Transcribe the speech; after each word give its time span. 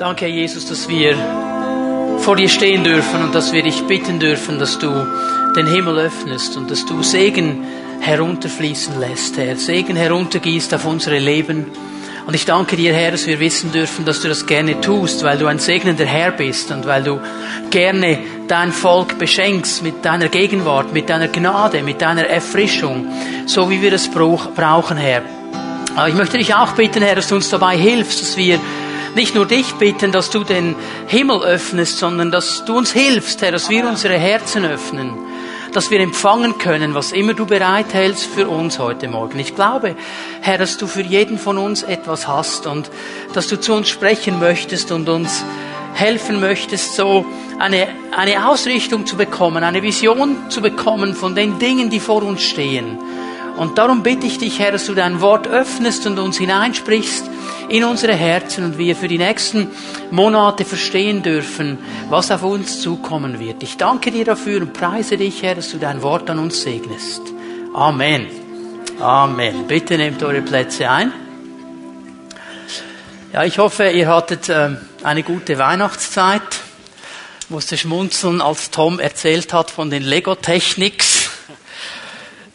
Danke, 0.00 0.24
Herr 0.24 0.32
Jesus, 0.32 0.64
dass 0.64 0.88
wir 0.88 1.14
vor 2.20 2.34
dir 2.34 2.48
stehen 2.48 2.84
dürfen 2.84 3.22
und 3.22 3.34
dass 3.34 3.52
wir 3.52 3.62
dich 3.62 3.82
bitten 3.82 4.18
dürfen, 4.18 4.58
dass 4.58 4.78
du 4.78 4.88
den 5.54 5.66
Himmel 5.66 5.98
öffnest 5.98 6.56
und 6.56 6.70
dass 6.70 6.86
du 6.86 7.02
Segen 7.02 7.66
herunterfließen 8.00 8.98
lässt, 8.98 9.36
Herr. 9.36 9.56
Segen 9.56 9.96
heruntergießt 9.96 10.72
auf 10.72 10.86
unsere 10.86 11.18
Leben. 11.18 11.66
Und 12.26 12.32
ich 12.32 12.46
danke 12.46 12.76
dir, 12.76 12.94
Herr, 12.94 13.10
dass 13.10 13.26
wir 13.26 13.40
wissen 13.40 13.72
dürfen, 13.72 14.06
dass 14.06 14.22
du 14.22 14.28
das 14.28 14.46
gerne 14.46 14.80
tust, 14.80 15.22
weil 15.22 15.36
du 15.36 15.46
ein 15.46 15.58
segnender 15.58 16.06
Herr 16.06 16.30
bist 16.30 16.70
und 16.70 16.86
weil 16.86 17.02
du 17.02 17.20
gerne 17.68 18.20
dein 18.48 18.72
Volk 18.72 19.18
beschenkst 19.18 19.82
mit 19.82 20.02
deiner 20.02 20.28
Gegenwart, 20.28 20.94
mit 20.94 21.10
deiner 21.10 21.28
Gnade, 21.28 21.82
mit 21.82 22.00
deiner 22.00 22.24
Erfrischung, 22.24 23.06
so 23.44 23.68
wie 23.68 23.82
wir 23.82 23.92
es 23.92 24.08
brauchen, 24.08 24.96
Herr. 24.96 25.20
Aber 25.94 26.08
ich 26.08 26.14
möchte 26.14 26.38
dich 26.38 26.54
auch 26.54 26.72
bitten, 26.72 27.02
Herr, 27.02 27.16
dass 27.16 27.28
du 27.28 27.34
uns 27.34 27.50
dabei 27.50 27.76
hilfst, 27.76 28.22
dass 28.22 28.38
wir 28.38 28.58
nicht 29.14 29.34
nur 29.34 29.46
dich 29.46 29.74
bitten, 29.74 30.12
dass 30.12 30.30
du 30.30 30.44
den 30.44 30.76
Himmel 31.06 31.42
öffnest, 31.42 31.98
sondern 31.98 32.30
dass 32.30 32.64
du 32.64 32.76
uns 32.76 32.92
hilfst, 32.92 33.42
Herr, 33.42 33.52
dass 33.52 33.70
wir 33.70 33.86
unsere 33.88 34.18
Herzen 34.18 34.64
öffnen, 34.64 35.12
dass 35.72 35.90
wir 35.90 36.00
empfangen 36.00 36.58
können, 36.58 36.94
was 36.94 37.12
immer 37.12 37.34
du 37.34 37.46
bereithältst 37.46 38.26
für 38.26 38.48
uns 38.48 38.78
heute 38.78 39.08
Morgen. 39.08 39.38
Ich 39.38 39.54
glaube, 39.54 39.96
Herr, 40.40 40.58
dass 40.58 40.78
du 40.78 40.86
für 40.86 41.02
jeden 41.02 41.38
von 41.38 41.58
uns 41.58 41.82
etwas 41.82 42.28
hast 42.28 42.66
und 42.66 42.90
dass 43.32 43.48
du 43.48 43.60
zu 43.60 43.74
uns 43.74 43.88
sprechen 43.88 44.38
möchtest 44.38 44.92
und 44.92 45.08
uns 45.08 45.44
helfen 45.94 46.40
möchtest, 46.40 46.94
so 46.94 47.26
eine, 47.58 47.88
eine 48.16 48.48
Ausrichtung 48.48 49.06
zu 49.06 49.16
bekommen, 49.16 49.64
eine 49.64 49.82
Vision 49.82 50.50
zu 50.50 50.62
bekommen 50.62 51.14
von 51.14 51.34
den 51.34 51.58
Dingen, 51.58 51.90
die 51.90 52.00
vor 52.00 52.22
uns 52.22 52.42
stehen. 52.42 52.98
Und 53.56 53.76
darum 53.76 54.02
bitte 54.02 54.26
ich 54.26 54.38
dich, 54.38 54.58
Herr, 54.58 54.72
dass 54.72 54.86
du 54.86 54.94
dein 54.94 55.20
Wort 55.20 55.46
öffnest 55.46 56.06
und 56.06 56.18
uns 56.18 56.38
hineinsprichst 56.38 57.28
in 57.70 57.84
unsere 57.84 58.14
Herzen 58.14 58.64
und 58.64 58.78
wir 58.78 58.96
für 58.96 59.08
die 59.08 59.18
nächsten 59.18 59.68
Monate 60.10 60.64
verstehen 60.64 61.22
dürfen, 61.22 61.78
was 62.08 62.30
auf 62.30 62.42
uns 62.42 62.82
zukommen 62.82 63.38
wird. 63.38 63.62
Ich 63.62 63.76
danke 63.76 64.10
dir 64.10 64.24
dafür 64.24 64.60
und 64.60 64.72
preise 64.72 65.16
dich, 65.16 65.42
Herr, 65.42 65.54
dass 65.54 65.70
du 65.70 65.78
dein 65.78 66.02
Wort 66.02 66.28
an 66.28 66.40
uns 66.40 66.62
segnest. 66.62 67.22
Amen. 67.72 68.26
Amen. 68.98 69.66
Bitte 69.68 69.96
nehmt 69.96 70.22
eure 70.22 70.42
Plätze 70.42 70.90
ein. 70.90 71.12
Ja, 73.32 73.44
ich 73.44 73.58
hoffe, 73.58 73.88
ihr 73.88 74.08
hattet 74.08 74.48
äh, 74.48 74.70
eine 75.04 75.22
gute 75.22 75.56
Weihnachtszeit. 75.56 76.42
Ich 77.42 77.50
musste 77.50 77.78
schmunzeln, 77.78 78.40
als 78.40 78.70
Tom 78.70 78.98
erzählt 78.98 79.52
hat 79.52 79.70
von 79.70 79.90
den 79.90 80.02
Lego-Techniks 80.02 81.29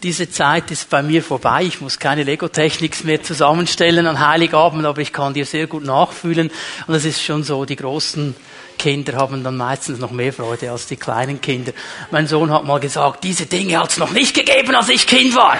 diese 0.03 0.29
Zeit 0.29 0.71
ist 0.71 0.89
bei 0.89 1.01
mir 1.01 1.23
vorbei. 1.23 1.63
Ich 1.63 1.81
muss 1.81 1.99
keine 1.99 2.23
Lego-Techniks 2.23 3.03
mehr 3.03 3.23
zusammenstellen 3.23 4.07
an 4.07 4.19
Heiligabend, 4.19 4.85
aber 4.85 5.01
ich 5.01 5.13
kann 5.13 5.33
dir 5.33 5.45
sehr 5.45 5.67
gut 5.67 5.83
nachfühlen. 5.83 6.51
Und 6.87 6.93
es 6.93 7.05
ist 7.05 7.23
schon 7.23 7.43
so, 7.43 7.65
die 7.65 7.75
großen 7.75 8.35
Kinder 8.77 9.17
haben 9.17 9.43
dann 9.43 9.57
meistens 9.57 9.99
noch 9.99 10.11
mehr 10.11 10.33
Freude 10.33 10.71
als 10.71 10.87
die 10.87 10.97
kleinen 10.97 11.41
Kinder. 11.41 11.71
Mein 12.11 12.27
Sohn 12.27 12.51
hat 12.51 12.65
mal 12.65 12.79
gesagt, 12.79 13.23
diese 13.23 13.45
Dinge 13.45 13.79
hat 13.79 13.91
es 13.91 13.97
noch 13.97 14.11
nicht 14.11 14.35
gegeben, 14.35 14.75
als 14.75 14.89
ich 14.89 15.07
Kind 15.07 15.35
war. 15.35 15.57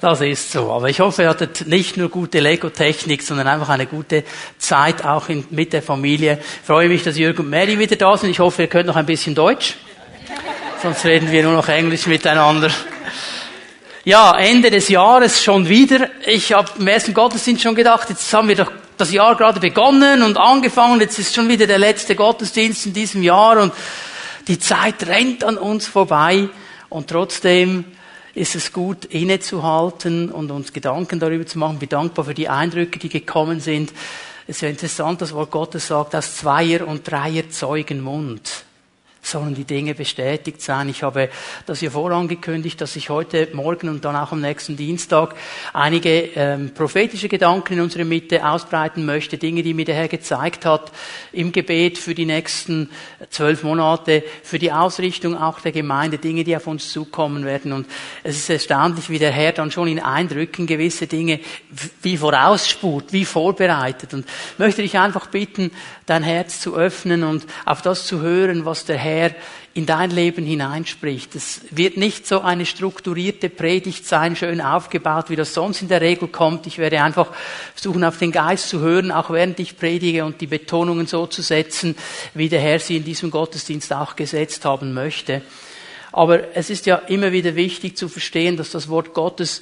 Das 0.00 0.20
ist 0.20 0.52
so. 0.52 0.70
Aber 0.72 0.88
ich 0.88 1.00
hoffe, 1.00 1.22
ihr 1.22 1.28
hattet 1.28 1.66
nicht 1.66 1.96
nur 1.96 2.10
gute 2.10 2.38
Lego-Technik, 2.40 3.22
sondern 3.22 3.48
einfach 3.48 3.70
eine 3.70 3.86
gute 3.86 4.24
Zeit 4.58 5.04
auch 5.04 5.28
in, 5.28 5.44
mit 5.50 5.72
der 5.72 5.82
Familie. 5.82 6.38
Ich 6.40 6.66
freue 6.66 6.88
mich, 6.88 7.02
dass 7.02 7.16
Jürgen 7.16 7.40
und 7.42 7.50
Mary 7.50 7.78
wieder 7.78 7.96
da 7.96 8.16
sind. 8.16 8.30
Ich 8.30 8.38
hoffe, 8.38 8.62
ihr 8.62 8.68
könnt 8.68 8.86
noch 8.86 8.96
ein 8.96 9.06
bisschen 9.06 9.34
Deutsch. 9.34 9.74
Sonst 10.82 11.04
reden 11.04 11.32
wir 11.32 11.42
nur 11.42 11.54
noch 11.54 11.68
Englisch 11.68 12.06
miteinander. 12.06 12.70
Ja, 14.06 14.38
Ende 14.38 14.70
des 14.70 14.88
Jahres 14.88 15.42
schon 15.42 15.68
wieder. 15.68 16.08
Ich 16.28 16.52
habe 16.52 16.70
im 16.78 16.86
ersten 16.86 17.12
Gottesdienst 17.12 17.64
schon 17.64 17.74
gedacht, 17.74 18.08
jetzt 18.08 18.32
haben 18.32 18.46
wir 18.46 18.54
doch 18.54 18.70
das 18.96 19.10
Jahr 19.10 19.34
gerade 19.34 19.58
begonnen 19.58 20.22
und 20.22 20.38
angefangen, 20.38 21.00
jetzt 21.00 21.18
ist 21.18 21.34
schon 21.34 21.48
wieder 21.48 21.66
der 21.66 21.78
letzte 21.78 22.14
Gottesdienst 22.14 22.86
in 22.86 22.92
diesem 22.92 23.24
Jahr 23.24 23.60
und 23.60 23.72
die 24.46 24.60
Zeit 24.60 25.08
rennt 25.08 25.42
an 25.42 25.58
uns 25.58 25.88
vorbei 25.88 26.48
und 26.88 27.10
trotzdem 27.10 27.84
ist 28.32 28.54
es 28.54 28.72
gut, 28.72 29.06
innezuhalten 29.06 30.30
und 30.30 30.52
uns 30.52 30.72
Gedanken 30.72 31.18
darüber 31.18 31.44
zu 31.44 31.58
machen. 31.58 31.80
Bin 31.80 31.88
dankbar 31.88 32.26
für 32.26 32.34
die 32.34 32.48
Eindrücke, 32.48 33.00
die 33.00 33.08
gekommen 33.08 33.58
sind. 33.58 33.90
Es 34.46 34.58
ist 34.58 34.62
ja 34.62 34.68
interessant, 34.68 35.20
das 35.20 35.34
Wort 35.34 35.50
Gottes 35.50 35.88
sagt, 35.88 36.14
aus 36.14 36.36
Zweier 36.36 36.86
und 36.86 37.10
Dreier 37.10 37.50
Zeugen 37.50 38.02
Mund 38.02 38.66
sollen 39.26 39.54
die 39.54 39.64
Dinge 39.64 39.94
bestätigt 39.94 40.62
sein. 40.62 40.88
Ich 40.88 41.02
habe 41.02 41.28
das 41.66 41.80
ja 41.80 41.90
vorangekündigt, 41.90 42.80
dass 42.80 42.96
ich 42.96 43.10
heute 43.10 43.48
Morgen 43.52 43.88
und 43.88 44.04
dann 44.04 44.14
auch 44.14 44.32
am 44.32 44.40
nächsten 44.40 44.76
Dienstag 44.76 45.34
einige 45.72 46.10
ähm, 46.36 46.72
prophetische 46.74 47.28
Gedanken 47.28 47.74
in 47.74 47.80
unserer 47.80 48.04
Mitte 48.04 48.46
ausbreiten 48.48 49.04
möchte, 49.04 49.36
Dinge, 49.36 49.62
die 49.62 49.74
mir 49.74 49.84
der 49.84 49.96
Herr 49.96 50.08
gezeigt 50.08 50.64
hat 50.64 50.92
im 51.32 51.50
Gebet 51.50 51.98
für 51.98 52.14
die 52.14 52.24
nächsten 52.24 52.90
zwölf 53.30 53.64
Monate, 53.64 54.22
für 54.42 54.58
die 54.58 54.72
Ausrichtung 54.72 55.36
auch 55.36 55.60
der 55.60 55.72
Gemeinde, 55.72 56.18
Dinge, 56.18 56.44
die 56.44 56.56
auf 56.56 56.66
uns 56.66 56.92
zukommen 56.92 57.44
werden. 57.44 57.72
Und 57.72 57.86
es 58.22 58.36
ist 58.36 58.50
erstaunlich, 58.50 59.10
wie 59.10 59.18
der 59.18 59.32
Herr 59.32 59.52
dann 59.52 59.70
schon 59.70 59.88
in 59.88 60.00
Eindrücken 60.00 60.66
gewisse 60.66 61.06
Dinge 61.06 61.40
wie 62.02 62.16
vorausspurt, 62.16 63.12
wie 63.12 63.24
vorbereitet. 63.24 64.14
Und 64.14 64.26
möchte 64.58 64.82
dich 64.82 64.96
einfach 64.98 65.26
bitten, 65.26 65.72
dein 66.06 66.22
Herz 66.22 66.60
zu 66.60 66.76
öffnen 66.76 67.24
und 67.24 67.46
auf 67.64 67.82
das 67.82 68.06
zu 68.06 68.20
hören, 68.20 68.64
was 68.64 68.84
der 68.84 68.96
Herr 68.96 69.15
Herr 69.16 69.34
in 69.74 69.84
dein 69.84 70.10
Leben 70.10 70.46
hineinspricht. 70.46 71.34
Es 71.34 71.60
wird 71.70 71.96
nicht 71.96 72.26
so 72.26 72.40
eine 72.40 72.64
strukturierte 72.64 73.50
Predigt 73.50 74.06
sein, 74.06 74.36
schön 74.36 74.60
aufgebaut, 74.60 75.28
wie 75.28 75.36
das 75.36 75.52
sonst 75.52 75.82
in 75.82 75.88
der 75.88 76.00
Regel 76.00 76.28
kommt. 76.28 76.66
Ich 76.66 76.78
werde 76.78 77.02
einfach 77.02 77.32
versuchen, 77.74 78.04
auf 78.04 78.18
den 78.18 78.32
Geist 78.32 78.68
zu 78.68 78.80
hören, 78.80 79.12
auch 79.12 79.30
während 79.30 79.60
ich 79.60 79.76
predige 79.76 80.24
und 80.24 80.40
die 80.40 80.46
Betonungen 80.46 81.06
so 81.06 81.26
zu 81.26 81.42
setzen, 81.42 81.94
wie 82.34 82.48
der 82.48 82.60
Herr 82.60 82.78
sie 82.78 82.96
in 82.96 83.04
diesem 83.04 83.30
Gottesdienst 83.30 83.92
auch 83.92 84.16
gesetzt 84.16 84.64
haben 84.64 84.94
möchte. 84.94 85.42
Aber 86.12 86.56
es 86.56 86.70
ist 86.70 86.86
ja 86.86 86.96
immer 86.96 87.32
wieder 87.32 87.54
wichtig 87.56 87.98
zu 87.98 88.08
verstehen, 88.08 88.56
dass 88.56 88.70
das 88.70 88.88
Wort 88.88 89.12
Gottes 89.12 89.60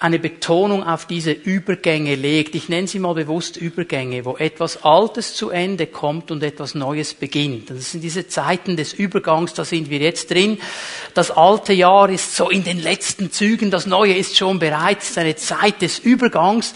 eine 0.00 0.18
Betonung 0.18 0.82
auf 0.82 1.04
diese 1.04 1.30
Übergänge 1.30 2.14
legt. 2.14 2.54
Ich 2.54 2.70
nenne 2.70 2.88
sie 2.88 2.98
mal 2.98 3.12
bewusst 3.12 3.58
Übergänge, 3.58 4.24
wo 4.24 4.34
etwas 4.38 4.82
Altes 4.82 5.34
zu 5.34 5.50
Ende 5.50 5.86
kommt 5.86 6.30
und 6.30 6.42
etwas 6.42 6.74
Neues 6.74 7.12
beginnt. 7.12 7.68
Das 7.68 7.92
sind 7.92 8.02
diese 8.02 8.26
Zeiten 8.26 8.78
des 8.78 8.94
Übergangs, 8.94 9.52
da 9.52 9.62
sind 9.62 9.90
wir 9.90 9.98
jetzt 9.98 10.30
drin. 10.30 10.58
Das 11.12 11.30
alte 11.30 11.74
Jahr 11.74 12.08
ist 12.08 12.34
so 12.34 12.48
in 12.48 12.64
den 12.64 12.82
letzten 12.82 13.30
Zügen, 13.30 13.70
das 13.70 13.86
Neue 13.86 14.14
ist 14.14 14.38
schon 14.38 14.58
bereit, 14.58 15.02
es 15.02 15.10
ist 15.10 15.18
eine 15.18 15.36
Zeit 15.36 15.82
des 15.82 15.98
Übergangs. 15.98 16.74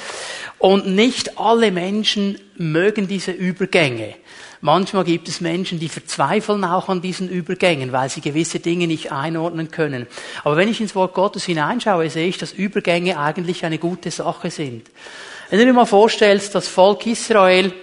Und 0.58 0.86
nicht 0.86 1.38
alle 1.38 1.72
Menschen 1.72 2.38
mögen 2.56 3.08
diese 3.08 3.32
Übergänge. 3.32 4.16
Manchmal 4.64 5.04
gibt 5.04 5.28
es 5.28 5.42
Menschen, 5.42 5.78
die 5.78 5.91
verzweifeln 5.91 6.64
auch 6.64 6.88
an 6.88 7.02
diesen 7.02 7.28
Übergängen, 7.28 7.92
weil 7.92 8.08
sie 8.08 8.22
gewisse 8.22 8.60
Dinge 8.60 8.86
nicht 8.86 9.12
einordnen 9.12 9.70
können. 9.70 10.06
Aber 10.42 10.56
wenn 10.56 10.70
ich 10.70 10.80
ins 10.80 10.94
Wort 10.94 11.12
Gottes 11.12 11.44
hineinschaue, 11.44 12.08
sehe 12.08 12.28
ich, 12.28 12.38
dass 12.38 12.54
Übergänge 12.54 13.19
eigentlich 13.19 13.66
eine 13.66 13.76
gute 13.76 14.10
Sache 14.10 14.50
sind. 14.50 14.91
Wenn 15.50 15.58
du 15.58 15.66
dir 15.66 15.75
mal 15.75 15.84
vorstellst, 15.84 16.54
das 16.54 16.66
Volk 16.66 17.06
Israel 17.06 17.75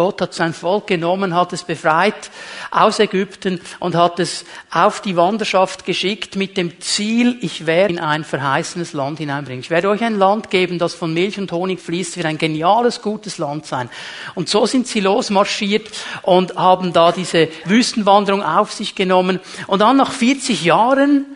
Gott 0.00 0.22
hat 0.22 0.32
sein 0.32 0.54
Volk 0.54 0.86
genommen, 0.86 1.34
hat 1.34 1.52
es 1.52 1.62
befreit 1.62 2.30
aus 2.70 3.00
Ägypten 3.00 3.60
und 3.80 3.94
hat 3.94 4.18
es 4.18 4.46
auf 4.70 5.02
die 5.02 5.14
Wanderschaft 5.14 5.84
geschickt 5.84 6.36
mit 6.36 6.56
dem 6.56 6.80
Ziel, 6.80 7.36
ich 7.42 7.66
werde 7.66 7.92
in 7.92 8.00
ein 8.00 8.24
verheißenes 8.24 8.94
Land 8.94 9.18
hineinbringen. 9.18 9.60
Ich 9.60 9.68
werde 9.68 9.90
euch 9.90 10.02
ein 10.02 10.18
Land 10.18 10.48
geben, 10.48 10.78
das 10.78 10.94
von 10.94 11.12
Milch 11.12 11.38
und 11.38 11.52
Honig 11.52 11.80
fließt, 11.80 12.16
wird 12.16 12.24
ein 12.24 12.38
geniales, 12.38 13.02
gutes 13.02 13.36
Land 13.36 13.66
sein. 13.66 13.90
Und 14.34 14.48
so 14.48 14.64
sind 14.64 14.86
sie 14.86 15.00
losmarschiert 15.00 15.90
und 16.22 16.56
haben 16.56 16.94
da 16.94 17.12
diese 17.12 17.48
Wüstenwanderung 17.66 18.42
auf 18.42 18.72
sich 18.72 18.94
genommen. 18.94 19.38
Und 19.66 19.80
dann 19.80 19.98
nach 19.98 20.12
40 20.12 20.64
Jahren 20.64 21.26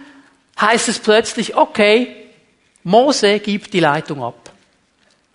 heißt 0.59 0.89
es 0.89 1.01
plötzlich, 1.01 1.55
okay, 1.55 2.17
Mose 2.83 3.41
gibt 3.41 3.75
die 3.75 3.81
Leitung 3.81 4.25
ab. 4.25 4.53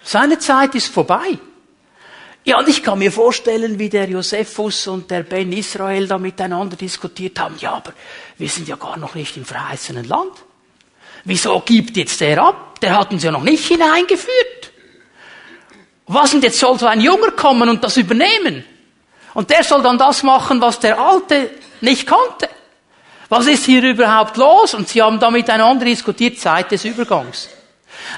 Seine 0.02 0.40
Zeit 0.40 0.74
ist 0.74 0.88
vorbei. 0.88 1.38
Ja, 2.46 2.58
und 2.58 2.68
ich 2.68 2.82
kann 2.82 3.00
mir 3.00 3.12
vorstellen, 3.12 3.78
wie 3.80 3.90
der 3.90 4.10
Josephus 4.10 4.88
und 4.88 5.12
der 5.12 5.24
Ben 5.24 5.52
Israel 5.52 6.08
da 6.08 6.18
miteinander 6.18 6.76
diskutiert 6.76 7.40
haben. 7.40 7.56
Ja, 7.60 7.74
aber 7.74 7.94
wir 8.38 8.48
sind 8.48 8.68
ja 8.68 8.76
gar 8.76 8.98
noch 8.98 9.14
nicht 9.14 9.36
im 9.38 9.46
verheißenen 9.46 10.06
Land. 10.06 10.32
Wieso 11.26 11.60
gibt 11.60 11.98
jetzt 11.98 12.22
der 12.22 12.42
ab? 12.42 12.80
Der 12.80 12.98
hat 12.98 13.12
uns 13.12 13.24
ja 13.24 13.32
noch 13.32 13.44
nicht 13.44 13.68
hineingeführt. 13.68 14.72
Was 16.08 16.34
und 16.34 16.44
jetzt 16.44 16.60
soll 16.60 16.80
so 16.80 16.88
ein 16.88 17.02
Junger 17.02 17.32
kommen 17.32 17.70
und 17.70 17.84
das 17.84 17.98
übernehmen? 17.98 18.64
Und 19.34 19.50
der 19.50 19.64
soll 19.64 19.84
dann 19.84 19.98
das 19.98 20.24
machen, 20.24 20.60
was 20.62 20.80
der 20.80 21.00
Alte 21.00 21.52
nicht 21.82 22.08
konnte. 22.08 22.50
Was 23.28 23.46
ist 23.46 23.66
hier 23.66 23.84
überhaupt 23.84 24.38
los? 24.38 24.74
Und 24.74 24.88
sie 24.88 25.04
haben 25.04 25.20
da 25.20 25.30
miteinander 25.30 25.86
diskutiert, 25.86 26.40
Zeit 26.40 26.72
des 26.72 26.84
Übergangs. 26.84 27.50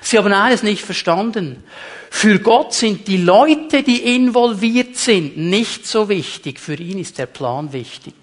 Sie 0.01 0.17
haben 0.17 0.33
eines 0.33 0.63
nicht 0.63 0.83
verstanden. 0.83 1.63
Für 2.09 2.39
Gott 2.39 2.73
sind 2.73 3.07
die 3.07 3.17
Leute, 3.17 3.83
die 3.83 4.15
involviert 4.15 4.97
sind, 4.97 5.37
nicht 5.37 5.87
so 5.87 6.09
wichtig. 6.09 6.59
Für 6.59 6.75
ihn 6.75 6.99
ist 6.99 7.17
der 7.17 7.25
Plan 7.25 7.71
wichtig. 7.73 8.13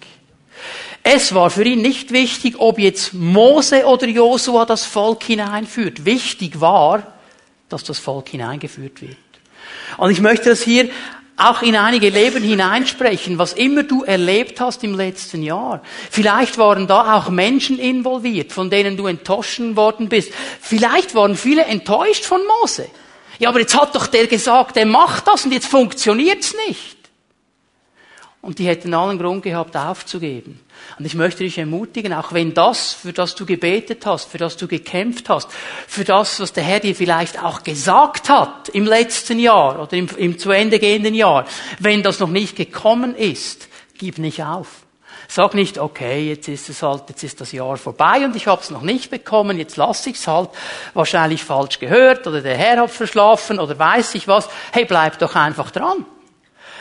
Es 1.03 1.33
war 1.33 1.49
für 1.49 1.63
ihn 1.63 1.81
nicht 1.81 2.11
wichtig, 2.11 2.55
ob 2.59 2.77
jetzt 2.77 3.13
Mose 3.13 3.85
oder 3.85 4.07
Josua 4.07 4.65
das 4.65 4.85
Volk 4.85 5.23
hineinführt. 5.23 6.05
Wichtig 6.05 6.59
war, 6.59 7.13
dass 7.69 7.83
das 7.83 7.99
Volk 7.99 8.29
hineingeführt 8.29 9.01
wird. 9.01 9.15
Und 9.97 10.11
ich 10.11 10.21
möchte 10.21 10.49
das 10.49 10.61
hier 10.61 10.89
auch 11.39 11.61
in 11.61 11.75
einige 11.75 12.09
Leben 12.09 12.43
hineinsprechen, 12.43 13.39
was 13.39 13.53
immer 13.53 13.83
du 13.83 14.03
erlebt 14.03 14.59
hast 14.59 14.83
im 14.83 14.95
letzten 14.95 15.41
Jahr. 15.41 15.81
Vielleicht 16.11 16.57
waren 16.57 16.85
da 16.85 17.15
auch 17.15 17.29
Menschen 17.29 17.79
involviert, 17.79 18.51
von 18.51 18.69
denen 18.69 18.97
du 18.97 19.07
enttäuscht 19.07 19.59
worden 19.75 20.09
bist. 20.09 20.31
Vielleicht 20.61 21.15
waren 21.15 21.35
viele 21.35 21.63
enttäuscht 21.63 22.25
von 22.25 22.41
Mose. 22.61 22.87
Ja, 23.39 23.49
aber 23.49 23.61
jetzt 23.61 23.79
hat 23.79 23.95
doch 23.95 24.07
der 24.07 24.27
gesagt, 24.27 24.75
der 24.75 24.85
macht 24.85 25.27
das 25.27 25.45
und 25.45 25.53
jetzt 25.53 25.67
funktioniert's 25.67 26.53
nicht. 26.67 26.98
Und 28.41 28.57
die 28.57 28.67
hätten 28.67 28.93
allen 28.93 29.19
Grund 29.19 29.43
gehabt, 29.43 29.75
aufzugeben. 29.75 30.61
Und 30.97 31.05
ich 31.05 31.13
möchte 31.13 31.43
dich 31.43 31.57
ermutigen, 31.57 32.13
auch 32.13 32.31
wenn 32.31 32.53
das, 32.53 32.93
für 32.93 33.11
das 33.11 33.35
du 33.35 33.45
gebetet 33.45 34.05
hast, 34.05 34.29
für 34.29 34.37
das 34.37 34.55
du 34.55 34.65
gekämpft 34.67 35.27
hast, 35.27 35.49
für 35.87 36.05
das, 36.05 36.39
was 36.39 36.53
der 36.53 36.63
Herr 36.63 36.79
dir 36.79 36.95
vielleicht 36.95 37.43
auch 37.43 37.63
gesagt 37.63 38.29
hat 38.29 38.69
im 38.69 38.85
letzten 38.85 39.39
Jahr 39.39 39.81
oder 39.81 39.93
im, 39.93 40.07
im 40.15 40.39
zu 40.39 40.51
Ende 40.51 40.79
gehenden 40.79 41.15
Jahr, 41.15 41.45
wenn 41.79 42.01
das 42.01 42.19
noch 42.19 42.29
nicht 42.29 42.55
gekommen 42.55 43.13
ist, 43.13 43.67
gib 43.97 44.17
nicht 44.19 44.41
auf. 44.41 44.67
Sag 45.27 45.53
nicht, 45.53 45.77
okay, 45.77 46.27
jetzt 46.29 46.47
ist 46.47 46.69
es 46.69 46.81
halt, 46.81 47.03
jetzt 47.09 47.23
ist 47.23 47.39
das 47.41 47.51
Jahr 47.51 47.77
vorbei 47.77 48.25
und 48.25 48.35
ich 48.35 48.47
habe 48.47 48.61
es 48.61 48.71
noch 48.71 48.81
nicht 48.81 49.11
bekommen, 49.11 49.59
jetzt 49.59 49.77
lasse 49.77 50.09
ich 50.09 50.15
es 50.15 50.27
halt, 50.27 50.49
wahrscheinlich 50.93 51.43
falsch 51.43 51.77
gehört 51.77 52.25
oder 52.25 52.41
der 52.41 52.57
Herr 52.57 52.77
hat 52.77 52.89
verschlafen 52.89 53.59
oder 53.59 53.77
weiß 53.77 54.15
ich 54.15 54.27
was. 54.27 54.49
Hey, 54.71 54.85
bleib 54.85 55.19
doch 55.19 55.35
einfach 55.35 55.71
dran. 55.71 56.05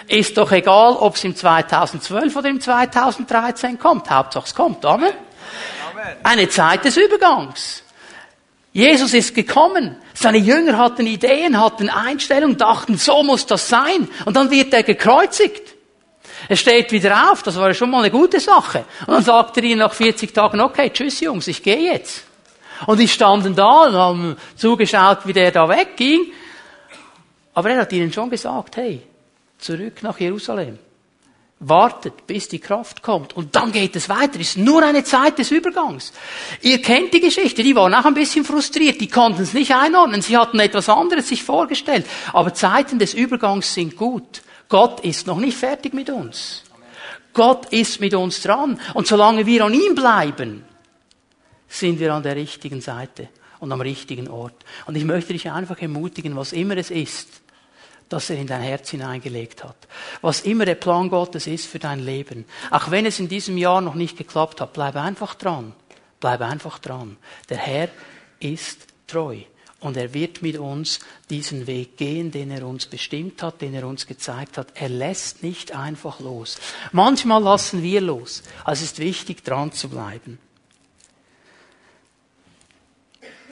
Ist 0.09 0.39
doch 0.39 0.51
egal, 0.53 0.95
ob 0.95 1.17
es 1.17 1.25
im 1.25 1.37
2012 1.37 2.35
oder 2.35 2.49
im 2.49 2.61
2013 2.61 3.79
kommt. 3.79 4.11
Hauptsache 4.11 4.47
es 4.47 4.55
kommt. 4.55 4.85
Amen. 4.85 5.13
Eine 6.23 6.49
Zeit 6.49 6.85
des 6.85 6.97
Übergangs. 6.97 7.83
Jesus 8.73 9.13
ist 9.13 9.35
gekommen. 9.35 9.97
Seine 10.15 10.39
Jünger 10.39 10.79
hatten 10.79 11.07
Ideen, 11.07 11.61
hatten 11.61 11.89
Einstellungen, 11.89 12.57
dachten, 12.57 12.97
so 12.97 13.23
muss 13.23 13.47
das 13.47 13.69
sein. 13.69 14.09
Und 14.25 14.37
dann 14.37 14.51
wird 14.51 14.73
er 14.73 14.83
gekreuzigt. 14.83 15.75
Er 16.49 16.57
steht 16.57 16.93
wieder 16.93 17.31
auf, 17.31 17.43
das 17.43 17.57
war 17.57 17.69
ja 17.69 17.75
schon 17.75 17.91
mal 17.91 17.99
eine 17.99 18.11
gute 18.11 18.41
Sache. 18.41 18.85
Und 19.07 19.15
dann 19.15 19.25
sagt 19.25 19.57
er 19.57 19.65
ihnen 19.65 19.81
nach 19.81 19.93
40 19.93 20.33
Tagen, 20.33 20.61
okay, 20.61 20.91
tschüss 20.91 21.21
Jungs, 21.21 21.49
ich 21.49 21.63
gehe 21.63 21.93
jetzt. 21.93 22.25
Und 22.87 23.01
die 23.01 23.09
standen 23.09 23.55
da 23.55 23.85
und 23.85 23.95
haben 23.95 24.37
zugeschaut, 24.57 25.19
wie 25.25 25.33
der 25.33 25.51
da 25.51 25.69
wegging. 25.69 26.33
Aber 27.55 27.71
er 27.71 27.81
hat 27.81 27.93
ihnen 27.93 28.13
schon 28.13 28.31
gesagt, 28.31 28.77
hey, 28.77 29.03
zurück 29.59 30.03
nach 30.03 30.19
Jerusalem. 30.19 30.79
Wartet, 31.61 32.27
bis 32.27 32.47
die 32.49 32.61
Kraft 32.61 33.03
kommt. 33.03 33.37
Und 33.37 33.57
dann 33.57 33.73
geht 33.73 33.97
es 33.97 34.09
weiter. 34.09 34.39
Es 34.39 34.51
ist 34.51 34.59
nur 34.59 34.81
eine 34.85 35.03
Zeit 35.03 35.39
des 35.39 35.51
Übergangs. 35.51 36.13
Ihr 36.63 36.81
kennt 36.81 37.13
die 37.13 37.21
Geschichte. 37.21 37.65
Die 37.65 37.75
waren 37.75 37.95
auch 37.95 38.05
ein 38.05 38.15
bisschen 38.15 38.45
frustriert. 38.45 39.01
Die 39.01 39.09
konnten 39.09 39.43
es 39.43 39.55
nicht 39.55 39.75
einordnen. 39.75 40.23
Sie 40.23 40.37
hatten 40.37 40.61
etwas 40.61 40.89
anderes 40.89 41.29
sich 41.29 41.43
vorgestellt. 41.43 42.07
Aber 42.33 42.55
Zeiten 42.55 43.01
des 43.01 43.13
Übergangs 43.13 43.75
sind 43.75 43.97
gut. 43.97 44.43
Gott 44.69 45.01
ist 45.01 45.27
noch 45.27 45.39
nicht 45.39 45.57
fertig 45.57 45.95
mit 45.95 46.11
uns. 46.11 46.63
Gott 47.33 47.67
ist 47.73 48.01
mit 48.01 48.15
uns 48.15 48.41
dran. 48.43 48.81
Und 48.95 49.09
solange 49.09 49.45
wir 49.45 49.65
an 49.65 49.75
ihm 49.75 49.97
bleiben, 49.97 50.65
sind 51.67 51.99
wir 51.99 52.15
an 52.15 52.23
der 52.23 52.37
richtigen 52.37 52.81
Seite 52.81 53.29
und 53.61 53.73
am 53.73 53.81
richtigen 53.81 54.29
Ort. 54.29 54.65
Und 54.87 54.97
ich 54.97 55.05
möchte 55.05 55.33
dich 55.33 55.51
einfach 55.51 55.81
ermutigen, 55.81 56.37
was 56.37 56.53
immer 56.53 56.77
es 56.77 56.91
ist, 56.91 57.29
das 58.09 58.31
er 58.31 58.37
in 58.37 58.47
dein 58.47 58.63
Herz 58.63 58.91
hineingelegt 58.91 59.65
hat. 59.65 59.77
Was 60.21 60.41
immer 60.41 60.65
der 60.65 60.75
Plan 60.75 61.11
Gottes 61.11 61.47
ist 61.47 61.67
für 61.67 61.79
dein 61.79 62.01
Leben. 62.01 62.45
Auch 62.71 62.91
wenn 62.91 63.07
es 63.07 63.21
in 63.21 63.29
diesem 63.29 63.59
Jahr 63.59 63.81
noch 63.81 63.95
nicht 63.95 64.17
geklappt 64.17 64.61
hat, 64.61 64.73
bleib 64.73 64.97
einfach 64.97 65.35
dran. 65.35 65.75
Bleib 66.21 66.41
einfach 66.41 66.79
dran. 66.79 67.17
Der 67.49 67.59
Herr 67.59 67.89
ist 68.41 68.87
treu. 69.07 69.39
Und 69.81 69.97
er 69.97 70.13
wird 70.13 70.43
mit 70.43 70.59
uns 70.59 70.99
diesen 71.31 71.69
Weg 71.69 71.97
gehen, 71.97 72.33
den 72.33 72.51
er 72.51 72.67
uns 72.67 72.87
bestimmt 72.87 73.43
hat, 73.45 73.61
den 73.61 73.75
er 73.75 73.87
uns 73.87 74.09
gezeigt 74.09 74.59
hat. 74.59 74.73
Er 74.75 74.89
lässt 74.89 75.45
nicht 75.45 75.73
einfach 75.73 76.19
los. 76.19 76.59
Manchmal 76.91 77.41
lassen 77.41 77.83
wir 77.83 78.01
los. 78.01 78.43
Also 78.65 78.83
es 78.83 78.93
ist 78.93 78.99
wichtig, 78.99 79.45
dran 79.45 79.71
zu 79.71 79.89
bleiben. 79.89 80.41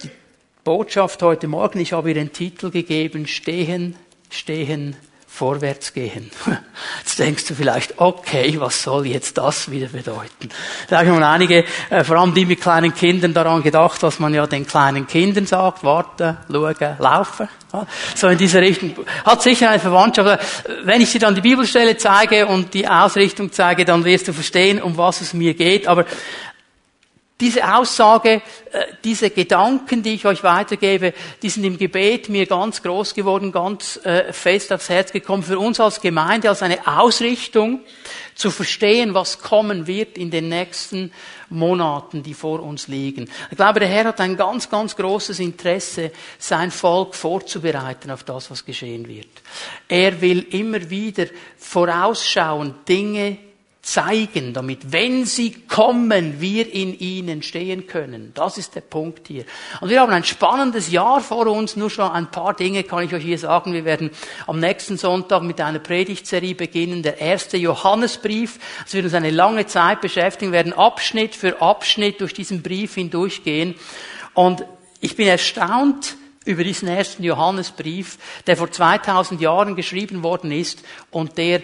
Die 0.02 0.10
Botschaft 0.64 1.22
heute 1.22 1.46
Morgen, 1.46 1.78
ich 1.78 1.92
habe 1.92 2.08
ihr 2.08 2.14
den 2.14 2.32
Titel 2.32 2.72
gegeben, 2.72 3.28
Stehen, 3.28 3.94
stehen, 4.31 4.96
vorwärts 5.37 5.93
gehen. 5.93 6.31
Jetzt 6.99 7.19
denkst 7.19 7.44
du 7.44 7.55
vielleicht, 7.55 7.99
okay, 7.99 8.56
was 8.58 8.82
soll 8.82 9.06
jetzt 9.06 9.37
das 9.37 9.70
wieder 9.70 9.88
bedeuten? 9.88 10.49
Da 10.88 11.05
haben 11.05 11.23
einige, 11.23 11.64
äh, 11.90 12.05
vor 12.05 12.17
allem 12.17 12.32
die 12.32 12.46
mit 12.46 12.62
kleinen 12.62 12.94
Kindern, 12.94 13.34
daran 13.34 13.62
gedacht, 13.62 14.02
was 14.02 14.19
man 14.19 14.32
ja 14.32 14.46
den 14.46 14.67
kleinen 14.67 15.06
Kindern 15.06 15.44
sagt, 15.44 15.84
warten, 15.84 16.38
schauen, 16.50 16.96
laufen. 16.99 17.49
So 18.14 18.28
in 18.28 18.38
diese 18.38 18.61
Richtung. 18.62 18.94
Hat 19.25 19.43
sicher 19.43 19.69
eine 19.69 19.78
Verwandtschaft. 19.78 20.64
Wenn 20.84 21.02
ich 21.02 21.12
dir 21.12 21.19
dann 21.19 21.34
die 21.34 21.43
Bibelstelle 21.43 21.99
zeige 21.99 22.46
und 22.46 22.73
die 22.73 22.88
Ausrichtung 22.88 23.52
zeige, 23.52 23.84
dann 23.84 24.05
wirst 24.06 24.28
du 24.28 24.32
verstehen, 24.32 24.81
um 24.81 24.96
was 24.96 25.20
es 25.20 25.34
mir 25.34 25.52
geht. 25.52 25.87
Aber 25.87 26.06
diese 27.40 27.76
Aussage, 27.76 28.40
äh, 28.72 28.86
diese 29.04 29.28
Gedanken, 29.28 30.02
die 30.02 30.14
ich 30.14 30.24
euch 30.24 30.42
weitergebe, 30.42 31.12
die 31.42 31.50
sind 31.50 31.64
im 31.64 31.76
Gebet 31.76 32.30
mir 32.30 32.46
ganz 32.46 32.82
groß 32.82 33.12
geworden, 33.14 33.52
ganz 33.52 34.00
äh, 34.04 34.32
fest 34.32 34.72
aufs 34.72 34.88
Herz 34.88 35.12
gekommen, 35.12 35.42
für 35.42 35.58
uns 35.58 35.78
als 35.78 36.00
Gemeinde, 36.00 36.48
als 36.48 36.62
eine 36.62 36.86
Ausrichtung 36.86 37.80
zu 38.34 38.50
verstehen, 38.50 39.12
was 39.12 39.40
kommen 39.40 39.86
wird 39.86 40.16
in 40.16 40.30
den 40.30 40.48
nächsten 40.48 41.12
Monaten, 41.50 42.22
die 42.22 42.34
vor 42.34 42.60
uns 42.60 42.88
liegen. 42.88 43.30
Ich 43.50 43.56
glaube, 43.56 43.80
der 43.80 43.88
Herr 43.88 44.06
hat 44.06 44.20
ein 44.20 44.36
ganz, 44.36 44.70
ganz 44.70 44.96
großes 44.96 45.38
Interesse, 45.38 46.12
sein 46.38 46.70
Volk 46.70 47.14
vorzubereiten 47.14 48.10
auf 48.10 48.24
das, 48.24 48.50
was 48.50 48.64
geschehen 48.64 49.06
wird. 49.06 49.28
Er 49.88 50.20
will 50.22 50.46
immer 50.50 50.88
wieder 50.88 51.26
vorausschauen, 51.58 52.74
Dinge 52.88 53.38
zeigen, 53.86 54.52
damit, 54.52 54.92
wenn 54.92 55.26
sie 55.26 55.52
kommen, 55.68 56.40
wir 56.40 56.74
in 56.74 56.98
ihnen 56.98 57.42
stehen 57.44 57.86
können. 57.86 58.32
Das 58.34 58.58
ist 58.58 58.74
der 58.74 58.80
Punkt 58.80 59.28
hier. 59.28 59.44
Und 59.80 59.90
wir 59.90 60.00
haben 60.00 60.12
ein 60.12 60.24
spannendes 60.24 60.90
Jahr 60.90 61.20
vor 61.20 61.46
uns. 61.46 61.76
Nur 61.76 61.88
schon 61.88 62.10
ein 62.10 62.28
paar 62.30 62.54
Dinge 62.54 62.82
kann 62.82 63.04
ich 63.04 63.14
euch 63.14 63.22
hier 63.22 63.38
sagen. 63.38 63.72
Wir 63.72 63.84
werden 63.84 64.10
am 64.48 64.58
nächsten 64.58 64.98
Sonntag 64.98 65.44
mit 65.44 65.60
einer 65.60 65.78
Predigtserie 65.78 66.56
beginnen, 66.56 67.04
der 67.04 67.20
erste 67.20 67.58
Johannesbrief. 67.58 68.58
Es 68.84 68.92
wird 68.92 69.04
uns 69.04 69.14
eine 69.14 69.30
lange 69.30 69.66
Zeit 69.66 70.00
beschäftigen, 70.00 70.50
wir 70.50 70.58
werden 70.58 70.72
Abschnitt 70.72 71.36
für 71.36 71.62
Abschnitt 71.62 72.20
durch 72.20 72.34
diesen 72.34 72.62
Brief 72.62 72.94
hindurchgehen. 72.94 73.76
Und 74.34 74.64
ich 75.00 75.14
bin 75.14 75.28
erstaunt, 75.28 76.16
über 76.44 76.64
diesen 76.64 76.88
ersten 76.88 77.22
Johannesbrief, 77.22 78.18
der 78.46 78.56
vor 78.56 78.70
2000 78.70 79.40
Jahren 79.40 79.76
geschrieben 79.76 80.22
worden 80.22 80.50
ist 80.50 80.82
und 81.11 81.38
der 81.38 81.62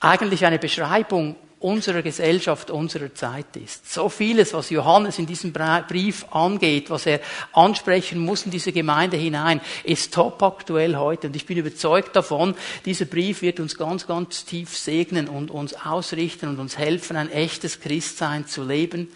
eigentlich 0.00 0.44
eine 0.44 0.58
Beschreibung 0.58 1.36
unserer 1.62 2.02
Gesellschaft, 2.02 2.70
unserer 2.70 3.14
Zeit 3.14 3.56
ist. 3.56 3.92
So 3.92 4.08
vieles, 4.08 4.52
was 4.54 4.70
Johannes 4.70 5.18
in 5.18 5.26
diesem 5.26 5.52
Brief 5.52 6.26
angeht, 6.30 6.90
was 6.90 7.06
er 7.06 7.20
ansprechen 7.52 8.18
muss 8.18 8.44
in 8.44 8.50
diese 8.50 8.72
Gemeinde 8.72 9.16
hinein, 9.16 9.60
ist 9.84 10.14
top 10.14 10.42
aktuell 10.42 10.96
heute. 10.96 11.28
Und 11.28 11.36
ich 11.36 11.46
bin 11.46 11.58
überzeugt 11.58 12.16
davon, 12.16 12.54
dieser 12.84 13.04
Brief 13.04 13.42
wird 13.42 13.60
uns 13.60 13.76
ganz, 13.76 14.06
ganz 14.06 14.44
tief 14.44 14.76
segnen 14.76 15.28
und 15.28 15.50
uns 15.50 15.74
ausrichten 15.74 16.48
und 16.48 16.58
uns 16.58 16.78
helfen, 16.78 17.16
ein 17.16 17.30
echtes 17.30 17.80
Christsein 17.80 18.46
zu 18.46 18.62
leben. 18.62 19.08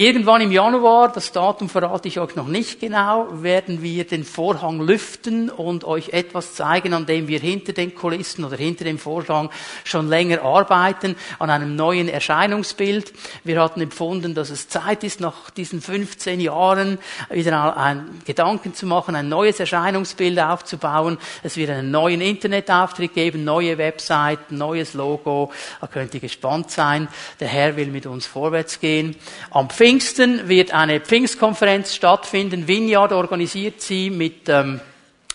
Irgendwann 0.00 0.42
im 0.42 0.52
Januar, 0.52 1.10
das 1.10 1.32
Datum 1.32 1.68
verrate 1.68 2.06
ich 2.06 2.20
euch 2.20 2.36
noch 2.36 2.46
nicht 2.46 2.78
genau, 2.78 3.26
werden 3.42 3.82
wir 3.82 4.06
den 4.06 4.22
Vorhang 4.22 4.80
lüften 4.80 5.50
und 5.50 5.82
euch 5.82 6.10
etwas 6.10 6.54
zeigen, 6.54 6.94
an 6.94 7.04
dem 7.04 7.26
wir 7.26 7.40
hinter 7.40 7.72
den 7.72 7.96
Kulissen 7.96 8.44
oder 8.44 8.56
hinter 8.56 8.84
dem 8.84 9.00
Vorhang 9.00 9.50
schon 9.82 10.08
länger 10.08 10.42
arbeiten, 10.42 11.16
an 11.40 11.50
einem 11.50 11.74
neuen 11.74 12.08
Erscheinungsbild. 12.08 13.12
Wir 13.42 13.60
hatten 13.60 13.80
empfunden, 13.80 14.36
dass 14.36 14.50
es 14.50 14.68
Zeit 14.68 15.02
ist, 15.02 15.18
nach 15.18 15.50
diesen 15.50 15.80
15 15.80 16.38
Jahren 16.38 16.98
wieder 17.28 17.76
einen 17.76 18.22
Gedanken 18.24 18.74
zu 18.74 18.86
machen, 18.86 19.16
ein 19.16 19.28
neues 19.28 19.58
Erscheinungsbild 19.58 20.38
aufzubauen. 20.38 21.18
Es 21.42 21.56
wird 21.56 21.70
einen 21.70 21.90
neuen 21.90 22.20
Internetauftritt 22.20 23.14
geben, 23.14 23.42
neue 23.42 23.78
Website, 23.78 24.52
neues 24.52 24.94
Logo. 24.94 25.50
Da 25.80 25.88
könnt 25.88 26.14
ihr 26.14 26.20
gespannt 26.20 26.70
sein. 26.70 27.08
Der 27.40 27.48
Herr 27.48 27.76
will 27.76 27.88
mit 27.88 28.06
uns 28.06 28.26
vorwärts 28.28 28.78
gehen. 28.78 29.16
Am 29.50 29.68
Pfingsten 29.88 30.50
wird 30.50 30.74
eine 30.74 31.00
Pfingstkonferenz 31.00 31.94
stattfinden. 31.94 32.68
Vineyard 32.68 33.10
organisiert 33.10 33.80
sie 33.80 34.10
mit 34.10 34.46
ähm, 34.46 34.82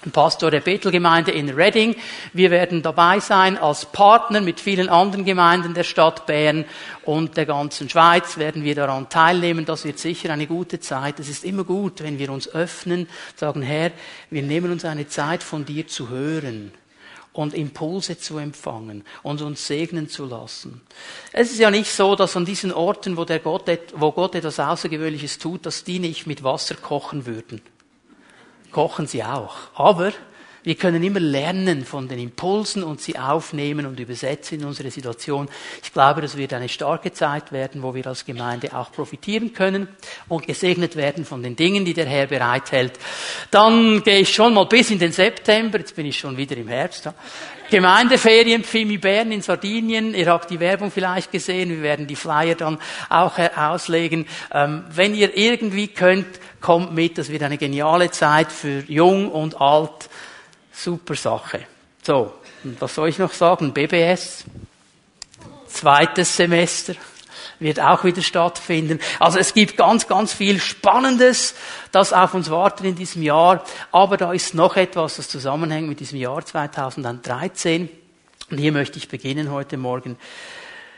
dem 0.06 0.12
Pastor 0.12 0.52
der 0.52 0.60
Bethelgemeinde 0.60 1.32
in 1.32 1.50
Reading. 1.50 1.96
Wir 2.34 2.52
werden 2.52 2.84
dabei 2.84 3.20
sein 3.20 3.58
als 3.58 3.88
Partner 3.88 4.42
mit 4.42 4.60
vielen 4.60 4.90
anderen 4.90 5.26
Gemeinden 5.26 5.74
der 5.74 5.84
Stadt 5.84 6.28
Bern 6.28 6.66
und 7.04 7.36
der 7.36 7.48
ganzen 7.48 7.90
Schweiz 7.90 8.38
werden 8.38 8.64
wir 8.64 8.76
daran 8.76 9.10
teilnehmen. 9.10 9.66
Das 9.66 9.86
wird 9.86 9.98
sicher 9.98 10.32
eine 10.32 10.46
gute 10.46 10.80
Zeit. 10.80 11.20
Es 11.20 11.30
ist 11.30 11.46
immer 11.46 11.64
gut, 11.64 12.04
wenn 12.04 12.20
wir 12.20 12.32
uns 12.32 12.48
öffnen, 12.48 13.10
sagen, 13.36 13.64
Herr, 13.64 13.90
wir 14.30 14.44
nehmen 14.44 14.72
uns 14.72 14.86
eine 14.86 15.08
Zeit 15.08 15.42
von 15.42 15.66
dir 15.66 15.88
zu 15.88 16.10
hören 16.10 16.72
und 17.34 17.54
Impulse 17.54 18.18
zu 18.18 18.38
empfangen 18.38 19.04
und 19.24 19.42
uns 19.42 19.68
segnen 19.68 20.08
zu 20.08 20.26
lassen. 20.26 20.82
Es 21.32 21.52
ist 21.52 21.60
ja 21.60 21.72
nicht 21.72 21.92
so, 21.92 22.16
dass 22.16 22.38
an 22.38 22.46
diesen 22.46 22.72
Orten, 22.72 23.18
wo, 23.18 23.26
der 23.26 23.40
Gott, 23.40 23.70
wo 23.96 24.12
Gott 24.12 24.36
etwas 24.36 24.60
Außergewöhnliches 24.60 25.40
tut, 25.40 25.66
dass 25.66 25.84
die 25.84 26.00
nicht 26.00 26.28
mit 26.28 26.44
Wasser 26.44 26.76
kochen 26.76 27.26
würden. 27.26 27.62
Kochen 28.72 29.08
sie 29.08 29.24
auch. 29.24 29.56
Aber 29.76 30.14
Wir 30.64 30.76
können 30.76 31.04
immer 31.04 31.20
lernen 31.20 31.84
von 31.84 32.08
den 32.08 32.20
Impulsen 32.20 32.84
und 32.84 33.02
sie 33.02 33.18
aufnehmen 33.20 33.86
und 33.86 34.00
übersetzen 34.00 34.62
in 34.62 34.66
unsere 34.66 34.92
Situation. 34.92 35.50
Ich 35.84 35.92
glaube, 35.92 36.22
das 36.22 36.38
wird 36.38 36.54
eine 36.54 36.70
starke 36.70 37.12
Zeit 37.12 37.52
werden, 37.52 37.84
wo 37.84 37.94
wir 37.94 38.08
als 38.08 38.24
Gemeinde 38.26 38.74
auch 38.74 38.92
profitieren 38.92 39.54
können 39.54 39.90
und 40.30 40.48
gesegnet 40.48 40.96
werden 40.96 41.26
von 41.26 41.44
den 41.44 41.58
Dingen, 41.58 41.84
die 41.84 41.94
der 41.94 42.06
Herr 42.06 42.28
bereithält. 42.28 42.94
Dann 43.52 44.04
gehe 44.04 44.20
ich 44.20 44.34
schon 44.34 44.54
mal 44.54 44.66
bis 44.66 44.90
in 44.90 45.00
den 45.00 45.12
September. 45.12 45.80
Jetzt 45.80 45.96
bin 45.96 46.06
ich 46.06 46.18
schon 46.18 46.38
wieder 46.38 46.56
im 46.56 46.70
Herbst. 46.70 47.10
Gemeindeferien 47.70 48.64
Pfimi 48.64 48.98
Bern 48.98 49.32
in 49.32 49.42
Sardinien. 49.42 50.14
Ihr 50.14 50.28
habt 50.28 50.50
die 50.50 50.60
Werbung 50.60 50.92
vielleicht 50.92 51.32
gesehen. 51.32 51.70
Wir 51.70 51.82
werden 51.82 52.08
die 52.08 52.16
Flyer 52.16 52.56
dann 52.56 52.78
auch 53.10 53.38
auslegen. 53.58 54.28
Ähm, 54.54 54.84
wenn 54.92 55.16
ihr 55.16 55.36
irgendwie 55.36 55.88
könnt, 55.88 56.28
kommt 56.62 56.94
mit. 56.94 57.18
Das 57.18 57.30
wird 57.30 57.44
eine 57.44 57.58
geniale 57.58 58.12
Zeit 58.12 58.52
für 58.52 58.84
Jung 58.88 59.30
und 59.30 59.60
Alt 59.60 60.10
Super 60.74 61.16
Sache. 61.16 61.66
So, 62.02 62.34
und 62.64 62.82
was 62.82 62.96
soll 62.96 63.10
ich 63.10 63.20
noch 63.20 63.32
sagen? 63.32 63.74
BBS, 63.74 64.44
zweites 65.68 66.36
Semester 66.36 66.96
wird 67.60 67.80
auch 67.80 68.04
wieder 68.04 68.22
stattfinden. 68.22 69.00
Also 69.20 69.40
es 69.40 69.54
gibt 69.54 69.78
ganz, 69.78 70.08
ganz 70.08 70.34
viel 70.34 70.60
Spannendes, 70.60 71.56
das 71.92 72.12
auf 72.12 72.34
uns 72.34 72.50
wartet 72.50 72.86
in 72.86 72.96
diesem 72.96 73.22
Jahr. 73.22 73.64
Aber 73.92 74.18
da 74.18 74.34
ist 74.34 74.54
noch 74.54 74.76
etwas, 74.76 75.16
das 75.16 75.30
zusammenhängt 75.30 75.88
mit 75.88 76.00
diesem 76.00 76.20
Jahr 76.20 76.46
2013. 76.46 77.90
Und 78.52 78.58
hier 78.58 78.72
möchte 78.72 78.98
ich 78.98 79.08
beginnen 79.08 79.52
heute 79.52 79.78
Morgen, 79.78 80.18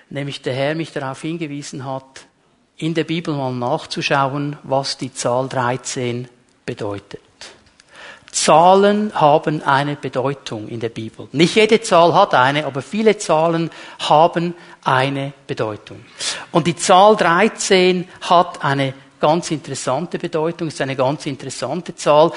nämlich 0.09 0.41
der 0.41 0.53
Herr 0.53 0.75
mich 0.75 0.91
darauf 0.91 1.21
hingewiesen 1.21 1.85
hat, 1.85 2.25
in 2.77 2.93
der 2.93 3.03
Bibel 3.03 3.33
mal 3.33 3.53
nachzuschauen, 3.53 4.57
was 4.63 4.97
die 4.97 5.13
Zahl 5.13 5.47
13 5.47 6.27
bedeutet. 6.65 7.21
Zahlen 8.45 9.11
haben 9.15 9.63
eine 9.63 9.95
Bedeutung 9.95 10.67
in 10.67 10.79
der 10.79 10.89
Bibel. 10.89 11.27
Nicht 11.31 11.55
jede 11.55 11.81
Zahl 11.81 12.13
hat 12.13 12.35
eine, 12.35 12.67
aber 12.67 12.83
viele 12.83 13.17
Zahlen 13.17 13.71
haben 14.07 14.53
eine 14.83 15.33
Bedeutung. 15.47 16.05
Und 16.51 16.67
die 16.67 16.75
Zahl 16.75 17.15
13 17.15 18.07
hat 18.21 18.63
eine 18.63 18.93
ganz 19.19 19.49
interessante 19.49 20.19
Bedeutung, 20.19 20.67
ist 20.67 20.79
eine 20.79 20.95
ganz 20.95 21.25
interessante 21.25 21.95
Zahl, 21.95 22.31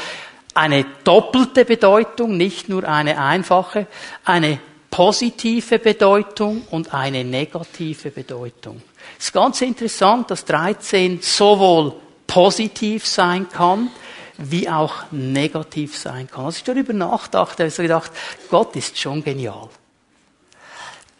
eine 0.54 0.86
doppelte 1.04 1.66
Bedeutung, 1.66 2.38
nicht 2.38 2.70
nur 2.70 2.88
eine 2.88 3.20
einfache, 3.20 3.86
eine 4.24 4.60
positive 4.90 5.78
Bedeutung 5.78 6.62
und 6.70 6.94
eine 6.94 7.22
negative 7.22 8.12
Bedeutung. 8.12 8.80
Es 9.18 9.26
ist 9.26 9.34
ganz 9.34 9.60
interessant, 9.60 10.30
dass 10.30 10.46
13 10.46 11.20
sowohl 11.20 11.92
positiv 12.26 13.06
sein 13.06 13.46
kann, 13.50 13.90
wie 14.38 14.68
auch 14.68 15.10
negativ 15.10 15.98
sein 15.98 16.30
kann. 16.30 16.46
Als 16.46 16.58
ich 16.58 16.64
darüber 16.64 16.92
nachdachte, 16.92 17.64
habe 17.64 17.68
ich 17.68 17.74
so 17.74 17.82
gedacht, 17.82 18.12
Gott 18.48 18.74
ist 18.76 18.96
schon 18.96 19.22
genial. 19.22 19.68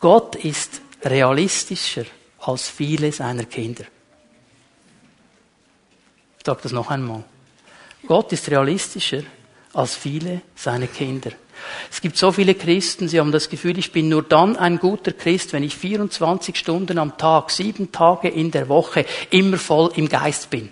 Gott 0.01 0.37
ist 0.37 0.81
realistischer 1.05 2.05
als 2.39 2.69
viele 2.69 3.11
seiner 3.13 3.45
Kinder. 3.45 3.85
Ich 6.39 6.47
sage 6.47 6.61
das 6.63 6.73
noch 6.73 6.91
einmal. 6.91 7.25
Gott 8.07 8.33
ist 8.33 8.49
realistischer 8.49 9.23
als 9.75 9.97
viele 9.97 10.41
seiner 10.55 10.87
Kinder. 10.87 11.33
Es 11.91 12.01
gibt 12.01 12.17
so 12.17 12.31
viele 12.31 12.55
Christen, 12.55 13.09
sie 13.09 13.19
haben 13.19 13.33
das 13.33 13.49
Gefühl, 13.49 13.79
ich 13.79 13.91
bin 13.91 14.09
nur 14.09 14.23
dann 14.23 14.57
ein 14.57 14.79
guter 14.79 15.13
Christ, 15.13 15.53
wenn 15.53 15.65
ich 15.65 15.77
24 15.77 16.57
Stunden 16.57 16.99
am 16.99 17.19
Tag, 17.19 17.51
sieben 17.51 17.91
Tage 17.91 18.29
in 18.29 18.53
der 18.53 18.69
Woche 18.69 19.05
immer 19.31 19.59
voll 19.59 19.91
im 19.97 20.09
Geist 20.09 20.51
bin 20.51 20.71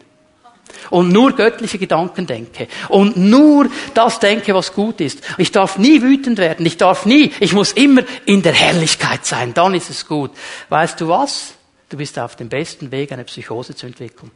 und 0.91 1.09
nur 1.09 1.33
göttliche 1.33 1.79
Gedanken 1.79 2.27
denke 2.27 2.69
und 2.89 3.17
nur 3.17 3.69
das 3.95 4.19
denke, 4.19 4.55
was 4.55 4.73
gut 4.73 5.01
ist. 5.01 5.23
Ich 5.39 5.53
darf 5.53 5.79
nie 5.79 6.03
wütend 6.03 6.39
werden, 6.39 6.65
ich 6.67 6.77
darf 6.77 7.07
nie, 7.07 7.33
ich 7.41 7.53
muss 7.53 7.73
immer 7.73 8.03
in 8.25 8.43
der 8.43 8.55
Herrlichkeit 8.55 9.25
sein, 9.25 9.55
dann 9.55 9.75
ist 9.75 9.91
es 9.91 10.07
gut. 10.07 10.31
Weißt 10.69 11.01
du 11.01 11.09
was? 11.09 11.55
Du 11.89 11.97
bist 11.97 12.19
auf 12.19 12.37
dem 12.37 12.49
besten 12.49 12.91
Weg, 12.91 13.13
eine 13.13 13.25
Psychose 13.25 13.75
zu 13.75 13.87
entwickeln. 13.87 14.31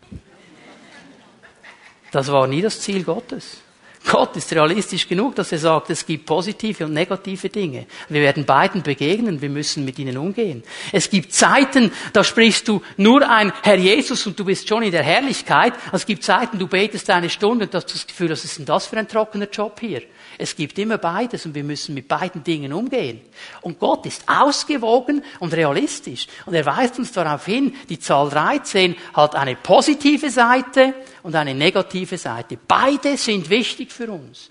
Das 2.12 2.30
war 2.30 2.46
nie 2.46 2.62
das 2.62 2.80
Ziel 2.80 3.04
Gottes. 3.04 3.58
Gott 4.06 4.34
ist 4.36 4.52
realistisch 4.52 5.06
genug, 5.06 5.34
dass 5.34 5.52
er 5.52 5.58
sagt, 5.58 5.90
es 5.90 6.06
gibt 6.06 6.24
positive 6.24 6.86
und 6.86 6.94
negative 6.94 7.48
Dinge. 7.50 7.86
Wir 8.08 8.22
werden 8.22 8.46
beiden 8.46 8.82
begegnen, 8.82 9.40
wir 9.42 9.50
müssen 9.50 9.84
mit 9.84 9.98
ihnen 9.98 10.16
umgehen. 10.16 10.62
Es 10.90 11.10
gibt 11.10 11.34
Zeiten, 11.34 11.92
da 12.12 12.24
sprichst 12.24 12.66
du 12.66 12.82
nur 12.96 13.28
ein 13.28 13.52
Herr 13.62 13.76
Jesus 13.76 14.26
und 14.26 14.38
du 14.38 14.44
bist 14.44 14.66
schon 14.68 14.82
in 14.82 14.90
der 14.90 15.02
Herrlichkeit. 15.02 15.74
Es 15.92 16.06
gibt 16.06 16.24
Zeiten, 16.24 16.58
du 16.58 16.66
betest 16.66 17.10
eine 17.10 17.28
Stunde 17.28 17.66
und 17.66 17.74
hast 17.74 17.92
das 17.92 18.06
Gefühl, 18.06 18.30
was 18.30 18.44
ist 18.44 18.58
denn 18.58 18.64
das 18.64 18.86
für 18.86 18.96
ein 18.96 19.06
trockener 19.06 19.48
Job 19.50 19.78
hier? 19.78 20.02
Es 20.38 20.56
gibt 20.56 20.78
immer 20.78 20.96
beides 20.96 21.44
und 21.44 21.54
wir 21.54 21.64
müssen 21.64 21.94
mit 21.94 22.08
beiden 22.08 22.42
Dingen 22.42 22.72
umgehen. 22.72 23.20
Und 23.60 23.78
Gott 23.78 24.06
ist 24.06 24.24
ausgewogen 24.26 25.22
und 25.38 25.52
realistisch. 25.52 26.26
Und 26.46 26.54
er 26.54 26.64
weist 26.64 26.98
uns 26.98 27.12
darauf 27.12 27.44
hin, 27.44 27.74
die 27.90 27.98
Zahl 27.98 28.30
13 28.30 28.96
hat 29.12 29.34
eine 29.34 29.56
positive 29.56 30.30
Seite 30.30 30.94
und 31.22 31.34
eine 31.34 31.54
negative 31.54 32.18
Seite. 32.18 32.58
Beide 32.66 33.16
sind 33.16 33.48
wichtig 33.50 33.92
für 33.92 34.10
uns. 34.10 34.48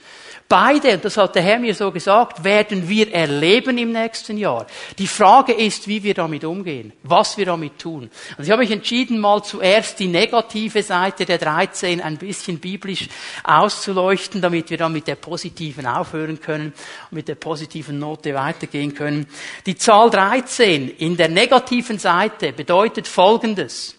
Beide, 0.49 0.95
und 0.95 1.05
das 1.05 1.15
hat 1.15 1.35
der 1.35 1.43
Herr 1.43 1.59
mir 1.59 1.75
so 1.75 1.91
gesagt, 1.91 2.43
werden 2.43 2.89
wir 2.89 3.13
erleben 3.13 3.77
im 3.77 3.91
nächsten 3.91 4.35
Jahr. 4.35 4.65
Die 4.97 5.05
Frage 5.05 5.53
ist, 5.53 5.87
wie 5.87 6.01
wir 6.01 6.15
damit 6.15 6.43
umgehen, 6.43 6.91
was 7.03 7.37
wir 7.37 7.45
damit 7.45 7.77
tun. 7.77 8.09
Und 8.35 8.43
ich 8.43 8.49
habe 8.49 8.63
mich 8.63 8.71
entschieden, 8.71 9.19
mal 9.19 9.43
zuerst 9.43 9.99
die 9.99 10.07
negative 10.07 10.81
Seite 10.81 11.25
der 11.25 11.37
13 11.37 12.01
ein 12.01 12.17
bisschen 12.17 12.57
biblisch 12.57 13.09
auszuleuchten, 13.43 14.41
damit 14.41 14.71
wir 14.71 14.79
dann 14.79 14.91
mit 14.91 15.07
der 15.07 15.17
positiven 15.17 15.85
aufhören 15.85 16.39
können 16.39 16.73
und 17.11 17.15
mit 17.15 17.27
der 17.27 17.35
positiven 17.35 17.99
Note 17.99 18.33
weitergehen 18.33 18.95
können. 18.95 19.27
Die 19.67 19.75
Zahl 19.75 20.09
13 20.09 20.89
in 20.89 21.15
der 21.15 21.29
negativen 21.29 21.99
Seite 21.99 22.53
bedeutet 22.53 23.07
Folgendes. 23.07 23.97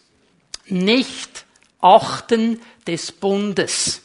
Nicht 0.67 1.45
achten 1.81 2.61
des 2.87 3.13
Bundes 3.13 4.03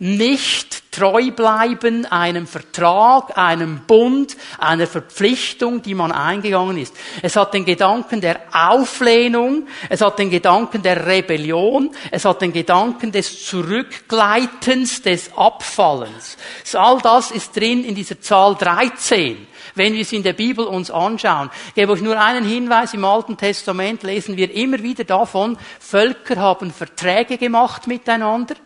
nicht 0.00 0.90
treu 0.92 1.30
bleiben 1.30 2.06
einem 2.06 2.46
Vertrag, 2.46 3.36
einem 3.36 3.82
Bund, 3.86 4.34
einer 4.58 4.86
Verpflichtung, 4.86 5.82
die 5.82 5.94
man 5.94 6.10
eingegangen 6.10 6.78
ist. 6.78 6.96
Es 7.20 7.36
hat 7.36 7.52
den 7.52 7.66
Gedanken 7.66 8.22
der 8.22 8.40
Auflehnung, 8.50 9.66
es 9.90 10.00
hat 10.00 10.18
den 10.18 10.30
Gedanken 10.30 10.82
der 10.82 11.06
Rebellion, 11.06 11.90
es 12.10 12.24
hat 12.24 12.40
den 12.40 12.54
Gedanken 12.54 13.12
des 13.12 13.46
Zurückgleitens, 13.46 15.02
des 15.02 15.30
Abfallens. 15.36 16.38
All 16.72 16.98
das 17.02 17.30
ist 17.30 17.54
drin 17.54 17.84
in 17.84 17.94
dieser 17.94 18.20
Zahl 18.22 18.54
13 18.54 19.46
wenn 19.80 19.94
wir 19.94 20.02
es 20.02 20.12
in 20.12 20.22
der 20.22 20.34
Bibel 20.34 20.66
uns 20.66 20.90
anschauen. 20.90 21.48
Ich 21.68 21.74
gebe 21.74 21.92
euch 21.92 22.02
nur 22.02 22.20
einen 22.20 22.44
Hinweis. 22.44 22.92
Im 22.92 23.02
Alten 23.02 23.38
Testament 23.38 24.02
lesen 24.02 24.36
wir 24.36 24.52
immer 24.52 24.82
wieder 24.82 25.04
davon, 25.04 25.56
Völker 25.78 26.36
haben 26.36 26.70
Verträge 26.70 27.38
gemacht 27.38 27.86
miteinander. 27.86 28.56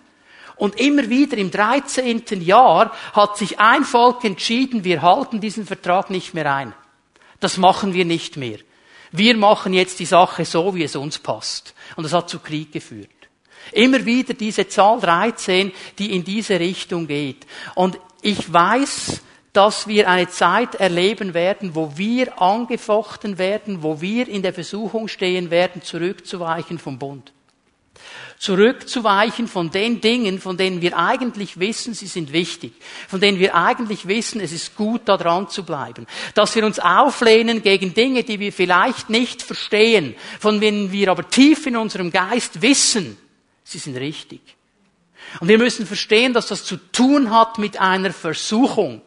Und 0.57 0.81
immer 0.81 1.09
wieder 1.09 1.37
im 1.39 1.53
13. 1.53 2.25
Jahr 2.41 2.91
hat 3.13 3.37
sich 3.37 3.61
ein 3.61 3.85
Volk 3.85 4.25
entschieden, 4.25 4.83
wir 4.83 5.03
halten 5.03 5.41
diesen 5.41 5.67
Vertrag 5.67 6.11
nicht 6.11 6.35
mehr 6.35 6.53
ein. 6.53 6.75
Das 7.39 7.59
machen 7.59 7.95
wir 7.95 8.05
nicht 8.05 8.37
mehr. 8.37 8.59
Wir 9.13 9.37
machen 9.37 9.73
jetzt 9.73 10.01
die 10.01 10.07
Sache 10.07 10.45
so, 10.45 10.75
wie 10.75 10.83
es 10.83 10.97
uns 10.97 11.21
passt. 11.21 11.75
Und 11.95 12.03
das 12.03 12.13
hat 12.13 12.29
zu 12.29 12.41
Krieg 12.41 12.73
geführt. 12.73 13.09
Immer 13.71 14.05
wieder 14.05 14.35
diese 14.35 14.67
Zahl 14.67 14.99
13, 14.99 15.71
die 15.97 16.13
in 16.13 16.25
diese 16.25 16.59
Richtung 16.59 17.07
geht. 17.07 17.47
Und 17.77 18.01
ich 18.21 18.53
weiß, 18.53 19.21
dass 19.55 19.89
wir 19.89 20.11
eine 20.11 20.29
Zeit 20.29 20.75
erleben 20.75 21.33
werden, 21.33 21.75
wo 21.75 21.97
wir 21.97 22.43
angefochten 22.43 23.39
werden, 23.39 23.83
wo 23.83 24.03
wir 24.03 24.29
in 24.29 24.43
der 24.43 24.53
Versuchung 24.53 25.09
stehen 25.09 25.51
werden, 25.51 25.81
zurückzuweichen 25.81 26.79
vom 26.79 26.99
Bund 26.99 27.33
zurückzuweichen 28.45 29.49
von 29.49 29.71
den 29.71 30.03
Dingen, 30.03 30.39
von 30.39 30.59
denen 30.59 30.83
wir 30.83 30.99
eigentlich 30.99 31.59
wissen, 31.59 31.95
sie 31.95 32.07
sind 32.07 32.33
wichtig, 32.33 32.75
von 33.09 33.19
denen 33.19 33.39
wir 33.39 33.55
eigentlich 33.55 34.07
wissen, 34.07 34.39
es 34.41 34.53
ist 34.53 34.77
gut, 34.77 35.03
da 35.07 35.17
dran 35.17 35.49
zu 35.49 35.65
bleiben. 35.65 36.07
Dass 36.35 36.55
wir 36.55 36.67
uns 36.67 36.79
auflehnen 36.79 37.63
gegen 37.63 37.95
Dinge, 37.95 38.23
die 38.23 38.41
wir 38.41 38.53
vielleicht 38.53 39.09
nicht 39.09 39.43
verstehen, 39.43 40.15
von 40.39 40.61
denen 40.61 40.93
wir 40.93 41.11
aber 41.11 41.29
tief 41.29 41.67
in 41.67 41.77
unserem 41.77 42.11
Geist 42.11 42.61
wissen, 42.61 43.17
sie 43.63 43.79
sind 43.79 43.97
richtig. 43.97 44.43
Und 45.41 45.49
wir 45.49 45.59
müssen 45.59 45.87
verstehen, 45.87 46.33
dass 46.35 46.49
das 46.49 46.65
zu 46.65 46.77
tun 46.77 47.31
hat 47.31 47.59
mit 47.59 47.81
einer 47.81 48.13
Versuchung. 48.13 49.01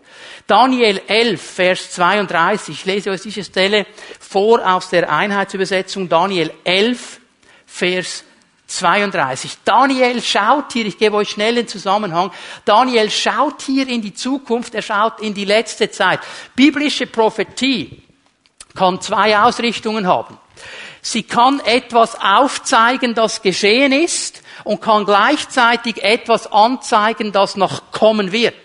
Daniel 0.48 1.01
11, 1.08 1.42
Vers 1.42 1.92
32. 1.92 2.74
Ich 2.74 2.86
lese 2.86 3.12
euch 3.12 3.22
diese 3.22 3.44
Stelle 3.44 3.86
vor 4.18 4.66
aus 4.66 4.89
der 4.89 5.12
Einheitsübersetzung. 5.12 6.08
Daniel 6.08 6.54
11, 6.63 7.20
Vers 7.66 8.24
32. 8.68 9.58
Daniel 9.66 10.22
schaut 10.22 10.72
hier, 10.72 10.86
ich 10.86 10.98
gebe 10.98 11.18
euch 11.18 11.32
schnell 11.32 11.56
den 11.56 11.68
Zusammenhang, 11.68 12.32
Daniel 12.63 13.10
schaut 13.10 13.62
hier 13.62 13.89
in 13.89 14.01
die 14.01 14.13
Zukunft, 14.13 14.74
er 14.74 14.82
schaut 14.82 15.20
in 15.20 15.34
die 15.34 15.46
letzte 15.46 15.92
Zeit. 15.92 16.22
Biblische 16.56 17.08
Prophetie 17.08 18.01
kann 18.74 19.01
zwei 19.01 19.38
Ausrichtungen 19.38 20.08
haben. 20.08 20.38
Sie 21.01 21.24
kann 21.24 21.60
etwas 21.62 22.20
aufzeigen, 22.20 23.16
das 23.16 23.42
geschehen 23.42 23.92
ist 23.92 24.42
und 24.63 24.82
kann 24.82 25.06
gleichzeitig 25.06 26.04
etwas 26.04 26.51
anzeigen, 26.51 27.34
das 27.34 27.58
noch 27.58 27.92
kommen 27.92 28.32
wird. 28.32 28.56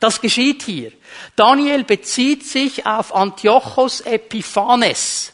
Das 0.00 0.20
geschieht 0.20 0.62
hier. 0.62 0.92
Daniel 1.36 1.84
bezieht 1.84 2.44
sich 2.44 2.86
auf 2.86 3.14
Antiochos 3.14 4.00
Epiphanes, 4.00 5.32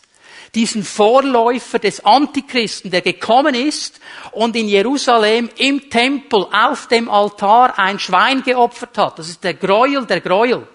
diesen 0.54 0.84
Vorläufer 0.84 1.78
des 1.78 2.04
Antichristen, 2.04 2.90
der 2.90 3.02
gekommen 3.02 3.54
ist 3.54 4.00
und 4.32 4.56
in 4.56 4.68
Jerusalem 4.68 5.48
im 5.56 5.88
Tempel 5.88 6.46
auf 6.52 6.88
dem 6.88 7.08
Altar 7.08 7.78
ein 7.78 7.98
Schwein 7.98 8.42
geopfert 8.42 8.98
hat. 8.98 9.18
Das 9.18 9.28
ist 9.28 9.44
der 9.44 9.54
Gräuel 9.54 10.06
der 10.06 10.20
Gräuel. 10.20 10.66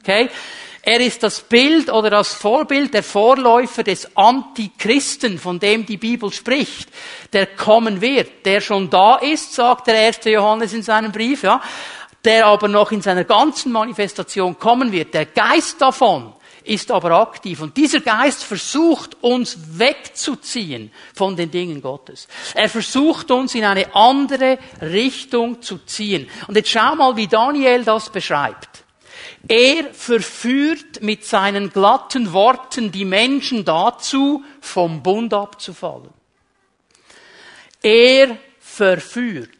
Okay? 0.00 0.30
Er 0.82 1.00
ist 1.00 1.22
das 1.22 1.42
Bild 1.42 1.90
oder 1.90 2.08
das 2.08 2.32
Vorbild 2.32 2.94
der 2.94 3.02
Vorläufer 3.02 3.82
des 3.82 4.16
Antichristen, 4.16 5.38
von 5.38 5.58
dem 5.58 5.84
die 5.84 5.98
Bibel 5.98 6.32
spricht, 6.32 6.88
der 7.34 7.46
kommen 7.46 8.00
wird, 8.00 8.46
der 8.46 8.62
schon 8.62 8.88
da 8.88 9.16
ist, 9.16 9.52
sagt 9.52 9.88
der 9.88 9.96
erste 9.96 10.30
Johannes 10.30 10.72
in 10.72 10.82
seinem 10.82 11.12
Brief, 11.12 11.42
ja, 11.42 11.60
der 12.24 12.46
aber 12.46 12.68
noch 12.68 12.92
in 12.92 13.02
seiner 13.02 13.24
ganzen 13.24 13.72
Manifestation 13.72 14.58
kommen 14.58 14.92
wird. 14.92 15.14
Der 15.14 15.26
Geist 15.26 15.80
davon 15.80 16.34
ist 16.64 16.90
aber 16.90 17.12
aktiv 17.12 17.60
und 17.62 17.76
dieser 17.76 18.00
Geist 18.00 18.44
versucht 18.44 19.16
uns 19.22 19.58
wegzuziehen 19.78 20.92
von 21.14 21.34
den 21.34 21.50
Dingen 21.50 21.80
Gottes. 21.80 22.28
Er 22.54 22.68
versucht 22.68 23.30
uns 23.30 23.54
in 23.54 23.64
eine 23.64 23.94
andere 23.94 24.58
Richtung 24.80 25.62
zu 25.62 25.78
ziehen. 25.78 26.28
Und 26.46 26.56
jetzt 26.56 26.70
schau 26.70 26.94
mal, 26.94 27.16
wie 27.16 27.26
Daniel 27.26 27.84
das 27.84 28.10
beschreibt. 28.10 28.84
Er 29.48 29.92
verführt 29.94 31.02
mit 31.02 31.24
seinen 31.24 31.70
glatten 31.70 32.32
Worten 32.32 32.92
die 32.92 33.06
Menschen 33.06 33.64
dazu, 33.64 34.44
vom 34.60 35.02
Bund 35.02 35.32
abzufallen. 35.32 36.10
Er 37.82 38.36
verführt. 38.58 39.50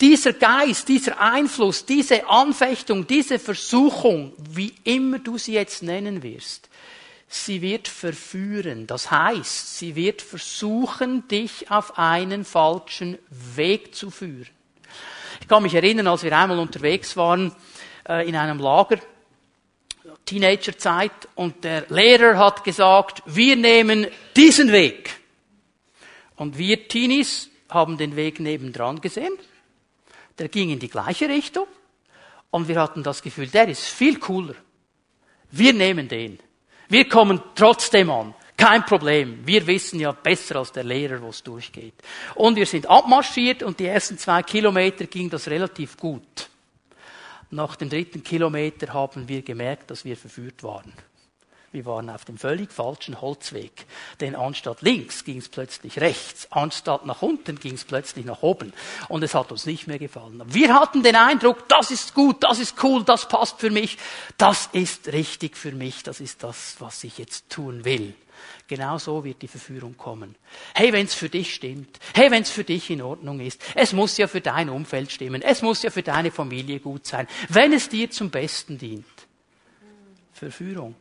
Dieser 0.00 0.32
Geist, 0.32 0.88
dieser 0.88 1.20
Einfluss, 1.20 1.84
diese 1.84 2.26
Anfechtung, 2.26 3.06
diese 3.06 3.38
Versuchung, 3.38 4.32
wie 4.38 4.72
immer 4.84 5.18
du 5.18 5.36
sie 5.36 5.52
jetzt 5.52 5.82
nennen 5.82 6.22
wirst, 6.22 6.70
sie 7.28 7.60
wird 7.60 7.86
verführen. 7.86 8.86
Das 8.86 9.10
heißt, 9.10 9.78
sie 9.78 9.94
wird 9.96 10.22
versuchen, 10.22 11.28
dich 11.28 11.70
auf 11.70 11.98
einen 11.98 12.46
falschen 12.46 13.18
Weg 13.54 13.94
zu 13.94 14.10
führen. 14.10 14.48
Ich 15.42 15.48
kann 15.48 15.62
mich 15.62 15.74
erinnern, 15.74 16.06
als 16.06 16.22
wir 16.22 16.36
einmal 16.36 16.58
unterwegs 16.58 17.16
waren 17.18 17.54
äh, 18.08 18.26
in 18.26 18.36
einem 18.36 18.58
Lager, 18.58 18.98
Teenagerzeit, 20.24 21.12
und 21.34 21.62
der 21.62 21.86
Lehrer 21.90 22.38
hat 22.38 22.64
gesagt, 22.64 23.22
wir 23.26 23.56
nehmen 23.56 24.06
diesen 24.34 24.72
Weg. 24.72 25.10
Und 26.36 26.56
wir 26.56 26.88
Teenies 26.88 27.50
haben 27.68 27.98
den 27.98 28.16
Weg 28.16 28.40
nebendran 28.40 29.00
gesehen 29.02 29.32
der 30.40 30.48
ging 30.48 30.70
in 30.70 30.78
die 30.78 30.88
gleiche 30.88 31.28
Richtung 31.28 31.66
und 32.50 32.66
wir 32.66 32.80
hatten 32.80 33.02
das 33.02 33.20
Gefühl, 33.20 33.46
der 33.46 33.68
ist 33.68 33.84
viel 33.84 34.18
cooler. 34.18 34.54
Wir 35.50 35.74
nehmen 35.74 36.08
den. 36.08 36.38
Wir 36.88 37.08
kommen 37.08 37.40
trotzdem 37.54 38.10
an. 38.10 38.34
Kein 38.56 38.84
Problem. 38.84 39.46
Wir 39.46 39.66
wissen 39.66 40.00
ja 40.00 40.12
besser 40.12 40.56
als 40.56 40.72
der 40.72 40.84
Lehrer, 40.84 41.20
wo 41.20 41.28
es 41.28 41.42
durchgeht. 41.42 41.94
Und 42.34 42.56
wir 42.56 42.66
sind 42.66 42.88
abmarschiert 42.88 43.62
und 43.62 43.78
die 43.78 43.86
ersten 43.86 44.16
zwei 44.16 44.42
Kilometer 44.42 45.04
ging 45.06 45.28
das 45.28 45.46
relativ 45.48 45.96
gut. 45.98 46.48
Nach 47.50 47.76
dem 47.76 47.90
dritten 47.90 48.22
Kilometer 48.22 48.94
haben 48.94 49.28
wir 49.28 49.42
gemerkt, 49.42 49.90
dass 49.90 50.04
wir 50.04 50.16
verführt 50.16 50.62
waren. 50.62 50.92
Wir 51.72 51.84
waren 51.84 52.10
auf 52.10 52.24
dem 52.24 52.36
völlig 52.36 52.72
falschen 52.72 53.20
Holzweg. 53.20 53.86
Denn 54.18 54.34
anstatt 54.34 54.82
links 54.82 55.24
ging 55.24 55.38
es 55.38 55.48
plötzlich 55.48 56.00
rechts, 56.00 56.48
anstatt 56.50 57.06
nach 57.06 57.22
unten 57.22 57.60
ging 57.60 57.74
es 57.74 57.84
plötzlich 57.84 58.24
nach 58.24 58.42
oben. 58.42 58.72
Und 59.08 59.22
es 59.22 59.34
hat 59.34 59.52
uns 59.52 59.66
nicht 59.66 59.86
mehr 59.86 60.00
gefallen. 60.00 60.42
Wir 60.46 60.74
hatten 60.74 61.04
den 61.04 61.14
Eindruck, 61.14 61.68
das 61.68 61.92
ist 61.92 62.14
gut, 62.14 62.42
das 62.42 62.58
ist 62.58 62.82
cool, 62.82 63.04
das 63.04 63.28
passt 63.28 63.60
für 63.60 63.70
mich, 63.70 63.98
das 64.36 64.68
ist 64.72 65.12
richtig 65.12 65.56
für 65.56 65.70
mich, 65.70 66.02
das 66.02 66.18
ist 66.20 66.42
das, 66.42 66.74
was 66.80 67.04
ich 67.04 67.18
jetzt 67.18 67.48
tun 67.50 67.84
will. 67.84 68.14
Genau 68.66 68.98
so 68.98 69.22
wird 69.22 69.42
die 69.42 69.48
Verführung 69.48 69.96
kommen. 69.96 70.34
Hey, 70.74 70.92
wenn 70.92 71.06
es 71.06 71.14
für 71.14 71.28
dich 71.28 71.54
stimmt. 71.54 72.00
Hey, 72.14 72.32
wenn 72.32 72.42
es 72.42 72.50
für 72.50 72.64
dich 72.64 72.90
in 72.90 73.02
Ordnung 73.02 73.38
ist. 73.38 73.62
Es 73.76 73.92
muss 73.92 74.16
ja 74.16 74.26
für 74.26 74.40
dein 74.40 74.70
Umfeld 74.70 75.12
stimmen. 75.12 75.42
Es 75.42 75.62
muss 75.62 75.82
ja 75.82 75.90
für 75.90 76.02
deine 76.02 76.32
Familie 76.32 76.80
gut 76.80 77.06
sein. 77.06 77.28
Wenn 77.48 77.72
es 77.72 77.88
dir 77.88 78.10
zum 78.10 78.30
Besten 78.30 78.78
dient. 78.78 79.04
Verführung 80.32 80.94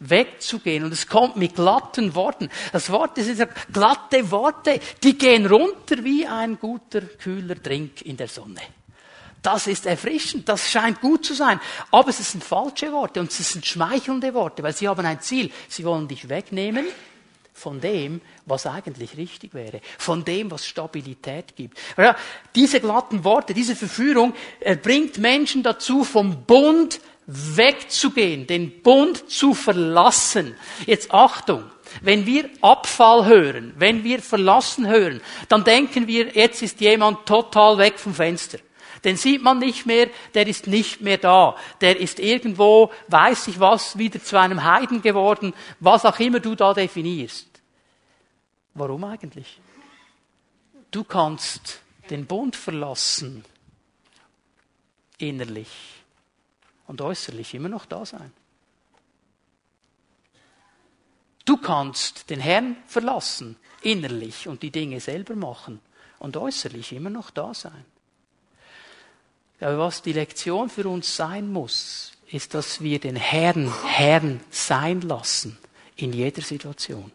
wegzugehen. 0.00 0.84
Und 0.84 0.92
es 0.92 1.06
kommt 1.06 1.36
mit 1.36 1.54
glatten 1.54 2.14
Worten. 2.14 2.48
Das 2.72 2.90
Wort 2.90 3.16
sind 3.16 3.46
glatte 3.72 4.30
Worte, 4.30 4.80
die 5.02 5.16
gehen 5.16 5.46
runter 5.46 6.02
wie 6.02 6.26
ein 6.26 6.58
guter, 6.58 7.02
kühler 7.02 7.54
Drink 7.54 8.02
in 8.02 8.16
der 8.16 8.28
Sonne. 8.28 8.60
Das 9.42 9.66
ist 9.66 9.86
erfrischend, 9.86 10.48
das 10.48 10.70
scheint 10.70 11.00
gut 11.00 11.24
zu 11.24 11.34
sein. 11.34 11.60
Aber 11.90 12.10
es 12.10 12.30
sind 12.30 12.44
falsche 12.44 12.92
Worte 12.92 13.20
und 13.20 13.30
es 13.30 13.52
sind 13.52 13.64
schmeichelnde 13.64 14.34
Worte, 14.34 14.62
weil 14.62 14.74
sie 14.74 14.88
haben 14.88 15.06
ein 15.06 15.20
Ziel. 15.20 15.50
Sie 15.68 15.84
wollen 15.84 16.08
dich 16.08 16.28
wegnehmen 16.28 16.86
von 17.54 17.80
dem, 17.80 18.20
was 18.46 18.66
eigentlich 18.66 19.16
richtig 19.16 19.54
wäre, 19.54 19.80
von 19.98 20.24
dem, 20.24 20.50
was 20.50 20.66
Stabilität 20.66 21.56
gibt. 21.56 21.78
Diese 22.54 22.80
glatten 22.80 23.24
Worte, 23.24 23.54
diese 23.54 23.76
Verführung 23.76 24.34
bringt 24.82 25.18
Menschen 25.18 25.62
dazu, 25.62 26.04
vom 26.04 26.44
Bund 26.44 27.00
wegzugehen, 27.30 28.46
den 28.46 28.82
Bund 28.82 29.30
zu 29.30 29.54
verlassen. 29.54 30.56
Jetzt 30.86 31.12
Achtung. 31.12 31.64
Wenn 32.02 32.26
wir 32.26 32.48
Abfall 32.60 33.26
hören, 33.26 33.74
wenn 33.76 34.04
wir 34.04 34.20
verlassen 34.20 34.86
hören, 34.86 35.20
dann 35.48 35.64
denken 35.64 36.06
wir, 36.06 36.28
jetzt 36.36 36.62
ist 36.62 36.80
jemand 36.80 37.26
total 37.26 37.78
weg 37.78 37.98
vom 37.98 38.14
Fenster. 38.14 38.58
Den 39.02 39.16
sieht 39.16 39.42
man 39.42 39.58
nicht 39.58 39.86
mehr, 39.86 40.08
der 40.34 40.46
ist 40.46 40.66
nicht 40.66 41.00
mehr 41.00 41.18
da. 41.18 41.56
Der 41.80 41.98
ist 41.98 42.20
irgendwo, 42.20 42.92
weiß 43.08 43.48
ich 43.48 43.58
was, 43.58 43.96
wieder 43.96 44.22
zu 44.22 44.38
einem 44.38 44.62
Heiden 44.62 45.02
geworden, 45.02 45.54
was 45.80 46.04
auch 46.04 46.18
immer 46.20 46.38
du 46.38 46.54
da 46.54 46.74
definierst. 46.74 47.48
Warum 48.74 49.04
eigentlich? 49.04 49.58
Du 50.90 51.02
kannst 51.02 51.80
den 52.10 52.26
Bund 52.26 52.56
verlassen, 52.56 53.44
innerlich 55.18 55.99
und 56.90 57.00
äußerlich 57.00 57.54
immer 57.54 57.68
noch 57.68 57.86
da 57.86 58.04
sein. 58.04 58.32
Du 61.44 61.56
kannst 61.56 62.28
den 62.30 62.40
Herrn 62.40 62.76
verlassen, 62.84 63.56
innerlich, 63.80 64.48
und 64.48 64.64
die 64.64 64.72
Dinge 64.72 64.98
selber 64.98 65.36
machen 65.36 65.80
und 66.18 66.36
äußerlich 66.36 66.92
immer 66.92 67.10
noch 67.10 67.30
da 67.30 67.54
sein. 67.54 67.84
Aber 69.60 69.78
was 69.78 70.02
die 70.02 70.12
Lektion 70.12 70.68
für 70.68 70.88
uns 70.88 71.14
sein 71.14 71.52
muss, 71.52 72.10
ist, 72.26 72.54
dass 72.54 72.80
wir 72.80 72.98
den 72.98 73.14
Herrn 73.14 73.72
Herrn 73.86 74.40
sein 74.50 75.00
lassen 75.02 75.58
in 75.94 76.12
jeder 76.12 76.42
Situation. 76.42 77.12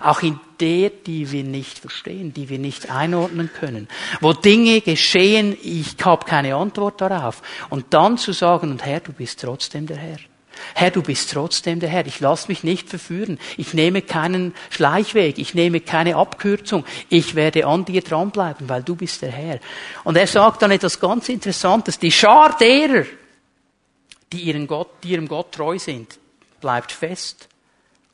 Auch 0.00 0.22
in 0.22 0.38
der, 0.60 0.90
die 0.90 1.30
wir 1.30 1.44
nicht 1.44 1.78
verstehen, 1.78 2.32
die 2.34 2.48
wir 2.48 2.58
nicht 2.58 2.90
einordnen 2.90 3.50
können. 3.52 3.88
Wo 4.20 4.32
Dinge 4.32 4.80
geschehen, 4.80 5.56
ich 5.62 5.96
habe 6.04 6.24
keine 6.24 6.54
Antwort 6.56 7.00
darauf. 7.00 7.42
Und 7.70 7.86
dann 7.90 8.18
zu 8.18 8.32
sagen, 8.32 8.70
und 8.70 8.84
Herr, 8.84 9.00
du 9.00 9.12
bist 9.12 9.40
trotzdem 9.40 9.86
der 9.86 9.96
Herr. 9.96 10.18
Herr, 10.74 10.90
du 10.90 11.02
bist 11.02 11.32
trotzdem 11.32 11.80
der 11.80 11.88
Herr. 11.88 12.06
Ich 12.06 12.20
lasse 12.20 12.48
mich 12.48 12.64
nicht 12.64 12.88
verführen. 12.88 13.38
Ich 13.56 13.74
nehme 13.74 14.02
keinen 14.02 14.54
Schleichweg. 14.70 15.38
Ich 15.38 15.54
nehme 15.54 15.80
keine 15.80 16.16
Abkürzung. 16.16 16.84
Ich 17.08 17.34
werde 17.34 17.66
an 17.66 17.84
dir 17.84 18.02
dranbleiben, 18.02 18.68
weil 18.68 18.82
du 18.82 18.96
bist 18.96 19.22
der 19.22 19.30
Herr. 19.30 19.60
Und 20.04 20.16
er 20.16 20.26
sagt 20.26 20.62
dann 20.62 20.70
etwas 20.70 20.98
ganz 20.98 21.28
Interessantes. 21.28 21.98
Die 21.98 22.12
Schar 22.12 22.56
derer, 22.58 23.04
die 24.32 24.42
ihrem 24.42 24.66
Gott, 24.66 24.90
die 25.02 25.10
ihrem 25.10 25.28
Gott 25.28 25.52
treu 25.52 25.78
sind, 25.78 26.18
bleibt 26.60 26.92
fest 26.92 27.48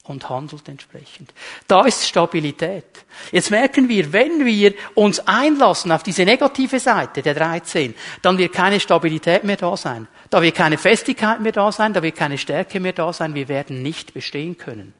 und 0.04 0.28
handelt 0.28 0.68
entsprechend. 0.68 1.32
Da 1.66 1.84
ist 1.84 2.06
Stabilität. 2.06 2.84
Jetzt 3.32 3.50
merken 3.50 3.88
wir, 3.88 4.12
wenn 4.12 4.44
wir 4.44 4.74
uns 4.94 5.20
einlassen 5.20 5.90
auf 5.92 6.02
diese 6.02 6.24
negative 6.24 6.78
Seite 6.78 7.22
der 7.22 7.34
13, 7.34 7.94
dann 8.22 8.38
wird 8.38 8.52
keine 8.52 8.80
Stabilität 8.80 9.44
mehr 9.44 9.56
da 9.56 9.76
sein. 9.76 10.06
Da 10.30 10.42
wird 10.42 10.54
keine 10.54 10.78
Festigkeit 10.78 11.40
mehr 11.40 11.52
da 11.52 11.72
sein, 11.72 11.92
da 11.92 12.02
wird 12.02 12.16
keine 12.16 12.38
Stärke 12.38 12.80
mehr 12.80 12.92
da 12.92 13.12
sein. 13.12 13.34
Wir 13.34 13.48
werden 13.48 13.82
nicht 13.82 14.12
bestehen 14.12 14.58
können. 14.58 14.92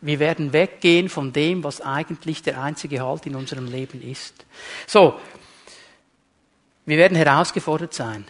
Wir 0.00 0.18
werden 0.18 0.52
weggehen 0.52 1.08
von 1.08 1.32
dem, 1.32 1.64
was 1.64 1.80
eigentlich 1.80 2.42
der 2.42 2.60
einzige 2.60 3.00
Halt 3.00 3.26
in 3.26 3.34
unserem 3.34 3.66
Leben 3.66 4.02
ist. 4.02 4.44
So. 4.86 5.18
Wir 6.86 6.98
werden 6.98 7.16
herausgefordert 7.16 7.94
sein, 7.94 8.26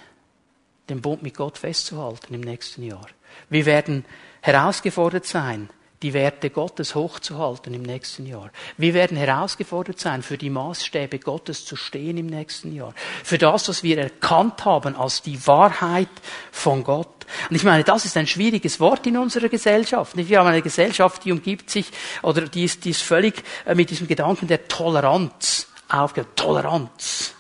den 0.88 1.00
Bund 1.02 1.24
mit 1.24 1.37
Gott 1.37 1.58
festzuhalten 1.58 2.32
im 2.32 2.40
nächsten 2.40 2.84
Jahr. 2.84 3.08
Wir 3.50 3.66
werden 3.66 4.04
herausgefordert 4.42 5.26
sein, 5.26 5.68
die 6.04 6.12
Werte 6.12 6.50
Gottes 6.50 6.94
hochzuhalten 6.94 7.72
im 7.72 7.80
nächsten 7.80 8.26
Jahr. 8.26 8.50
Wir 8.76 8.92
werden 8.92 9.16
herausgefordert 9.16 9.98
sein, 9.98 10.22
für 10.22 10.36
die 10.36 10.50
Maßstäbe 10.50 11.18
Gottes 11.18 11.64
zu 11.64 11.76
stehen 11.76 12.18
im 12.18 12.26
nächsten 12.26 12.74
Jahr. 12.74 12.94
Für 13.24 13.38
das, 13.38 13.70
was 13.70 13.82
wir 13.82 13.96
erkannt 13.96 14.66
haben 14.66 14.96
als 14.96 15.22
die 15.22 15.46
Wahrheit 15.46 16.10
von 16.52 16.84
Gott. 16.84 17.08
Und 17.48 17.56
ich 17.56 17.64
meine, 17.64 17.84
das 17.84 18.04
ist 18.04 18.18
ein 18.18 18.26
schwieriges 18.26 18.80
Wort 18.80 19.06
in 19.06 19.16
unserer 19.16 19.48
Gesellschaft. 19.48 20.14
Wir 20.14 20.38
haben 20.38 20.48
eine 20.48 20.60
Gesellschaft, 20.60 21.24
die 21.24 21.32
umgibt 21.32 21.70
sich, 21.70 21.86
oder 22.22 22.42
die 22.42 22.64
ist, 22.64 22.84
die 22.84 22.90
ist 22.90 23.02
völlig 23.02 23.42
äh, 23.64 23.74
mit 23.74 23.88
diesem 23.88 24.06
Gedanken 24.06 24.46
der 24.46 24.68
Toleranz 24.68 25.68
aufgehört. 25.88 26.36
Toleranz. 26.36 27.34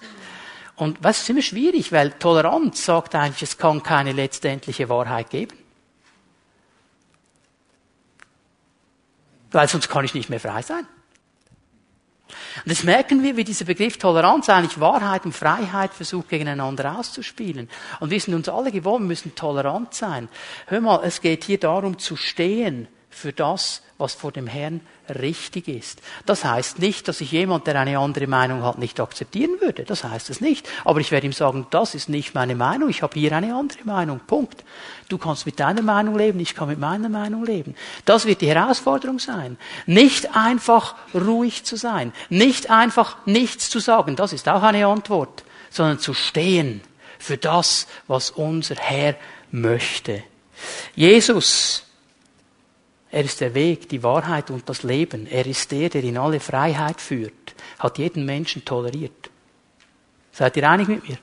Und 0.76 0.96
was 1.02 1.20
ist 1.20 1.28
immer 1.28 1.42
schwierig, 1.42 1.92
weil 1.92 2.12
Toleranz 2.12 2.82
sagt 2.82 3.14
eigentlich, 3.14 3.42
es 3.42 3.58
kann 3.58 3.82
keine 3.82 4.12
letztendliche 4.12 4.88
Wahrheit 4.88 5.28
geben. 5.28 5.63
Weil 9.54 9.68
sonst 9.68 9.88
kann 9.88 10.04
ich 10.04 10.14
nicht 10.14 10.30
mehr 10.30 10.40
frei 10.40 10.62
sein. 10.62 10.86
Und 12.64 12.70
jetzt 12.70 12.84
merken 12.84 13.22
wir, 13.22 13.36
wie 13.36 13.44
dieser 13.44 13.64
Begriff 13.64 13.98
Toleranz 13.98 14.48
eigentlich 14.48 14.80
Wahrheit 14.80 15.24
und 15.24 15.32
Freiheit 15.32 15.92
versucht 15.92 16.28
gegeneinander 16.28 16.98
auszuspielen. 16.98 17.68
Und 18.00 18.10
wir 18.10 18.20
sind 18.20 18.34
uns 18.34 18.48
alle 18.48 18.72
gewohnt, 18.72 19.02
wir 19.02 19.08
müssen 19.08 19.34
tolerant 19.34 19.94
sein. 19.94 20.28
Hör 20.66 20.80
mal, 20.80 21.00
es 21.04 21.20
geht 21.20 21.44
hier 21.44 21.58
darum 21.58 21.98
zu 21.98 22.16
stehen 22.16 22.88
für 23.14 23.32
das, 23.32 23.82
was 23.96 24.12
vor 24.14 24.32
dem 24.32 24.46
Herrn 24.46 24.80
richtig 25.08 25.68
ist. 25.68 26.02
Das 26.26 26.44
heißt 26.44 26.80
nicht, 26.80 27.06
dass 27.06 27.20
ich 27.20 27.30
jemand, 27.30 27.66
der 27.66 27.78
eine 27.78 27.98
andere 27.98 28.26
Meinung 28.26 28.64
hat, 28.64 28.78
nicht 28.78 28.98
akzeptieren 28.98 29.60
würde. 29.60 29.84
Das 29.84 30.02
heißt 30.02 30.30
es 30.30 30.40
nicht. 30.40 30.68
Aber 30.84 31.00
ich 31.00 31.12
werde 31.12 31.26
ihm 31.26 31.32
sagen, 31.32 31.66
das 31.70 31.94
ist 31.94 32.08
nicht 32.08 32.34
meine 32.34 32.56
Meinung, 32.56 32.88
ich 32.88 33.02
habe 33.02 33.18
hier 33.18 33.32
eine 33.32 33.54
andere 33.54 33.84
Meinung. 33.84 34.20
Punkt. 34.26 34.64
Du 35.08 35.16
kannst 35.16 35.46
mit 35.46 35.60
deiner 35.60 35.82
Meinung 35.82 36.18
leben, 36.18 36.40
ich 36.40 36.54
kann 36.54 36.68
mit 36.68 36.78
meiner 36.78 37.08
Meinung 37.08 37.44
leben. 37.44 37.76
Das 38.04 38.26
wird 38.26 38.40
die 38.40 38.48
Herausforderung 38.48 39.20
sein. 39.20 39.58
Nicht 39.86 40.36
einfach 40.36 40.96
ruhig 41.14 41.64
zu 41.64 41.76
sein, 41.76 42.12
nicht 42.30 42.70
einfach 42.70 43.18
nichts 43.26 43.70
zu 43.70 43.78
sagen, 43.78 44.16
das 44.16 44.32
ist 44.32 44.48
auch 44.48 44.62
eine 44.62 44.86
Antwort, 44.86 45.44
sondern 45.70 45.98
zu 46.00 46.14
stehen 46.14 46.80
für 47.18 47.36
das, 47.36 47.86
was 48.08 48.30
unser 48.30 48.74
Herr 48.74 49.14
möchte. 49.50 50.24
Jesus 50.96 51.83
er 53.14 53.24
ist 53.24 53.40
der 53.40 53.54
Weg, 53.54 53.88
die 53.88 54.02
Wahrheit 54.02 54.50
und 54.50 54.68
das 54.68 54.82
Leben. 54.82 55.28
Er 55.28 55.46
ist 55.46 55.70
der, 55.70 55.88
der 55.88 56.02
in 56.02 56.18
alle 56.18 56.40
Freiheit 56.40 57.00
führt. 57.00 57.54
Hat 57.78 57.98
jeden 57.98 58.26
Menschen 58.26 58.64
toleriert. 58.64 59.30
Seid 60.32 60.56
ihr 60.56 60.68
einig 60.68 60.88
mit 60.88 61.08
mir? 61.08 61.18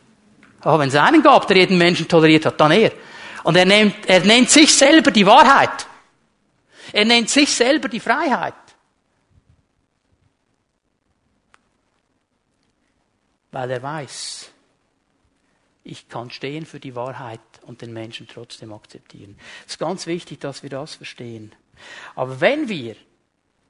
Aber 0.62 0.80
wenn 0.80 0.88
es 0.88 0.96
einen 0.96 1.22
gab, 1.22 1.48
der 1.48 1.58
jeden 1.58 1.78
Menschen 1.78 2.08
toleriert 2.08 2.46
hat, 2.46 2.62
dann 2.62 2.72
er. 2.72 2.94
Und 3.44 3.58
er 3.58 3.66
nennt, 3.66 4.06
er 4.08 4.22
nennt 4.22 4.50
sich 4.50 4.74
selber 4.74 5.12
die 5.12 5.26
Wahrheit. 5.26 5.86
Er 6.94 7.04
nennt 7.04 7.30
sich 7.30 7.54
selber 7.54 7.90
die 7.90 8.00
Freiheit. 8.00 8.54
Weil 13.52 13.70
er 13.70 13.84
weiß, 13.84 14.50
ich 15.84 16.08
kann 16.08 16.32
stehen 16.32 16.66
für 16.66 16.80
die 16.80 16.96
Wahrheit 16.96 17.42
und 17.64 17.82
den 17.82 17.92
Menschen 17.92 18.30
trotzdem 18.30 18.72
akzeptieren. 18.72 19.38
Es 19.66 19.74
ist 19.74 19.80
ganz 19.80 20.08
wichtig, 20.08 20.40
dass 20.40 20.64
wir 20.64 20.70
das 20.70 20.96
verstehen. 20.96 21.54
Aber 22.16 22.40
wenn 22.42 22.68
wir 22.70 22.96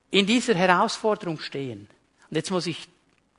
in 0.10 0.26
dieser 0.26 0.56
Herausforderung 0.56 1.40
stehen, 1.40 1.88
und 2.30 2.36
jetzt 2.36 2.52
muss 2.52 2.68
ich, 2.68 2.88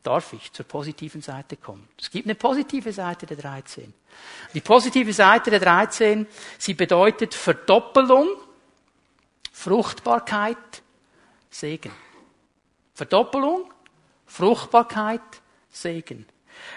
darf 0.02 0.32
ich 0.32 0.52
zur 0.52 0.66
positiven 0.66 1.22
Seite 1.22 1.56
kommen. 1.56 1.88
Es 1.98 2.10
gibt 2.10 2.26
eine 2.26 2.34
positive 2.34 2.92
Seite 2.92 3.26
der 3.26 3.36
13. 3.36 3.92
Die 4.52 4.60
positive 4.60 5.12
Seite 5.12 5.50
der 5.50 5.60
13, 5.60 6.26
sie 6.58 6.74
bedeutet 6.74 7.34
Verdoppelung, 7.34 8.28
Fruchtbarkeit, 9.52 10.82
Segen. 11.50 11.92
Verdoppelung, 12.94 13.72
Fruchtbarkeit, 14.26 15.20
Segen. 15.70 16.26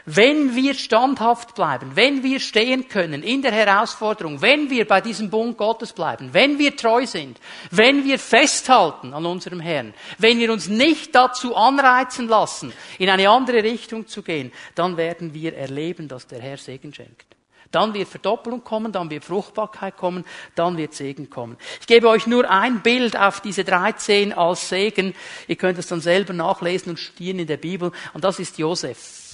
Wenn 0.05 0.55
wir 0.55 0.75
standhaft 0.75 1.55
bleiben, 1.55 1.95
wenn 1.95 2.21
wir 2.21 2.39
stehen 2.39 2.87
können 2.87 3.23
in 3.23 3.41
der 3.41 3.51
Herausforderung, 3.51 4.41
wenn 4.41 4.69
wir 4.69 4.87
bei 4.87 5.01
diesem 5.01 5.29
Bund 5.29 5.57
Gottes 5.57 5.93
bleiben, 5.93 6.29
wenn 6.31 6.59
wir 6.59 6.75
treu 6.75 7.07
sind, 7.07 7.39
wenn 7.71 8.05
wir 8.05 8.19
festhalten 8.19 9.13
an 9.13 9.25
unserem 9.25 9.59
Herrn, 9.59 9.93
wenn 10.19 10.37
wir 10.37 10.51
uns 10.51 10.67
nicht 10.67 11.15
dazu 11.15 11.55
anreizen 11.55 12.27
lassen, 12.27 12.71
in 12.99 13.09
eine 13.09 13.29
andere 13.29 13.63
Richtung 13.63 14.05
zu 14.07 14.21
gehen, 14.21 14.51
dann 14.75 14.97
werden 14.97 15.33
wir 15.33 15.55
erleben, 15.55 16.07
dass 16.07 16.27
der 16.27 16.39
Herr 16.39 16.57
Segen 16.57 16.93
schenkt. 16.93 17.35
Dann 17.71 17.93
wird 17.93 18.07
Verdoppelung 18.07 18.63
kommen, 18.63 18.91
dann 18.91 19.09
wird 19.09 19.25
Fruchtbarkeit 19.25 19.97
kommen, 19.97 20.23
dann 20.55 20.77
wird 20.77 20.93
Segen 20.93 21.29
kommen. 21.29 21.57
Ich 21.81 21.87
gebe 21.87 22.07
euch 22.07 22.27
nur 22.27 22.49
ein 22.49 22.81
Bild 22.81 23.17
auf 23.17 23.41
diese 23.41 23.63
13 23.63 24.31
als 24.33 24.69
Segen. 24.69 25.13
Ihr 25.47 25.55
könnt 25.57 25.77
es 25.77 25.87
dann 25.87 25.99
selber 25.99 26.31
nachlesen 26.31 26.91
und 26.91 26.99
studieren 26.99 27.39
in 27.39 27.47
der 27.47 27.57
Bibel. 27.57 27.91
Und 28.13 28.23
das 28.23 28.39
ist 28.39 28.57
Josef 28.59 29.24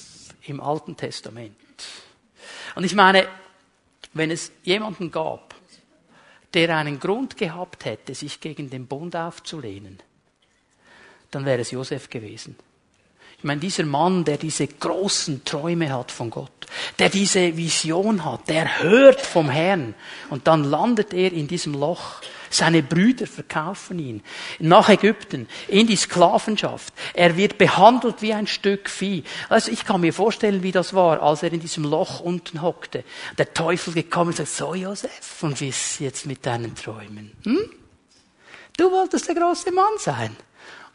im 0.45 0.61
Alten 0.61 0.97
Testament. 0.97 1.55
Und 2.75 2.83
ich 2.83 2.95
meine, 2.95 3.27
wenn 4.13 4.31
es 4.31 4.51
jemanden 4.63 5.11
gab, 5.11 5.55
der 6.53 6.75
einen 6.75 6.99
Grund 6.99 7.37
gehabt 7.37 7.85
hätte, 7.85 8.13
sich 8.13 8.39
gegen 8.39 8.69
den 8.69 8.87
Bund 8.87 9.15
aufzulehnen, 9.15 9.99
dann 11.31 11.45
wäre 11.45 11.61
es 11.61 11.71
Josef 11.71 12.09
gewesen. 12.09 12.55
Ich 13.41 13.43
meine, 13.43 13.59
dieser 13.59 13.85
Mann, 13.85 14.23
der 14.23 14.37
diese 14.37 14.67
großen 14.67 15.43
Träume 15.43 15.91
hat 15.91 16.11
von 16.11 16.29
Gott, 16.29 16.67
der 16.99 17.09
diese 17.09 17.57
Vision 17.57 18.23
hat, 18.23 18.47
der 18.47 18.83
hört 18.83 19.19
vom 19.19 19.49
Herrn 19.49 19.95
und 20.29 20.45
dann 20.45 20.63
landet 20.63 21.11
er 21.11 21.33
in 21.33 21.47
diesem 21.47 21.73
Loch 21.73 22.21
seine 22.51 22.83
Brüder 22.83 23.25
verkaufen 23.25 23.97
ihn 23.97 24.21
nach 24.59 24.89
Ägypten, 24.89 25.47
in 25.67 25.87
die 25.87 25.95
Sklavenschaft. 25.95 26.93
Er 27.15 27.35
wird 27.35 27.57
behandelt 27.57 28.21
wie 28.21 28.33
ein 28.33 28.45
Stück 28.45 28.89
Vieh. 28.89 29.23
Also 29.49 29.71
ich 29.71 29.85
kann 29.85 30.01
mir 30.01 30.13
vorstellen, 30.13 30.61
wie 30.61 30.71
das 30.71 30.93
war, 30.93 31.23
als 31.23 31.41
er 31.41 31.51
in 31.51 31.61
diesem 31.61 31.85
Loch 31.85 32.19
unten 32.19 32.61
hockte. 32.61 33.03
Der 33.39 33.53
Teufel 33.55 33.93
gekommen 33.95 34.31
und 34.31 34.37
sagt, 34.37 34.49
so 34.49 34.75
Josef, 34.75 35.41
und 35.41 35.59
wie 35.61 35.69
ist 35.69 35.99
jetzt 35.99 36.27
mit 36.27 36.45
deinen 36.45 36.75
Träumen? 36.75 37.31
Hm? 37.43 37.71
Du 38.77 38.91
wolltest 38.91 39.27
der 39.27 39.35
große 39.35 39.71
Mann 39.71 39.97
sein. 39.97 40.35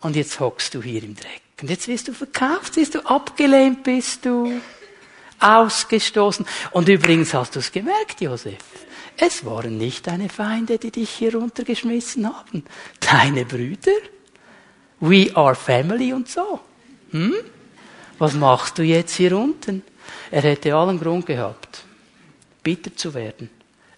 Und 0.01 0.15
jetzt 0.15 0.39
hockst 0.39 0.75
du 0.75 0.83
hier 0.83 1.03
im 1.03 1.17
Dreck. 1.17 1.46
Und 1.61 1.71
jetzt 1.71 1.89
wirst 1.89 2.09
du 2.09 2.13
verkauft, 2.13 2.77
wirst 2.77 2.95
du 2.95 3.07
abgelehnt, 3.07 3.83
bist 3.83 4.27
du 4.27 4.61
ausgestoßen. 5.41 6.47
Und 6.73 6.89
übrigens 6.89 7.33
hast 7.33 7.57
du 7.57 7.61
es 7.61 7.73
gemerkt, 7.73 8.21
Josef. 8.21 8.59
Es 9.17 9.45
waren 9.47 9.79
nicht 9.79 10.07
deine 10.07 10.29
Feinde, 10.29 10.77
die 10.77 10.91
dich 10.91 11.11
hier 11.11 11.35
runtergeschmissen 11.35 12.27
haben. 12.27 12.65
Deine 13.01 13.47
Brüder. 13.47 13.93
We 15.01 15.35
are 15.35 15.55
family 15.55 16.13
und 16.13 16.29
so. 16.29 16.61
Hm? 17.13 17.35
Was 18.19 18.35
machst 18.35 18.77
du 18.77 18.83
jetzt 18.83 19.15
hier 19.15 19.37
unten? 19.37 19.83
Er 20.31 20.43
hätte 20.43 20.75
allen 20.75 21.01
Grund 21.01 21.27
gehabt, 21.27 21.85
bitter 22.63 22.95
zu 22.95 23.15
werden, 23.15 23.51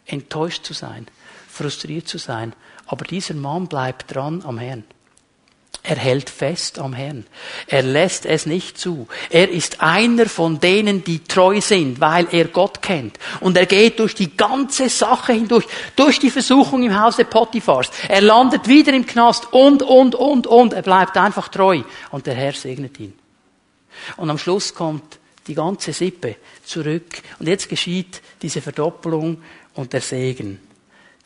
enttäuscht 0.07 0.65
zu 0.65 0.75
sein, 0.75 1.07
frustriert 1.49 2.09
zu 2.09 2.19
sein. 2.19 2.53
Aber 2.87 3.05
dieser 3.05 3.35
Mann 3.35 3.67
bleibt 3.67 4.15
dran 4.15 4.43
am 4.45 4.59
Herrn. 4.59 4.85
Er 5.89 5.97
hält 5.97 6.29
fest 6.29 6.79
am 6.79 6.93
Herrn. 6.93 7.25
Er 7.67 7.83
lässt 7.83 8.27
es 8.27 8.45
nicht 8.45 8.77
zu. 8.77 9.09
Er 9.31 9.49
ist 9.49 9.81
einer 9.81 10.27
von 10.27 10.61
denen, 10.61 11.03
die 11.03 11.25
treu 11.25 11.63
sind, 11.63 11.99
weil 11.99 12.27
er 12.31 12.47
Gott 12.49 12.83
kennt. 12.83 13.19
Und 13.41 13.57
er 13.57 13.65
geht 13.65 13.99
durch 13.99 14.15
die 14.15 14.37
ganze 14.37 14.91
Sache 14.91 15.33
hindurch, 15.33 15.65
durch 15.97 16.19
die 16.19 16.31
Versuchung 16.31 16.83
im 16.83 17.01
Hause 17.01 17.25
Potiphars. 17.25 17.91
Er 18.07 18.21
landet 18.21 18.69
wieder 18.69 18.93
im 18.93 19.07
Knast 19.07 19.51
und, 19.53 19.83
und, 19.83 20.15
und, 20.15 20.47
und. 20.47 20.75
Er 20.75 20.83
bleibt 20.83 21.17
einfach 21.17 21.49
treu. 21.49 21.83
Und 22.11 22.27
der 22.27 22.35
Herr 22.35 22.53
segnet 22.53 23.01
ihn. 23.01 23.15
Und 24.19 24.29
am 24.29 24.37
Schluss 24.37 24.75
kommt 24.75 25.19
die 25.47 25.55
ganze 25.55 25.95
Sippe 25.95 26.37
zurück. 26.65 27.23
Und 27.39 27.49
jetzt 27.49 27.69
geschieht 27.69 28.21
diese 28.43 28.61
Verdoppelung 28.61 29.43
und 29.73 29.95
der 29.95 30.03
Segen. 30.03 30.61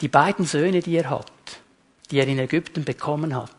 Die 0.00 0.08
beiden 0.08 0.46
Söhne, 0.46 0.80
die 0.80 0.96
er 0.96 1.10
hat, 1.10 1.32
die 2.10 2.20
er 2.20 2.28
in 2.28 2.38
Ägypten 2.38 2.84
bekommen 2.84 3.34
hat. 3.34 3.50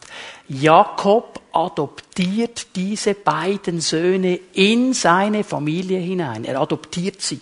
Jakob 0.48 1.42
adoptiert 1.52 2.76
diese 2.76 3.14
beiden 3.14 3.80
Söhne 3.82 4.40
in 4.54 4.94
seine 4.94 5.44
Familie 5.44 6.00
hinein. 6.00 6.46
Er 6.46 6.60
adoptiert 6.60 7.22
sie. 7.22 7.40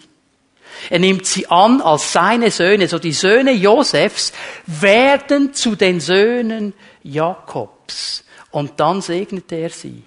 Er 0.89 0.99
nimmt 0.99 1.25
sie 1.25 1.47
an 1.47 1.81
als 1.81 2.11
seine 2.13 2.51
Söhne. 2.51 2.87
So 2.87 2.99
die 2.99 3.13
Söhne 3.13 3.51
Josefs 3.51 4.33
werden 4.65 5.53
zu 5.53 5.75
den 5.75 5.99
Söhnen 5.99 6.73
Jakobs. 7.03 8.23
Und 8.51 8.79
dann 8.79 9.01
segnet 9.01 9.51
er 9.51 9.69
sie. 9.69 10.03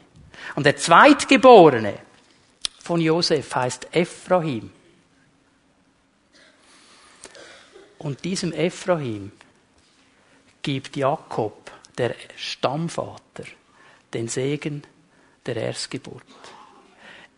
Und 0.54 0.66
der 0.66 0.76
Zweitgeborene 0.76 1.94
von 2.82 3.00
Josef 3.00 3.54
heißt 3.54 3.88
Ephraim. 3.92 4.70
Und 7.98 8.22
diesem 8.24 8.52
Ephraim 8.52 9.32
gibt 10.60 10.96
Jakob, 10.96 11.63
der 11.96 12.14
Stammvater, 12.36 13.44
den 14.12 14.28
Segen 14.28 14.82
der 15.46 15.56
Erstgeburt. 15.56 16.22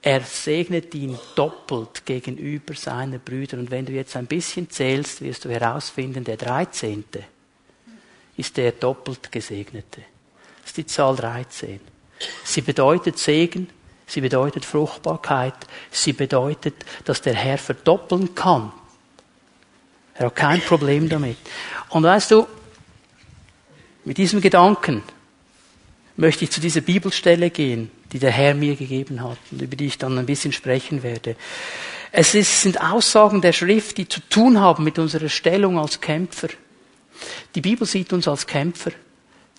Er 0.03 0.21
segnet 0.21 0.95
ihn 0.95 1.19
doppelt 1.35 2.07
gegenüber 2.07 2.75
seinen 2.75 3.19
Brüdern. 3.19 3.61
Und 3.61 3.71
wenn 3.71 3.87
du 3.87 3.93
jetzt 3.93 4.15
ein 4.17 4.27
bisschen 4.27 4.71
zählst, 4.71 5.21
wirst 5.21 5.45
du 5.45 5.51
herausfinden, 5.51 6.23
der 6.23 6.37
13. 6.37 7.05
ist 8.37 8.57
der 8.57 8.73
doppelt 8.73 9.33
gesegnete. 9.33 10.03
Das 10.61 10.71
ist 10.71 10.77
die 10.77 10.87
Zahl 10.87 11.17
13. 11.17 11.81
Sie 12.45 12.61
bedeutet 12.61 13.19
Segen, 13.19 13.69
sie 14.07 14.21
bedeutet 14.21 14.65
Fruchtbarkeit, 14.65 15.55
sie 15.91 16.13
bedeutet, 16.13 16.75
dass 17.05 17.21
der 17.21 17.35
Herr 17.35 17.59
verdoppeln 17.59 18.35
kann. 18.35 18.73
Er 20.15 20.27
hat 20.27 20.37
kein 20.37 20.61
Problem 20.61 21.09
damit. 21.09 21.37
Und 21.91 22.05
weißt 22.05 22.31
du, 22.31 22.47
mit 24.07 24.19
diesem 24.19 24.41
Gedanken 24.41 25.03
möchte 26.17 26.45
ich 26.45 26.51
zu 26.51 26.61
dieser 26.61 26.81
Bibelstelle 26.81 27.51
gehen, 27.51 27.91
die 28.13 28.21
der 28.21 28.31
Herr 28.31 28.55
mir 28.55 28.77
gegeben 28.77 29.23
hat 29.23 29.37
und 29.51 29.61
über 29.61 29.77
die 29.77 29.87
ich 29.87 29.99
dann 29.99 30.17
ein 30.17 30.27
bisschen 30.27 30.53
sprechen 30.53 31.03
werde. 31.03 31.37
Es 32.13 32.35
ist, 32.35 32.63
sind 32.63 32.81
Aussagen 32.81 33.41
der 33.41 33.53
Schrift, 33.53 33.99
die 33.99 34.09
zu 34.09 34.21
tun 34.21 34.61
haben 34.61 34.85
mit 34.85 34.99
unserer 35.01 35.29
Stellung 35.29 35.77
als 35.77 36.01
Kämpfer. 36.01 36.49
Die 37.55 37.61
Bibel 37.61 37.87
sieht 37.87 38.13
uns 38.13 38.29
als 38.29 38.47
Kämpfer. 38.47 38.93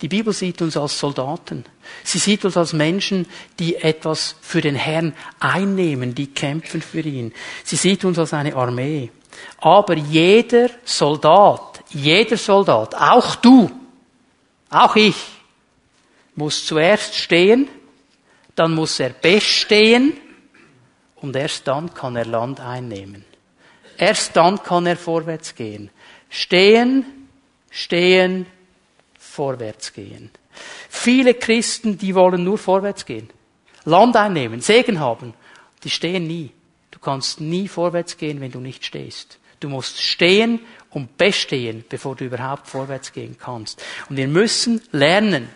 Die 0.00 0.08
Bibel 0.08 0.32
sieht 0.32 0.62
uns 0.62 0.76
als 0.76 0.98
Soldaten. 0.98 1.64
Sie 2.02 2.18
sieht 2.18 2.44
uns 2.44 2.56
als 2.56 2.72
Menschen, 2.72 3.26
die 3.58 3.76
etwas 3.76 4.36
für 4.40 4.62
den 4.62 4.76
Herrn 4.76 5.12
einnehmen, 5.40 6.14
die 6.14 6.28
kämpfen 6.28 6.80
für 6.80 7.00
ihn. 7.00 7.34
Sie 7.64 7.76
sieht 7.76 8.04
uns 8.04 8.18
als 8.18 8.32
eine 8.32 8.56
Armee. 8.56 9.10
Aber 9.58 9.94
jeder 9.94 10.70
Soldat, 10.84 11.84
jeder 11.90 12.36
Soldat, 12.38 12.94
auch 12.94 13.36
du, 13.36 13.70
auch 14.70 14.96
ich, 14.96 15.16
muss 16.34 16.66
zuerst 16.66 17.14
stehen, 17.14 17.68
dann 18.54 18.74
muss 18.74 19.00
er 19.00 19.10
bestehen 19.10 20.14
und 21.16 21.34
erst 21.36 21.66
dann 21.66 21.92
kann 21.94 22.16
er 22.16 22.26
Land 22.26 22.60
einnehmen. 22.60 23.24
Erst 23.96 24.36
dann 24.36 24.62
kann 24.62 24.86
er 24.86 24.96
vorwärts 24.96 25.54
gehen. 25.54 25.90
Stehen, 26.30 27.04
stehen, 27.70 28.46
vorwärts 29.18 29.92
gehen. 29.92 30.30
Viele 30.88 31.34
Christen, 31.34 31.98
die 31.98 32.14
wollen 32.14 32.44
nur 32.44 32.58
vorwärts 32.58 33.04
gehen. 33.04 33.30
Land 33.84 34.16
einnehmen, 34.16 34.60
Segen 34.60 35.00
haben. 35.00 35.34
Die 35.84 35.90
stehen 35.90 36.26
nie. 36.26 36.50
Du 36.90 36.98
kannst 36.98 37.40
nie 37.40 37.68
vorwärts 37.68 38.16
gehen, 38.16 38.40
wenn 38.40 38.52
du 38.52 38.60
nicht 38.60 38.84
stehst. 38.84 39.38
Du 39.60 39.68
musst 39.68 40.00
stehen 40.00 40.60
und 40.90 41.16
bestehen, 41.18 41.84
bevor 41.88 42.16
du 42.16 42.24
überhaupt 42.24 42.66
vorwärts 42.66 43.12
gehen 43.12 43.36
kannst. 43.38 43.82
Und 44.08 44.16
wir 44.16 44.28
müssen 44.28 44.80
lernen, 44.92 45.48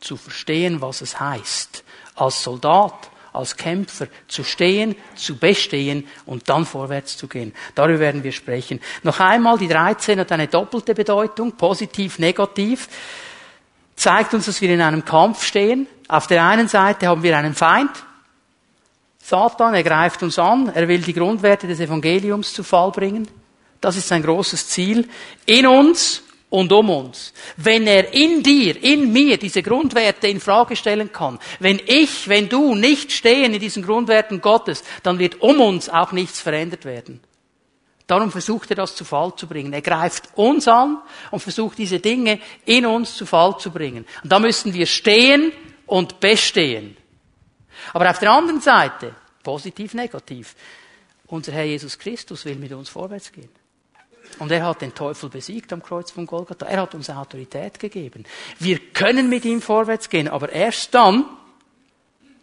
zu 0.00 0.16
verstehen, 0.16 0.82
was 0.82 1.00
es 1.00 1.18
heißt, 1.18 1.82
als 2.16 2.42
Soldat, 2.42 3.10
als 3.32 3.56
Kämpfer 3.56 4.06
zu 4.28 4.44
stehen, 4.44 4.94
zu 5.16 5.36
bestehen 5.36 6.06
und 6.26 6.48
dann 6.48 6.66
vorwärts 6.66 7.16
zu 7.16 7.26
gehen. 7.26 7.52
Darüber 7.74 8.00
werden 8.00 8.22
wir 8.22 8.32
sprechen. 8.32 8.80
Noch 9.02 9.18
einmal, 9.18 9.58
die 9.58 9.66
13 9.66 10.20
hat 10.20 10.30
eine 10.30 10.46
doppelte 10.46 10.94
Bedeutung, 10.94 11.52
positiv, 11.52 12.18
negativ. 12.18 12.88
Zeigt 13.96 14.34
uns, 14.34 14.46
dass 14.46 14.60
wir 14.60 14.70
in 14.70 14.82
einem 14.82 15.04
Kampf 15.04 15.44
stehen. 15.44 15.88
Auf 16.06 16.26
der 16.26 16.44
einen 16.44 16.68
Seite 16.68 17.08
haben 17.08 17.22
wir 17.22 17.36
einen 17.36 17.54
Feind, 17.54 17.90
Satan, 19.18 19.72
er 19.72 19.82
greift 19.82 20.22
uns 20.22 20.38
an, 20.38 20.68
er 20.74 20.86
will 20.86 21.00
die 21.00 21.14
Grundwerte 21.14 21.66
des 21.66 21.80
Evangeliums 21.80 22.52
zu 22.52 22.62
Fall 22.62 22.90
bringen. 22.90 23.26
Das 23.84 23.96
ist 23.96 24.08
sein 24.08 24.22
großes 24.22 24.68
Ziel. 24.68 25.06
In 25.44 25.66
uns 25.66 26.22
und 26.48 26.72
um 26.72 26.88
uns. 26.88 27.34
Wenn 27.58 27.86
er 27.86 28.14
in 28.14 28.42
dir, 28.42 28.82
in 28.82 29.12
mir 29.12 29.36
diese 29.36 29.62
Grundwerte 29.62 30.26
in 30.26 30.40
Frage 30.40 30.74
stellen 30.74 31.12
kann, 31.12 31.38
wenn 31.60 31.78
ich, 31.84 32.26
wenn 32.26 32.48
du 32.48 32.74
nicht 32.74 33.12
stehen 33.12 33.52
in 33.52 33.60
diesen 33.60 33.84
Grundwerten 33.84 34.40
Gottes, 34.40 34.84
dann 35.02 35.18
wird 35.18 35.42
um 35.42 35.60
uns 35.60 35.90
auch 35.90 36.12
nichts 36.12 36.40
verändert 36.40 36.86
werden. 36.86 37.20
Darum 38.06 38.30
versucht 38.30 38.70
er 38.70 38.76
das 38.76 38.96
zu 38.96 39.04
Fall 39.04 39.34
zu 39.36 39.46
bringen. 39.46 39.74
Er 39.74 39.82
greift 39.82 40.30
uns 40.34 40.66
an 40.66 41.02
und 41.30 41.40
versucht 41.40 41.76
diese 41.76 42.00
Dinge 42.00 42.40
in 42.64 42.86
uns 42.86 43.14
zu 43.14 43.26
Fall 43.26 43.58
zu 43.58 43.70
bringen. 43.70 44.06
Und 44.22 44.32
da 44.32 44.38
müssen 44.38 44.72
wir 44.72 44.86
stehen 44.86 45.52
und 45.84 46.20
bestehen. 46.20 46.96
Aber 47.92 48.08
auf 48.08 48.18
der 48.18 48.30
anderen 48.30 48.62
Seite, 48.62 49.14
positiv, 49.42 49.92
negativ, 49.92 50.54
unser 51.26 51.52
Herr 51.52 51.64
Jesus 51.64 51.98
Christus 51.98 52.46
will 52.46 52.56
mit 52.56 52.72
uns 52.72 52.88
vorwärts 52.88 53.30
gehen. 53.30 53.50
Und 54.38 54.50
er 54.50 54.64
hat 54.64 54.82
den 54.82 54.94
Teufel 54.94 55.28
besiegt 55.28 55.72
am 55.72 55.82
Kreuz 55.82 56.10
von 56.10 56.26
Golgatha. 56.26 56.66
Er 56.66 56.82
hat 56.82 56.94
uns 56.94 57.10
Autorität 57.10 57.78
gegeben. 57.78 58.24
Wir 58.58 58.78
können 58.78 59.28
mit 59.28 59.44
ihm 59.44 59.60
vorwärts 59.60 60.08
gehen, 60.08 60.28
aber 60.28 60.50
erst 60.50 60.94
dann, 60.94 61.24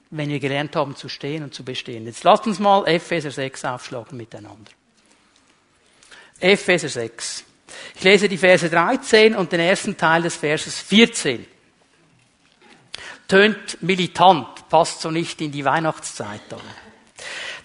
wenn 0.09 0.29
wir 0.29 0.39
gelernt 0.39 0.75
haben 0.75 0.95
zu 0.95 1.09
stehen 1.09 1.43
und 1.43 1.53
zu 1.53 1.63
bestehen. 1.63 2.05
Jetzt 2.05 2.23
lasst 2.23 2.45
uns 2.45 2.59
mal 2.59 2.85
Epheser 2.87 3.31
6 3.31 3.65
aufschlagen 3.65 4.17
miteinander. 4.17 4.71
Epheser 6.39 6.89
6. 6.89 7.45
Ich 7.95 8.03
lese 8.03 8.27
die 8.27 8.37
Verse 8.37 8.69
13 8.69 9.35
und 9.35 9.51
den 9.51 9.61
ersten 9.61 9.95
Teil 9.95 10.21
des 10.23 10.35
Verses 10.35 10.79
14. 10.79 11.45
Tönt 13.27 13.81
militant, 13.81 14.67
passt 14.69 15.01
so 15.01 15.09
nicht 15.09 15.39
in 15.39 15.51
die 15.51 15.63
Weihnachtszeit. 15.63 16.41
Aber. 16.51 16.61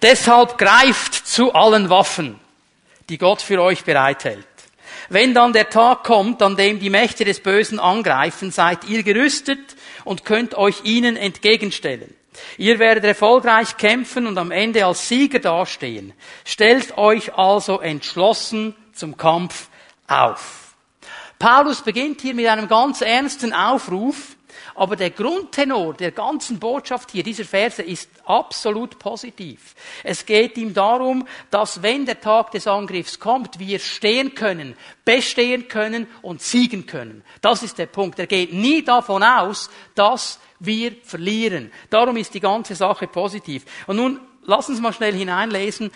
Deshalb 0.01 0.59
greift 0.59 1.15
zu 1.15 1.53
allen 1.55 1.91
Waffen 1.91 2.39
die 3.09 3.19
Gott 3.19 3.43
für 3.43 3.63
euch 3.63 3.85
bereithält. 3.85 4.47
Wenn 5.09 5.35
dann 5.35 5.53
der 5.53 5.71
Tag 5.71 6.05
kommt, 6.05 6.43
an 6.43 6.57
dem 6.57 6.81
die 6.81 6.91
Mächte 6.91 7.25
des 7.25 7.41
Bösen 7.41 7.79
angreifen, 7.79 8.51
seid 8.51 8.85
ihr 8.89 9.03
gerüstet 9.03 9.77
und 10.05 10.25
könnt 10.25 10.55
euch 10.55 10.85
ihnen 10.85 11.17
entgegenstellen. 11.17 12.15
Ihr 12.59 12.79
werdet 12.79 13.05
erfolgreich 13.05 13.77
kämpfen 13.77 14.27
und 14.27 14.37
am 14.39 14.51
Ende 14.51 14.85
als 14.85 15.09
Sieger 15.09 15.39
dastehen. 15.39 16.13
Stellt 16.45 16.99
euch 16.99 17.35
also 17.35 17.81
entschlossen 17.81 18.75
zum 18.93 19.17
Kampf 19.17 19.69
auf. 20.07 20.75
Paulus 21.39 21.83
beginnt 21.83 22.23
hier 22.23 22.35
mit 22.35 22.47
einem 22.47 22.69
ganz 22.69 23.01
ernsten 23.01 23.53
Aufruf, 23.53 24.36
aber 24.75 24.97
der 24.97 25.11
Grundtenor 25.11 25.95
der 25.95 26.13
ganzen 26.13 26.59
Botschaft 26.59 27.11
hier, 27.11 27.23
dieser 27.23 27.45
Verse, 27.45 27.83
ist 27.83 28.11
absolut 28.25 28.99
positiv. 28.99 29.75
Es 30.03 30.27
geht 30.27 30.57
ihm 30.57 30.75
darum, 30.75 31.27
dass 31.51 31.83
wenn 31.83 32.07
der 32.07 32.21
Tag 32.21 32.51
des 32.51 32.67
Angriffs 32.67 33.19
kommt, 33.19 33.59
wir 33.59 33.79
stehen 33.79 34.35
können, 34.35 34.77
bestehen 35.05 35.69
können 35.69 36.07
und 36.23 36.43
siegen 36.43 36.87
können. 36.87 37.23
Das 37.41 37.63
ist 37.63 37.79
der 37.79 37.87
Punkt. 37.87 38.19
Er 38.19 38.27
geht 38.27 38.53
nie 38.53 38.83
davon 38.83 39.23
aus, 39.23 39.71
dass 39.95 40.39
wir 40.59 40.93
verlieren. 41.03 41.71
Darum 41.91 42.17
ist 42.17 42.35
die 42.35 42.41
ganze 42.41 42.75
Sache 42.75 43.07
positiv. 43.07 43.65
Und 43.87 43.97
nun, 43.97 44.21
lass 44.43 44.69
uns 44.69 44.81
mal 44.81 44.93
schnell 44.93 45.15
hineinlesen, 45.15 45.91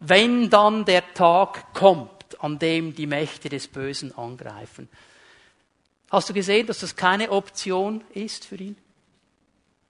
wenn 0.00 0.50
dann 0.50 0.84
der 0.84 1.14
Tag 1.14 1.72
kommt, 1.74 2.40
an 2.40 2.58
dem 2.58 2.94
die 2.94 3.06
Mächte 3.06 3.48
des 3.48 3.68
Bösen 3.68 4.16
angreifen. 4.16 4.88
Hast 6.10 6.28
du 6.28 6.34
gesehen, 6.34 6.66
dass 6.66 6.80
das 6.80 6.94
keine 6.94 7.30
Option 7.30 8.04
ist 8.14 8.44
für 8.44 8.56
ihn? 8.56 8.76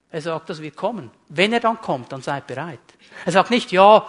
Er 0.09 0.21
sagt, 0.21 0.49
dass 0.49 0.61
wir 0.61 0.71
kommen. 0.71 1.11
Wenn 1.29 1.53
er 1.53 1.59
dann 1.59 1.81
kommt, 1.81 2.11
dann 2.11 2.21
seid 2.21 2.47
bereit. 2.47 2.79
Er 3.25 3.31
sagt 3.31 3.51
nicht, 3.51 3.71
ja, 3.71 4.07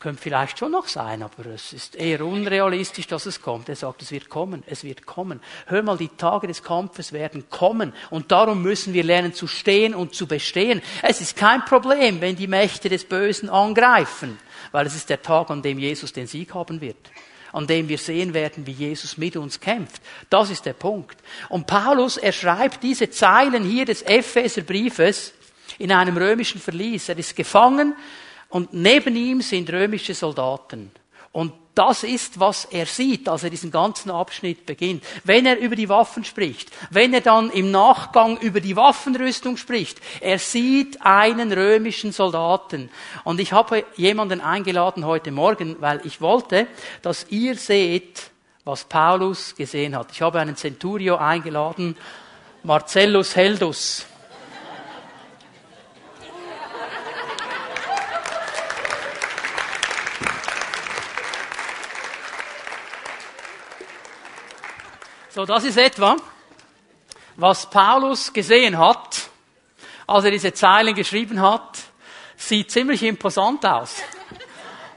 könnte 0.00 0.22
vielleicht 0.22 0.58
schon 0.58 0.72
noch 0.72 0.88
sein, 0.88 1.22
aber 1.22 1.44
es 1.46 1.74
ist 1.74 1.94
eher 1.94 2.24
unrealistisch, 2.24 3.06
dass 3.06 3.26
es 3.26 3.42
kommt. 3.42 3.68
Er 3.68 3.76
sagt, 3.76 4.00
es 4.00 4.10
wird 4.10 4.30
kommen, 4.30 4.64
es 4.66 4.82
wird 4.82 5.04
kommen. 5.04 5.40
Hör 5.66 5.82
mal, 5.82 5.98
die 5.98 6.08
Tage 6.08 6.46
des 6.46 6.62
Kampfes 6.62 7.12
werden 7.12 7.50
kommen 7.50 7.92
und 8.08 8.32
darum 8.32 8.62
müssen 8.62 8.94
wir 8.94 9.04
lernen 9.04 9.34
zu 9.34 9.46
stehen 9.46 9.94
und 9.94 10.14
zu 10.14 10.26
bestehen. 10.26 10.80
Es 11.02 11.20
ist 11.20 11.36
kein 11.36 11.66
Problem, 11.66 12.22
wenn 12.22 12.34
die 12.34 12.46
Mächte 12.46 12.88
des 12.88 13.04
Bösen 13.04 13.50
angreifen, 13.50 14.38
weil 14.72 14.86
es 14.86 14.96
ist 14.96 15.10
der 15.10 15.20
Tag, 15.20 15.50
an 15.50 15.60
dem 15.60 15.78
Jesus 15.78 16.14
den 16.14 16.26
Sieg 16.26 16.54
haben 16.54 16.80
wird 16.80 17.10
an 17.52 17.66
dem 17.66 17.88
wir 17.88 17.98
sehen 17.98 18.34
werden, 18.34 18.66
wie 18.66 18.72
Jesus 18.72 19.16
mit 19.16 19.36
uns 19.36 19.60
kämpft. 19.60 20.00
Das 20.28 20.50
ist 20.50 20.66
der 20.66 20.72
Punkt. 20.72 21.18
Und 21.48 21.66
Paulus, 21.66 22.16
er 22.16 22.32
schreibt 22.32 22.82
diese 22.82 23.10
Zeilen 23.10 23.64
hier 23.64 23.84
des 23.84 24.02
Epheserbriefes 24.02 25.32
in 25.78 25.92
einem 25.92 26.16
römischen 26.16 26.60
Verlies. 26.60 27.08
Er 27.08 27.18
ist 27.18 27.34
gefangen 27.36 27.94
und 28.48 28.72
neben 28.72 29.16
ihm 29.16 29.40
sind 29.40 29.70
römische 29.70 30.14
Soldaten. 30.14 30.90
Und 31.32 31.52
das 31.80 32.02
ist, 32.02 32.38
was 32.38 32.66
er 32.66 32.84
sieht, 32.84 33.26
als 33.26 33.42
er 33.42 33.48
diesen 33.48 33.70
ganzen 33.70 34.10
Abschnitt 34.10 34.66
beginnt. 34.66 35.02
Wenn 35.24 35.46
er 35.46 35.58
über 35.58 35.76
die 35.76 35.88
Waffen 35.88 36.26
spricht, 36.26 36.70
wenn 36.90 37.14
er 37.14 37.22
dann 37.22 37.48
im 37.48 37.70
Nachgang 37.70 38.36
über 38.36 38.60
die 38.60 38.76
Waffenrüstung 38.76 39.56
spricht, 39.56 39.98
er 40.20 40.38
sieht 40.38 41.00
einen 41.00 41.50
römischen 41.50 42.12
Soldaten. 42.12 42.90
Und 43.24 43.40
ich 43.40 43.54
habe 43.54 43.86
jemanden 43.96 44.42
eingeladen 44.42 45.06
heute 45.06 45.30
Morgen, 45.30 45.76
weil 45.80 46.02
ich 46.04 46.20
wollte, 46.20 46.66
dass 47.00 47.24
ihr 47.30 47.54
seht, 47.54 48.30
was 48.66 48.84
Paulus 48.84 49.54
gesehen 49.54 49.96
hat. 49.96 50.12
Ich 50.12 50.20
habe 50.20 50.38
einen 50.38 50.56
Centurio 50.56 51.16
eingeladen, 51.16 51.96
Marcellus 52.62 53.34
Heldus. 53.36 54.04
So, 65.32 65.46
das 65.46 65.62
ist 65.62 65.76
etwa, 65.76 66.16
was 67.36 67.70
Paulus 67.70 68.32
gesehen 68.32 68.76
hat, 68.76 69.30
als 70.08 70.24
er 70.24 70.32
diese 70.32 70.52
Zeilen 70.52 70.92
geschrieben 70.92 71.40
hat. 71.40 71.78
Sieht 72.36 72.72
ziemlich 72.72 73.04
imposant 73.04 73.64
aus. 73.64 74.02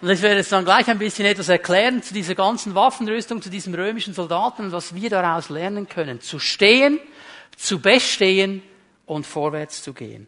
Und 0.01 0.09
ich 0.09 0.23
werde 0.23 0.37
jetzt 0.37 0.51
dann 0.51 0.65
gleich 0.65 0.87
ein 0.87 0.97
bisschen 0.97 1.27
etwas 1.27 1.49
erklären 1.49 2.01
zu 2.01 2.15
dieser 2.15 2.33
ganzen 2.33 2.73
Waffenrüstung, 2.73 3.43
zu 3.43 3.51
diesem 3.51 3.75
römischen 3.75 4.15
Soldaten 4.15 4.65
und 4.65 4.71
was 4.71 4.95
wir 4.95 5.11
daraus 5.11 5.49
lernen 5.49 5.87
können. 5.87 6.19
Zu 6.19 6.39
stehen, 6.39 6.99
zu 7.55 7.79
bestehen 7.79 8.63
und 9.05 9.27
vorwärts 9.27 9.83
zu 9.83 9.93
gehen. 9.93 10.27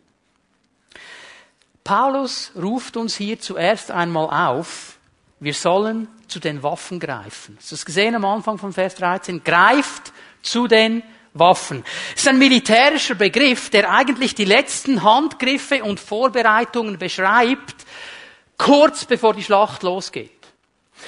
Paulus 1.83 2.51
ruft 2.55 2.95
uns 2.95 3.15
hier 3.15 3.39
zuerst 3.39 3.89
einmal 3.89 4.29
auf, 4.51 4.97
wir 5.39 5.53
sollen 5.55 6.07
zu 6.27 6.39
den 6.39 6.63
Waffen 6.63 6.99
greifen. 6.99 7.57
Hast 7.59 7.71
du 7.71 7.75
das 7.75 7.85
gesehen 7.85 8.15
am 8.15 8.25
Anfang 8.25 8.57
von 8.57 8.73
Vers 8.73 8.95
13? 8.95 9.43
Greift 9.43 10.13
zu 10.41 10.67
den 10.67 11.03
Waffen. 11.33 11.83
Es 12.15 12.21
ist 12.21 12.27
ein 12.27 12.37
militärischer 12.37 13.15
Begriff, 13.15 13.69
der 13.69 13.91
eigentlich 13.91 14.35
die 14.35 14.45
letzten 14.45 15.03
Handgriffe 15.03 15.83
und 15.83 15.99
Vorbereitungen 15.99 16.97
beschreibt, 16.97 17.85
kurz 18.57 19.05
bevor 19.05 19.33
die 19.33 19.43
Schlacht 19.43 19.83
losgeht. 19.83 20.31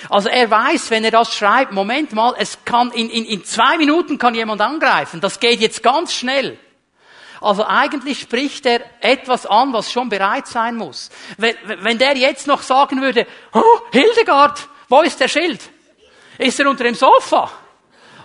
Also 0.10 0.30
er 0.30 0.52
weiß, 0.52 0.92
wenn 0.92 1.06
er 1.06 1.12
das 1.12 1.34
schreibt, 1.34 1.72
Moment 1.72 2.14
mal, 2.14 2.36
es 2.38 2.60
kann 2.66 2.92
in, 2.92 3.10
in, 3.10 3.26
in 3.26 3.44
zwei 3.46 3.78
Minuten 3.78 4.18
kann 4.18 4.36
jemand 4.36 4.62
angreifen. 4.62 5.22
Das 5.22 5.40
geht 5.40 5.62
jetzt 5.62 5.82
ganz 5.82 6.14
schnell. 6.14 6.60
Also 7.40 7.66
eigentlich 7.66 8.20
spricht 8.20 8.66
er 8.66 8.82
etwas 9.00 9.46
an, 9.46 9.72
was 9.74 9.92
schon 9.92 10.10
bereit 10.10 10.48
sein 10.48 10.76
muss. 10.76 11.10
Wenn, 11.38 11.56
wenn 11.66 11.98
der 11.98 12.18
jetzt 12.18 12.48
noch 12.48 12.62
sagen 12.64 13.02
würde, 13.02 13.28
oh, 13.54 13.64
Hildegard, 13.92 14.68
wo 14.88 15.02
ist 15.02 15.20
der 15.20 15.28
Schild? 15.28 15.62
Ist 16.38 16.60
er 16.60 16.70
unter 16.70 16.84
dem 16.84 16.96
Sofa? 16.96 17.52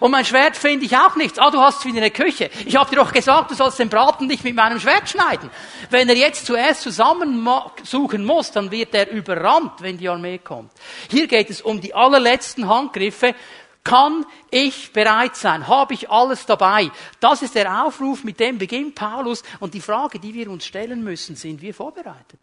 Und 0.03 0.11
mein 0.11 0.25
Schwert 0.25 0.57
finde 0.57 0.85
ich 0.85 0.97
auch 0.97 1.15
nichts. 1.15 1.39
Ah, 1.39 1.53
du 1.53 1.61
hast 1.61 1.79
es 1.79 1.85
wieder 1.85 1.99
in 1.99 2.03
der 2.03 2.11
Küche. 2.11 2.51
Ich 2.67 2.75
habe 2.75 2.91
dir 2.91 2.97
doch 2.97 3.13
gesagt, 3.13 3.53
du 3.53 3.55
sollst 3.55 3.79
den 3.79 3.89
Braten 3.89 4.27
nicht 4.27 4.43
mit 4.43 4.57
meinem 4.57 4.81
Schwert 4.81 5.09
schneiden. 5.09 5.49
Wenn 5.91 6.09
er 6.09 6.17
jetzt 6.17 6.45
zuerst 6.45 6.83
zusammensuchen 6.83 8.25
muss, 8.25 8.51
dann 8.51 8.73
wird 8.73 8.97
er 8.97 9.09
überrannt, 9.13 9.75
wenn 9.79 9.99
die 9.99 10.09
Armee 10.09 10.39
kommt. 10.39 10.73
Hier 11.09 11.29
geht 11.29 11.51
es 11.51 11.63
um 11.63 11.81
die 11.81 11.95
allerletzten 11.95 12.69
Handgriffe. 12.69 13.37
Kann 13.85 14.27
ich 14.51 14.93
bereit 14.93 15.37
sein? 15.37 15.69
Habe 15.69 15.95
ich 15.95 16.11
alles 16.11 16.47
dabei? 16.47 16.91
Das 17.21 17.43
ist 17.43 17.55
der 17.55 17.85
Aufruf, 17.85 18.25
mit 18.25 18.41
dem 18.41 18.59
beginnt 18.59 18.97
Paulus. 18.97 19.45
Und 19.61 19.73
die 19.73 19.81
Frage, 19.81 20.19
die 20.19 20.35
wir 20.35 20.51
uns 20.51 20.67
stellen 20.67 21.05
müssen, 21.05 21.37
sind 21.37 21.63
wir 21.63 21.75
vorbereitet? 21.75 22.41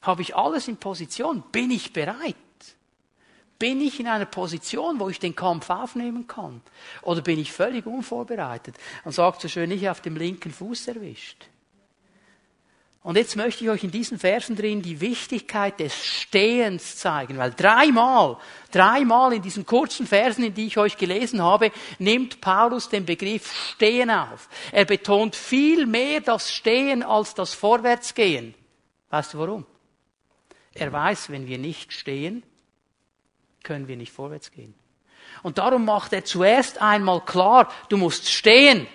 Habe 0.00 0.22
ich 0.22 0.34
alles 0.34 0.68
in 0.68 0.78
Position? 0.78 1.42
Bin 1.52 1.70
ich 1.70 1.92
bereit? 1.92 2.36
Bin 3.58 3.80
ich 3.80 4.00
in 4.00 4.08
einer 4.08 4.26
Position, 4.26 4.98
wo 4.98 5.08
ich 5.08 5.20
den 5.20 5.36
Kampf 5.36 5.70
aufnehmen 5.70 6.26
kann? 6.26 6.60
Oder 7.02 7.22
bin 7.22 7.38
ich 7.38 7.52
völlig 7.52 7.86
unvorbereitet? 7.86 8.76
Und 9.04 9.12
sagt 9.12 9.40
so 9.40 9.48
schön, 9.48 9.70
ich 9.70 9.88
auf 9.88 10.00
dem 10.00 10.16
linken 10.16 10.52
Fuß 10.52 10.88
erwischt. 10.88 11.46
Und 13.04 13.18
jetzt 13.18 13.36
möchte 13.36 13.62
ich 13.62 13.70
euch 13.70 13.84
in 13.84 13.90
diesen 13.90 14.18
Versen 14.18 14.56
drin 14.56 14.80
die 14.80 14.98
Wichtigkeit 14.98 15.78
des 15.78 15.94
Stehens 15.94 16.96
zeigen, 16.96 17.36
weil 17.36 17.52
dreimal, 17.52 18.38
dreimal 18.72 19.34
in 19.34 19.42
diesen 19.42 19.66
kurzen 19.66 20.06
Versen, 20.06 20.42
in 20.42 20.54
die 20.54 20.68
ich 20.68 20.78
euch 20.78 20.96
gelesen 20.96 21.42
habe, 21.42 21.70
nimmt 21.98 22.40
Paulus 22.40 22.88
den 22.88 23.04
Begriff 23.04 23.74
Stehen 23.74 24.10
auf. 24.10 24.48
Er 24.72 24.86
betont 24.86 25.36
viel 25.36 25.84
mehr 25.84 26.22
das 26.22 26.50
Stehen 26.50 27.02
als 27.02 27.34
das 27.34 27.52
Vorwärtsgehen. 27.52 28.54
Weißt 29.10 29.34
du 29.34 29.38
warum? 29.38 29.66
Er 30.72 30.90
weiß, 30.90 31.28
wenn 31.28 31.46
wir 31.46 31.58
nicht 31.58 31.92
stehen, 31.92 32.42
können 33.64 33.88
wir 33.88 33.96
nicht 33.96 34.12
vorwärts 34.12 34.52
gehen. 34.52 34.74
Und 35.42 35.58
darum 35.58 35.84
macht 35.84 36.12
er 36.12 36.24
zuerst 36.24 36.80
einmal 36.80 37.20
klar, 37.24 37.68
du 37.88 37.96
musst 37.96 38.30
stehen. 38.30 38.86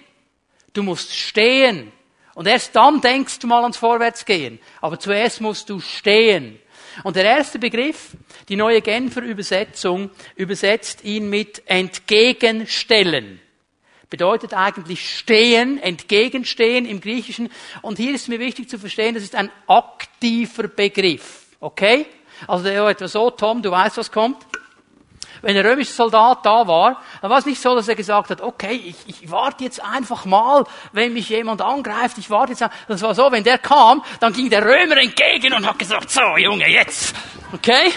Du 0.74 0.84
musst 0.84 1.14
stehen. 1.14 1.92
Und 2.36 2.48
erst 2.48 2.76
dann 2.76 3.02
denkst 3.02 3.40
du 3.40 3.48
mal 3.48 3.64
ans 3.64 3.78
Vorwärtsgehen. 3.78 4.60
Aber 4.80 4.98
zuerst 5.00 5.42
musst 5.42 5.70
du 5.70 5.82
stehen. 5.82 6.60
Und 7.04 7.16
der 7.16 7.26
erste 7.26 7.60
Begriff, 7.60 8.12
die 8.48 8.56
neue 8.56 8.82
Genfer 8.82 9.22
Übersetzung, 9.22 10.10
übersetzt 10.36 11.04
ihn 11.04 11.30
mit 11.30 11.64
entgegenstellen. 11.66 13.42
Bedeutet 14.10 14.54
eigentlich 14.54 15.18
stehen, 15.18 15.82
entgegenstehen 15.82 16.86
im 16.86 17.00
Griechischen. 17.00 17.50
Und 17.82 17.98
hier 17.98 18.16
ist 18.16 18.28
mir 18.28 18.40
wichtig 18.40 18.70
zu 18.70 18.80
verstehen, 18.80 19.16
das 19.16 19.24
ist 19.24 19.36
ein 19.36 19.52
aktiver 19.68 20.68
Begriff. 20.68 21.46
Okay? 21.60 22.06
Also 22.48 22.64
der 22.64 22.88
etwa 22.88 23.08
so, 23.08 23.30
Tom, 23.32 23.62
du 23.62 23.70
weißt, 23.70 23.98
was 23.98 24.12
kommt? 24.12 24.49
Wenn 25.42 25.56
der 25.56 25.64
römische 25.64 25.94
Soldat 25.94 26.46
da 26.46 26.68
war, 26.68 27.02
dann 27.22 27.32
war 27.32 27.38
es 27.38 27.46
nicht 27.46 27.62
so, 27.62 27.76
dass 27.76 27.88
er 27.88 27.96
gesagt 27.96 28.30
hat, 28.30 28.42
okay, 28.42 28.74
ich, 28.74 28.96
ich 29.08 29.32
warte 29.32 29.64
jetzt 29.64 29.84
einfach 29.84 30.26
mal, 30.26 30.66
wenn 30.92 31.14
mich 31.14 31.30
jemand 31.30 31.62
angreift, 31.62 32.18
ich 32.18 32.30
warte 32.30 32.52
jetzt. 32.52 32.64
Das 32.88 33.02
war 33.02 33.16
so, 33.16 33.32
wenn 33.32 33.44
der 33.44 33.58
kam, 33.58 34.04
dann 34.20 34.34
ging 34.34 34.50
der 34.50 34.64
Römer 34.64 34.98
entgegen 34.98 35.54
und 35.54 35.66
hat 35.66 35.80
gesagt, 35.80 36.10
so 36.10 36.38
Junge, 36.38 36.68
jetzt. 36.68 37.16
Okay? 37.54 37.92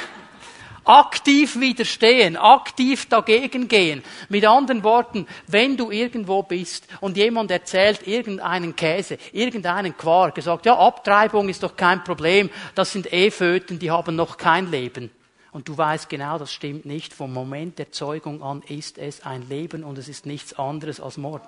Aktiv 0.84 1.60
widerstehen, 1.60 2.36
aktiv 2.36 3.08
dagegen 3.08 3.68
gehen. 3.68 4.02
Mit 4.28 4.44
anderen 4.44 4.82
Worten, 4.82 5.28
wenn 5.46 5.76
du 5.76 5.92
irgendwo 5.92 6.42
bist 6.42 6.88
und 7.00 7.16
jemand 7.16 7.52
erzählt 7.52 8.06
irgendeinen 8.06 8.74
Käse, 8.74 9.18
irgendeinen 9.32 9.96
Quark, 9.96 10.34
gesagt, 10.34 10.66
ja, 10.66 10.76
Abtreibung 10.76 11.48
ist 11.48 11.62
doch 11.62 11.76
kein 11.76 12.02
Problem, 12.02 12.50
das 12.74 12.90
sind 12.90 13.12
eh 13.12 13.30
Föten, 13.30 13.78
die 13.78 13.92
haben 13.92 14.16
noch 14.16 14.36
kein 14.36 14.72
Leben. 14.72 15.10
Und 15.52 15.68
du 15.68 15.76
weißt 15.76 16.08
genau, 16.08 16.38
das 16.38 16.50
stimmt 16.50 16.86
nicht. 16.86 17.12
Vom 17.12 17.32
Moment 17.32 17.78
der 17.78 17.92
Zeugung 17.92 18.42
an 18.42 18.62
ist 18.62 18.96
es 18.96 19.24
ein 19.24 19.46
Leben 19.48 19.84
und 19.84 19.98
es 19.98 20.08
ist 20.08 20.24
nichts 20.24 20.58
anderes 20.58 20.98
als 20.98 21.18
Mord. 21.18 21.42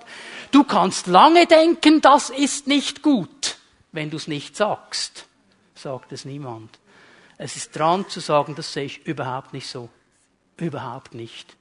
Du 0.51 0.63
kannst 0.63 1.07
lange 1.07 1.47
denken, 1.47 2.01
das 2.01 2.29
ist 2.29 2.67
nicht 2.67 3.01
gut, 3.01 3.57
wenn 3.91 4.11
du 4.11 4.17
es 4.17 4.27
nicht 4.27 4.55
sagst. 4.55 5.25
Sagt 5.73 6.11
es 6.11 6.23
niemand. 6.23 6.77
Es 7.37 7.55
ist 7.55 7.75
dran 7.75 8.07
zu 8.07 8.19
sagen, 8.19 8.53
das 8.55 8.71
sehe 8.71 8.85
ich 8.85 9.05
überhaupt 9.07 9.53
nicht 9.53 9.67
so. 9.67 9.89
Überhaupt 10.57 11.15
nicht. 11.15 11.57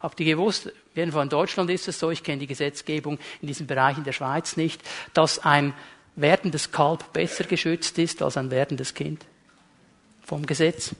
Habt 0.00 0.18
ihr 0.20 0.26
gewusst, 0.26 0.72
jedenfalls 0.94 1.24
in 1.24 1.30
Deutschland 1.30 1.70
ist 1.70 1.88
es 1.88 1.98
so, 1.98 2.10
ich 2.10 2.22
kenne 2.22 2.40
die 2.40 2.46
Gesetzgebung 2.46 3.18
in 3.40 3.48
diesem 3.48 3.66
Bereich 3.66 3.96
in 3.98 4.04
der 4.04 4.12
Schweiz 4.12 4.56
nicht, 4.56 4.82
dass 5.14 5.38
ein 5.38 5.74
werdendes 6.16 6.72
Kalb 6.72 7.12
besser 7.12 7.44
geschützt 7.44 7.98
ist 7.98 8.20
als 8.20 8.36
ein 8.36 8.50
werdendes 8.50 8.94
Kind. 8.94 9.24
Vom 10.22 10.44
Gesetz. 10.44 10.94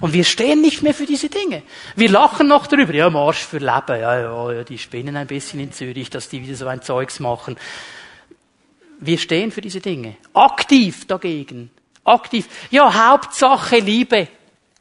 Und 0.00 0.12
wir 0.12 0.24
stehen 0.24 0.60
nicht 0.60 0.82
mehr 0.82 0.94
für 0.94 1.06
diese 1.06 1.28
Dinge. 1.28 1.62
Wir 1.94 2.10
lachen 2.10 2.48
noch 2.48 2.66
darüber. 2.66 2.94
Ja, 2.94 3.10
Marsch 3.10 3.44
für 3.44 3.58
Leben. 3.58 4.00
Ja, 4.00 4.18
ja, 4.20 4.52
ja, 4.52 4.64
die 4.64 4.78
spinnen 4.78 5.16
ein 5.16 5.26
bisschen 5.26 5.60
in 5.60 5.72
Zürich, 5.72 6.10
dass 6.10 6.28
die 6.28 6.42
wieder 6.42 6.56
so 6.56 6.66
ein 6.66 6.82
Zeugs 6.82 7.20
machen. 7.20 7.56
Wir 8.98 9.18
stehen 9.18 9.52
für 9.52 9.60
diese 9.60 9.80
Dinge. 9.80 10.16
Aktiv 10.32 11.06
dagegen. 11.06 11.70
Aktiv. 12.04 12.48
Ja, 12.70 13.10
Hauptsache 13.10 13.78
Liebe. 13.78 14.28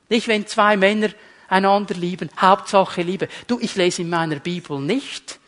Nicht, 0.10 0.28
wenn 0.28 0.48
zwei 0.48 0.78
Männer 0.78 1.10
einander 1.48 1.96
lieben. 1.96 2.30
Hauptsache 2.40 3.02
Liebe. 3.02 3.28
Du, 3.48 3.60
ich 3.60 3.76
lese 3.76 4.04
in 4.04 4.10
meiner 4.10 4.40
Bibel 4.40 4.80
nicht 4.80 5.40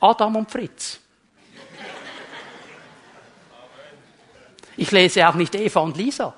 Adam 0.00 0.36
und 0.36 0.50
Fritz. 0.50 1.00
Ich 4.76 4.90
lese 4.90 5.28
auch 5.28 5.34
nicht 5.34 5.54
Eva 5.54 5.80
und 5.80 5.96
Lisa. 5.96 6.34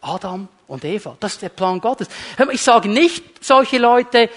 Adam 0.00 0.48
und 0.66 0.84
Eva. 0.84 1.16
Das 1.20 1.34
ist 1.34 1.42
der 1.42 1.48
Plan 1.48 1.80
Gottes. 1.80 2.08
Ich 2.52 2.62
sage 2.62 2.88
nicht, 2.88 3.44
solche 3.44 3.78
Leute 3.78 4.30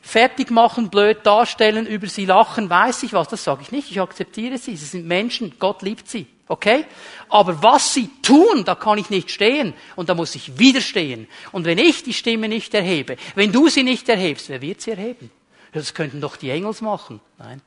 fertig 0.00 0.50
machen, 0.50 0.88
blöd 0.88 1.18
darstellen, 1.24 1.86
über 1.86 2.06
sie 2.06 2.24
lachen, 2.24 2.70
weiß 2.70 3.02
ich 3.02 3.12
was. 3.12 3.28
Das 3.28 3.44
sage 3.44 3.62
ich 3.62 3.72
nicht. 3.72 3.90
Ich 3.90 4.00
akzeptiere 4.00 4.58
sie. 4.58 4.76
Sie 4.76 4.86
sind 4.86 5.06
Menschen. 5.06 5.54
Gott 5.58 5.82
liebt 5.82 6.08
sie. 6.08 6.26
Okay? 6.48 6.84
Aber 7.28 7.62
was 7.62 7.94
sie 7.94 8.10
tun, 8.22 8.64
da 8.64 8.74
kann 8.74 8.98
ich 8.98 9.10
nicht 9.10 9.30
stehen. 9.30 9.74
Und 9.96 10.08
da 10.08 10.14
muss 10.14 10.34
ich 10.34 10.58
widerstehen. 10.58 11.28
Und 11.52 11.64
wenn 11.64 11.78
ich 11.78 12.02
die 12.02 12.14
Stimme 12.14 12.48
nicht 12.48 12.74
erhebe, 12.74 13.16
wenn 13.34 13.52
du 13.52 13.68
sie 13.68 13.82
nicht 13.82 14.08
erhebst, 14.08 14.48
wer 14.48 14.60
wird 14.60 14.80
sie 14.80 14.90
erheben? 14.92 15.30
Das 15.72 15.94
könnten 15.94 16.20
doch 16.20 16.36
die 16.36 16.50
Engels 16.50 16.80
machen. 16.80 17.20
Nein. 17.38 17.62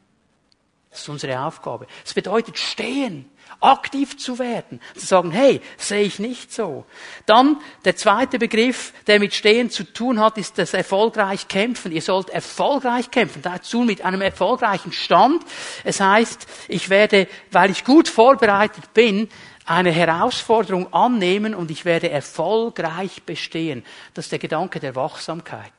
Das 0.93 1.01
ist 1.01 1.09
unsere 1.09 1.39
Aufgabe. 1.39 1.87
Es 2.05 2.13
bedeutet 2.13 2.55
stehen 2.59 3.25
aktiv 3.61 4.15
zu 4.17 4.37
werden, 4.37 4.79
zu 4.93 5.05
sagen, 5.07 5.31
hey, 5.31 5.59
sehe 5.77 6.03
ich 6.03 6.19
nicht 6.19 6.53
so. 6.53 6.85
Dann 7.25 7.57
der 7.83 7.95
zweite 7.95 8.37
Begriff, 8.37 8.93
der 9.07 9.19
mit 9.19 9.33
Stehen 9.33 9.71
zu 9.71 9.85
tun 9.85 10.19
hat, 10.19 10.37
ist 10.37 10.59
das 10.59 10.75
erfolgreich 10.75 11.47
kämpfen. 11.47 11.91
Ihr 11.91 12.03
sollt 12.03 12.29
erfolgreich 12.29 13.09
kämpfen, 13.09 13.41
dazu 13.41 13.79
mit 13.79 14.05
einem 14.05 14.21
erfolgreichen 14.21 14.91
Stand. 14.91 15.43
Es 15.83 15.99
heißt, 15.99 16.45
ich 16.67 16.91
werde, 16.91 17.27
weil 17.51 17.71
ich 17.71 17.85
gut 17.85 18.07
vorbereitet 18.07 18.93
bin, 18.93 19.29
eine 19.65 19.91
Herausforderung 19.91 20.93
annehmen 20.93 21.55
und 21.55 21.71
ich 21.71 21.85
werde 21.85 22.11
erfolgreich 22.11 23.23
bestehen. 23.23 23.83
Das 24.13 24.25
ist 24.25 24.31
der 24.31 24.39
Gedanke 24.39 24.79
der 24.79 24.95
Wachsamkeit. 24.95 25.71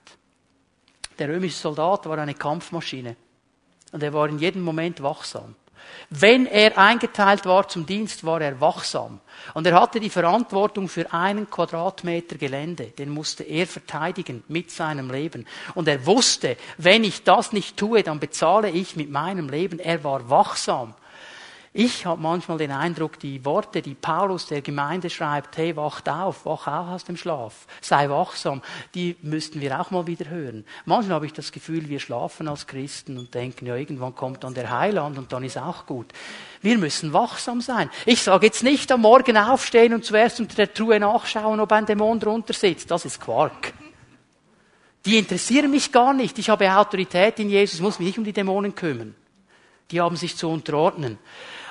Der 1.20 1.28
römische 1.28 1.58
Soldat 1.58 2.06
war 2.06 2.18
eine 2.18 2.34
Kampfmaschine 2.34 3.14
und 3.94 4.02
er 4.02 4.12
war 4.12 4.28
in 4.28 4.40
jedem 4.40 4.62
Moment 4.62 5.04
wachsam. 5.04 5.54
Wenn 6.10 6.46
er 6.46 6.76
eingeteilt 6.76 7.46
war 7.46 7.68
zum 7.68 7.86
Dienst, 7.86 8.26
war 8.26 8.40
er 8.40 8.60
wachsam. 8.60 9.20
Und 9.54 9.68
er 9.68 9.80
hatte 9.80 10.00
die 10.00 10.10
Verantwortung 10.10 10.88
für 10.88 11.12
einen 11.12 11.48
Quadratmeter 11.48 12.36
Gelände. 12.36 12.86
Den 12.86 13.10
musste 13.10 13.44
er 13.44 13.68
verteidigen 13.68 14.42
mit 14.48 14.72
seinem 14.72 15.12
Leben. 15.12 15.46
Und 15.76 15.86
er 15.86 16.04
wusste, 16.06 16.56
wenn 16.76 17.04
ich 17.04 17.22
das 17.22 17.52
nicht 17.52 17.76
tue, 17.76 18.02
dann 18.02 18.18
bezahle 18.18 18.68
ich 18.68 18.96
mit 18.96 19.10
meinem 19.10 19.48
Leben. 19.48 19.78
Er 19.78 20.02
war 20.02 20.28
wachsam. 20.28 20.94
Ich 21.76 22.06
habe 22.06 22.22
manchmal 22.22 22.58
den 22.58 22.70
Eindruck, 22.70 23.18
die 23.18 23.44
Worte, 23.44 23.82
die 23.82 23.96
Paulus 23.96 24.46
der 24.46 24.62
Gemeinde 24.62 25.10
schreibt, 25.10 25.56
hey, 25.56 25.74
wacht 25.74 26.08
auf, 26.08 26.46
wach 26.46 26.68
auf 26.68 26.88
aus 26.88 27.02
dem 27.02 27.16
Schlaf, 27.16 27.66
sei 27.80 28.08
wachsam, 28.08 28.62
die 28.94 29.16
müssten 29.22 29.60
wir 29.60 29.80
auch 29.80 29.90
mal 29.90 30.06
wieder 30.06 30.30
hören. 30.30 30.64
Manchmal 30.84 31.16
habe 31.16 31.26
ich 31.26 31.32
das 31.32 31.50
Gefühl, 31.50 31.88
wir 31.88 31.98
schlafen 31.98 32.46
als 32.46 32.68
Christen 32.68 33.18
und 33.18 33.34
denken, 33.34 33.66
ja, 33.66 33.74
irgendwann 33.74 34.14
kommt 34.14 34.44
dann 34.44 34.54
der 34.54 34.70
Heiland 34.70 35.18
und 35.18 35.32
dann 35.32 35.42
ist 35.42 35.58
auch 35.58 35.84
gut. 35.84 36.12
Wir 36.62 36.78
müssen 36.78 37.12
wachsam 37.12 37.60
sein. 37.60 37.90
Ich 38.06 38.22
sage 38.22 38.46
jetzt 38.46 38.62
nicht 38.62 38.92
am 38.92 39.00
Morgen 39.00 39.36
aufstehen 39.36 39.94
und 39.94 40.04
zuerst 40.04 40.38
unter 40.38 40.54
der 40.54 40.72
Truhe 40.72 41.00
nachschauen, 41.00 41.58
ob 41.58 41.72
ein 41.72 41.86
Dämon 41.86 42.20
drunter 42.20 42.52
sitzt. 42.52 42.92
Das 42.92 43.04
ist 43.04 43.20
Quark. 43.20 43.72
Die 45.04 45.18
interessieren 45.18 45.72
mich 45.72 45.90
gar 45.90 46.14
nicht. 46.14 46.38
Ich 46.38 46.50
habe 46.50 46.72
Autorität 46.72 47.40
in 47.40 47.50
Jesus, 47.50 47.80
muss 47.80 47.98
mich 47.98 48.06
nicht 48.06 48.18
um 48.18 48.24
die 48.24 48.32
Dämonen 48.32 48.76
kümmern. 48.76 49.16
Die 49.90 50.00
haben 50.00 50.14
sich 50.14 50.36
zu 50.36 50.48
unterordnen. 50.48 51.18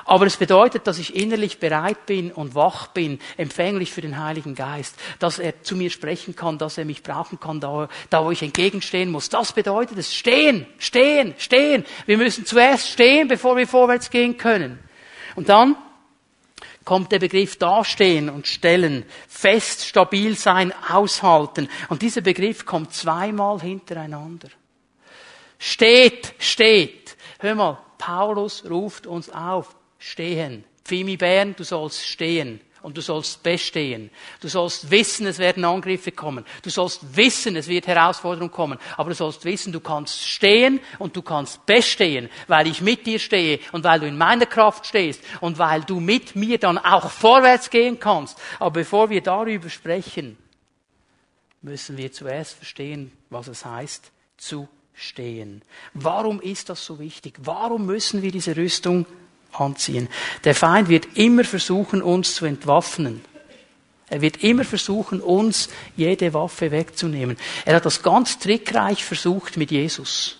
Aber 0.06 0.26
es 0.26 0.38
bedeutet, 0.38 0.88
dass 0.88 0.99
ich 0.99 1.16
innerlich 1.16 1.60
bereit 1.60 2.06
bin 2.06 2.32
und 2.32 2.56
wach 2.56 2.88
bin, 2.88 3.20
empfänglich 3.38 3.91
für 3.91 4.01
den 4.01 4.22
Heiligen 4.22 4.56
Geist, 4.56 4.95
dass 5.20 5.39
er 5.39 5.64
zu 5.64 5.76
mir 5.76 5.89
sprechen 5.89 6.36
kann, 6.36 6.58
dass 6.58 6.78
er 6.78 6.86
mich 6.86 7.04
brauchen 7.04 7.39
kann, 7.39 7.60
da, 7.60 7.88
da 8.10 8.26
wo 8.26 8.32
ich 8.32 8.43
entgegenstehen 8.43 9.12
muss. 9.12 9.30
Das 9.30 9.54
bedeutet 9.54 9.97
es. 9.97 10.14
Stehen, 10.14 10.66
stehen, 10.78 11.34
stehen. 11.38 11.86
Wir 12.06 12.18
müssen 12.18 12.45
zuerst 12.45 12.89
stehen, 12.89 13.28
bevor 13.28 13.56
wir 13.56 13.68
vorwärts 13.68 14.10
gehen 14.10 14.38
können. 14.38 14.80
Und 15.36 15.49
dann 15.49 15.76
kommt 16.86 17.12
der 17.12 17.20
Begriff 17.20 17.58
dastehen 17.58 18.30
und 18.30 18.47
stellen, 18.47 19.06
fest, 19.28 19.86
stabil 19.86 20.36
sein, 20.36 20.74
aushalten. 20.89 21.70
Und 21.89 22.01
dieser 22.01 22.22
Begriff 22.22 22.66
kommt 22.66 22.93
zweimal 22.93 23.62
hintereinander. 23.62 24.49
Steht, 25.58 26.34
steht. 26.39 27.16
Hör 27.39 27.56
mal, 27.56 27.78
Paulus 27.97 28.70
ruft 28.70 29.08
uns 29.08 29.30
auf, 29.30 29.76
stehen. 30.04 30.64
Pfimi 30.84 31.16
Bern, 31.18 31.56
du 31.56 31.64
sollst 31.64 32.06
stehen 32.06 32.60
und 32.82 32.97
du 32.97 33.01
sollst 33.01 33.41
bestehen. 33.41 34.10
Du 34.41 34.49
sollst 34.49 34.91
wissen, 34.91 35.26
es 35.26 35.39
werden 35.39 35.64
Angriffe 35.64 36.12
kommen. 36.12 36.45
Du 36.62 36.70
sollst 36.70 37.16
wissen, 37.16 37.56
es 37.56 37.70
wird 37.70 37.88
Herausforderung 37.88 38.51
kommen. 38.51 38.78
Aber 38.97 39.10
du 39.10 39.16
sollst 39.16 39.45
wissen, 39.45 39.72
du 39.72 39.80
kannst 39.80 40.28
stehen 40.28 40.82
und 40.99 41.16
du 41.16 41.22
kannst 41.22 41.66
bestehen, 41.66 42.30
weil 42.47 42.68
ich 42.68 42.82
mit 42.82 43.06
dir 43.06 43.18
stehe 43.18 43.60
und 43.72 43.86
weil 43.86 44.01
du 44.01 44.08
in 44.08 44.18
meiner 44.18 44.45
Kraft 44.45 44.86
stehst 44.86 45.22
und 45.39 45.58
weil 45.58 45.82
du 45.84 46.01
mit 46.01 46.36
mir 46.36 46.58
dann 46.58 46.78
auch 46.78 47.10
vorwärts 47.10 47.70
gehen 47.70 47.97
kannst. 47.97 48.38
Aber 48.60 48.72
bevor 48.72 49.10
wir 49.10 49.22
darüber 49.22 49.70
sprechen, 49.70 50.38
müssen 51.62 51.95
wir 51.95 52.12
zuerst 52.12 52.56
verstehen, 52.56 53.14
was 53.30 53.47
es 53.47 53.64
heißt, 53.64 54.12
zu 54.36 54.68
stehen. 54.93 55.62
Warum 55.93 56.41
ist 56.41 56.68
das 56.68 56.86
so 56.86 56.99
wichtig? 56.99 57.36
Warum 57.41 57.86
müssen 57.86 58.22
wir 58.22 58.34
diese 58.34 58.58
Rüstung 58.58 59.06
anziehen. 59.54 60.10
Der 60.43 60.56
Feind 60.56 60.89
wird 60.89 61.18
immer 61.18 61.43
versuchen, 61.43 62.01
uns 62.01 62.36
zu 62.36 62.45
entwaffnen. 62.45 63.22
Er 64.10 64.22
wird 64.22 64.43
immer 64.43 64.64
versuchen, 64.64 65.22
uns 65.22 65.70
jede 65.95 66.34
Waffe 66.34 66.72
wegzunehmen. 66.72 67.38
Er 67.66 67.76
hat 67.76 67.86
das 67.86 68.04
ganz 68.04 68.38
trickreich 68.38 69.04
versucht 69.04 69.58
mit 69.58 69.72
Jesus. 69.72 70.38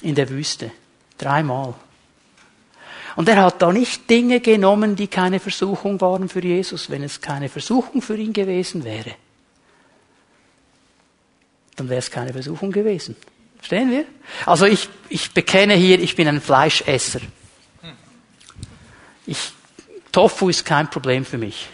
In 0.00 0.14
der 0.14 0.28
Wüste. 0.28 0.72
Dreimal. 1.18 1.74
Und 3.14 3.28
er 3.28 3.42
hat 3.42 3.60
da 3.60 3.72
nicht 3.72 4.08
Dinge 4.08 4.40
genommen, 4.40 4.96
die 4.96 5.06
keine 5.06 5.38
Versuchung 5.38 6.00
waren 6.00 6.28
für 6.28 6.42
Jesus. 6.42 6.90
Wenn 6.90 7.02
es 7.02 7.20
keine 7.20 7.48
Versuchung 7.48 8.02
für 8.02 8.16
ihn 8.16 8.32
gewesen 8.32 8.84
wäre, 8.84 9.14
dann 11.76 11.88
wäre 11.88 11.98
es 11.98 12.10
keine 12.10 12.32
Versuchung 12.32 12.72
gewesen. 12.72 13.16
Verstehen 13.56 13.90
wir? 13.90 14.04
Also 14.46 14.66
ich, 14.66 14.88
ich 15.08 15.32
bekenne 15.32 15.74
hier, 15.74 16.00
ich 16.00 16.16
bin 16.16 16.26
ein 16.26 16.40
Fleischesser. 16.40 17.20
Ich, 19.26 19.52
Tofu 20.10 20.48
ist 20.48 20.64
kein 20.64 20.88
Problem 20.90 21.24
für 21.24 21.38
mich. 21.38 21.68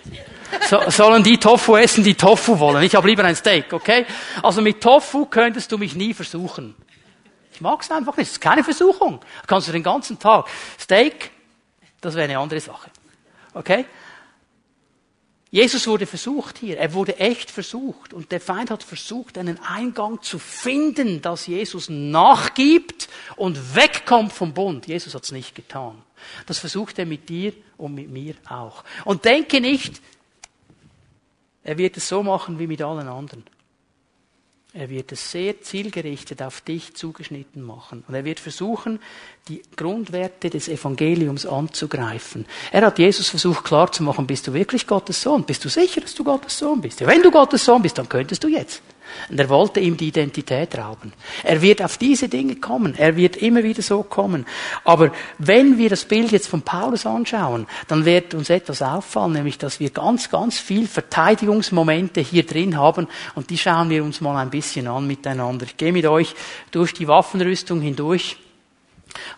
So, 0.68 0.90
sollen 0.90 1.22
die 1.22 1.38
Tofu 1.38 1.76
essen, 1.76 2.04
die 2.04 2.14
Tofu 2.14 2.58
wollen? 2.58 2.82
Ich 2.82 2.94
habe 2.94 3.08
lieber 3.08 3.24
ein 3.24 3.36
Steak, 3.36 3.72
okay? 3.72 4.06
Also 4.42 4.62
mit 4.62 4.80
Tofu 4.80 5.26
könntest 5.26 5.70
du 5.72 5.78
mich 5.78 5.94
nie 5.94 6.14
versuchen. 6.14 6.74
Ich 7.52 7.60
mag 7.60 7.82
es 7.82 7.90
einfach 7.90 8.16
nicht. 8.16 8.28
Es 8.28 8.32
ist 8.34 8.40
keine 8.40 8.62
Versuchung. 8.62 9.20
kannst 9.46 9.68
du 9.68 9.72
den 9.72 9.82
ganzen 9.82 10.18
Tag. 10.18 10.46
Steak, 10.78 11.30
das 12.00 12.14
wäre 12.14 12.24
eine 12.24 12.38
andere 12.38 12.60
Sache. 12.60 12.90
Okay? 13.52 13.84
Jesus 15.50 15.86
wurde 15.86 16.06
versucht 16.06 16.58
hier. 16.58 16.78
Er 16.78 16.92
wurde 16.92 17.18
echt 17.18 17.50
versucht. 17.50 18.12
Und 18.12 18.32
der 18.32 18.40
Feind 18.40 18.70
hat 18.70 18.82
versucht, 18.82 19.38
einen 19.38 19.58
Eingang 19.60 20.20
zu 20.20 20.38
finden, 20.38 21.22
dass 21.22 21.46
Jesus 21.46 21.88
nachgibt 21.88 23.08
und 23.36 23.74
wegkommt 23.74 24.32
vom 24.32 24.52
Bund. 24.52 24.86
Jesus 24.86 25.14
hat 25.14 25.24
es 25.24 25.32
nicht 25.32 25.54
getan. 25.54 26.02
Das 26.46 26.58
versucht 26.58 26.98
er 26.98 27.06
mit 27.06 27.28
dir 27.28 27.52
und 27.78 27.94
mit 27.94 28.10
mir 28.10 28.34
auch. 28.48 28.84
Und 29.04 29.24
denke 29.24 29.60
nicht, 29.60 30.02
er 31.64 31.78
wird 31.78 31.96
es 31.96 32.08
so 32.08 32.22
machen 32.22 32.58
wie 32.58 32.66
mit 32.66 32.82
allen 32.82 33.08
anderen. 33.08 33.44
Er 34.78 34.90
wird 34.90 35.10
es 35.10 35.32
sehr 35.32 35.60
zielgerichtet 35.60 36.40
auf 36.40 36.60
dich 36.60 36.94
zugeschnitten 36.94 37.62
machen. 37.62 38.04
Und 38.06 38.14
er 38.14 38.24
wird 38.24 38.38
versuchen, 38.38 39.00
die 39.48 39.60
Grundwerte 39.74 40.50
des 40.50 40.68
Evangeliums 40.68 41.46
anzugreifen. 41.46 42.46
Er 42.70 42.82
hat 42.86 43.00
Jesus 43.00 43.28
versucht 43.28 43.64
klarzumachen, 43.64 44.28
bist 44.28 44.46
du 44.46 44.52
wirklich 44.52 44.86
Gottes 44.86 45.20
Sohn? 45.20 45.42
Bist 45.42 45.64
du 45.64 45.68
sicher, 45.68 46.00
dass 46.00 46.14
du 46.14 46.22
Gottes 46.22 46.56
Sohn 46.56 46.80
bist? 46.80 47.00
Ja, 47.00 47.08
wenn 47.08 47.22
du 47.22 47.32
Gottes 47.32 47.64
Sohn 47.64 47.82
bist, 47.82 47.98
dann 47.98 48.08
könntest 48.08 48.44
du 48.44 48.46
jetzt. 48.46 48.80
Und 49.28 49.38
er 49.38 49.48
wollte 49.48 49.80
ihm 49.80 49.96
die 49.96 50.08
Identität 50.08 50.76
rauben. 50.76 51.12
Er 51.42 51.60
wird 51.62 51.82
auf 51.82 51.98
diese 51.98 52.28
Dinge 52.28 52.56
kommen. 52.56 52.94
Er 52.96 53.16
wird 53.16 53.36
immer 53.36 53.62
wieder 53.62 53.82
so 53.82 54.02
kommen. 54.02 54.46
Aber 54.84 55.12
wenn 55.38 55.78
wir 55.78 55.88
das 55.88 56.04
Bild 56.04 56.32
jetzt 56.32 56.48
von 56.48 56.62
Paulus 56.62 57.06
anschauen, 57.06 57.66
dann 57.88 58.04
wird 58.04 58.34
uns 58.34 58.50
etwas 58.50 58.82
auffallen, 58.82 59.32
nämlich, 59.32 59.58
dass 59.58 59.80
wir 59.80 59.90
ganz, 59.90 60.30
ganz 60.30 60.58
viel 60.58 60.86
Verteidigungsmomente 60.86 62.20
hier 62.20 62.44
drin 62.44 62.76
haben. 62.76 63.08
Und 63.34 63.50
die 63.50 63.58
schauen 63.58 63.90
wir 63.90 64.02
uns 64.04 64.20
mal 64.20 64.36
ein 64.36 64.50
bisschen 64.50 64.86
an 64.88 65.06
miteinander. 65.06 65.66
Ich 65.66 65.76
gehe 65.76 65.92
mit 65.92 66.06
euch 66.06 66.34
durch 66.70 66.92
die 66.94 67.08
Waffenrüstung 67.08 67.80
hindurch. 67.80 68.36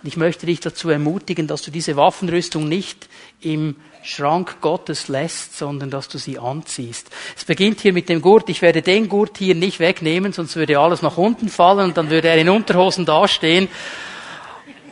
Und 0.03 0.09
ich 0.09 0.17
möchte 0.17 0.47
dich 0.47 0.61
dazu 0.61 0.91
ermutigen, 0.91 1.47
dass 1.47 1.63
du 1.63 1.71
diese 1.71 1.97
Waffenrüstung 1.97 2.69
nicht 2.69 3.09
im 3.41 3.77
Schrank 4.03 4.61
Gottes 4.61 5.09
lässt, 5.09 5.59
sondern 5.59 5.91
dass 5.91 6.09
du 6.09 6.19
sie 6.19 6.39
anziehst. 6.39 7.11
Es 7.37 7.45
beginnt 7.45 7.81
hier 7.81 7.93
mit 7.93 8.09
dem 8.09 8.23
Gurt. 8.23 8.49
Ich 8.49 8.63
werde 8.63 8.83
den 8.83 9.09
Gurt 9.09 9.39
hier 9.39 9.55
nicht 9.55 9.79
wegnehmen, 9.79 10.33
sonst 10.33 10.57
würde 10.57 10.79
alles 10.79 11.03
nach 11.03 11.19
unten 11.19 11.49
fallen 11.49 11.89
und 11.91 11.97
dann 11.97 12.11
würde 12.11 12.29
er 12.29 12.39
in 12.39 12.49
Unterhosen 12.49 13.05
dastehen. 13.05 13.69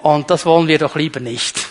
Und 0.03 0.31
das 0.31 0.45
wollen 0.45 0.69
wir 0.69 0.79
doch 0.79 0.95
lieber 0.95 1.21
nicht. 1.21 1.67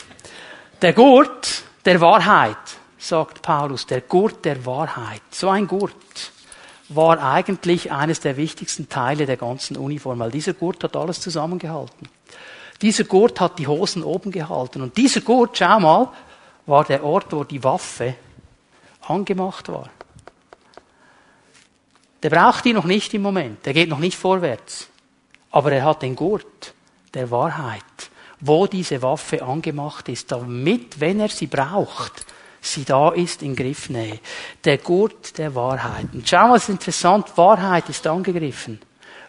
Der 0.82 0.93
Gurt 0.93 1.63
der 1.86 2.01
Wahrheit, 2.01 2.57
sagt 2.97 3.41
Paulus, 3.41 3.86
der 3.86 4.01
Gurt 4.01 4.43
der 4.45 4.65
Wahrheit. 4.65 5.22
So 5.32 5.49
ein 5.49 5.68
Gurt 5.68 5.93
war 6.89 7.22
eigentlich 7.22 7.91
eines 7.91 8.20
der 8.20 8.38
wichtigsten 8.38 8.89
Teile 8.89 9.26
der 9.26 9.38
ganzen 9.38 9.78
Uniform, 9.78 10.20
weil 10.20 10.32
dieser 10.32 10.53
Gurt 10.53 10.84
hat 10.84 10.95
alles 10.95 11.22
zusammengehalten. 11.22 12.09
Dieser 12.82 13.05
Gurt 13.05 13.39
hat 13.39 13.57
die 13.57 13.67
Hosen 13.67 14.03
oben 14.03 14.32
gehalten. 14.32 14.82
Und 14.82 14.97
dieser 14.97 15.21
Gurt, 15.21 15.57
schau 15.57 15.80
mal, 15.80 16.11
war 16.65 16.84
der 16.84 17.03
Ort, 17.03 17.32
wo 17.32 17.43
die 17.43 17.63
Waffe 17.63 18.15
angemacht 19.07 19.69
war. 19.69 19.89
Der 22.21 22.30
braucht 22.30 22.65
die 22.65 22.73
noch 22.73 22.86
nicht 22.86 23.13
im 23.13 23.21
Moment. 23.21 23.65
Der 23.65 23.73
geht 23.73 23.89
noch 23.89 23.99
nicht 23.99 24.17
vorwärts. 24.17 24.88
Aber 25.51 25.71
er 25.71 25.86
hat 25.86 26.01
den 26.01 26.15
Gurt 26.15 26.73
der 27.13 27.32
Wahrheit, 27.32 27.84
wo 28.39 28.67
diese 28.67 29.01
Waffe 29.01 29.41
angemacht 29.41 30.09
ist, 30.09 30.32
damit, 30.32 30.99
wenn 30.99 31.19
er 31.19 31.30
sie 31.30 31.47
braucht, 31.47 32.25
sie 32.61 32.84
da 32.84 33.09
ist 33.11 33.41
in 33.43 33.55
Griffnähe. 33.55 34.19
Der 34.63 34.78
Gurt 34.80 35.38
der 35.38 35.55
Wahrheit. 35.55 36.07
Und 36.13 36.28
schau 36.28 36.47
mal, 36.47 36.55
was 36.55 36.69
interessant, 36.69 37.38
Wahrheit 37.38 37.89
ist 37.89 38.05
angegriffen. 38.05 38.80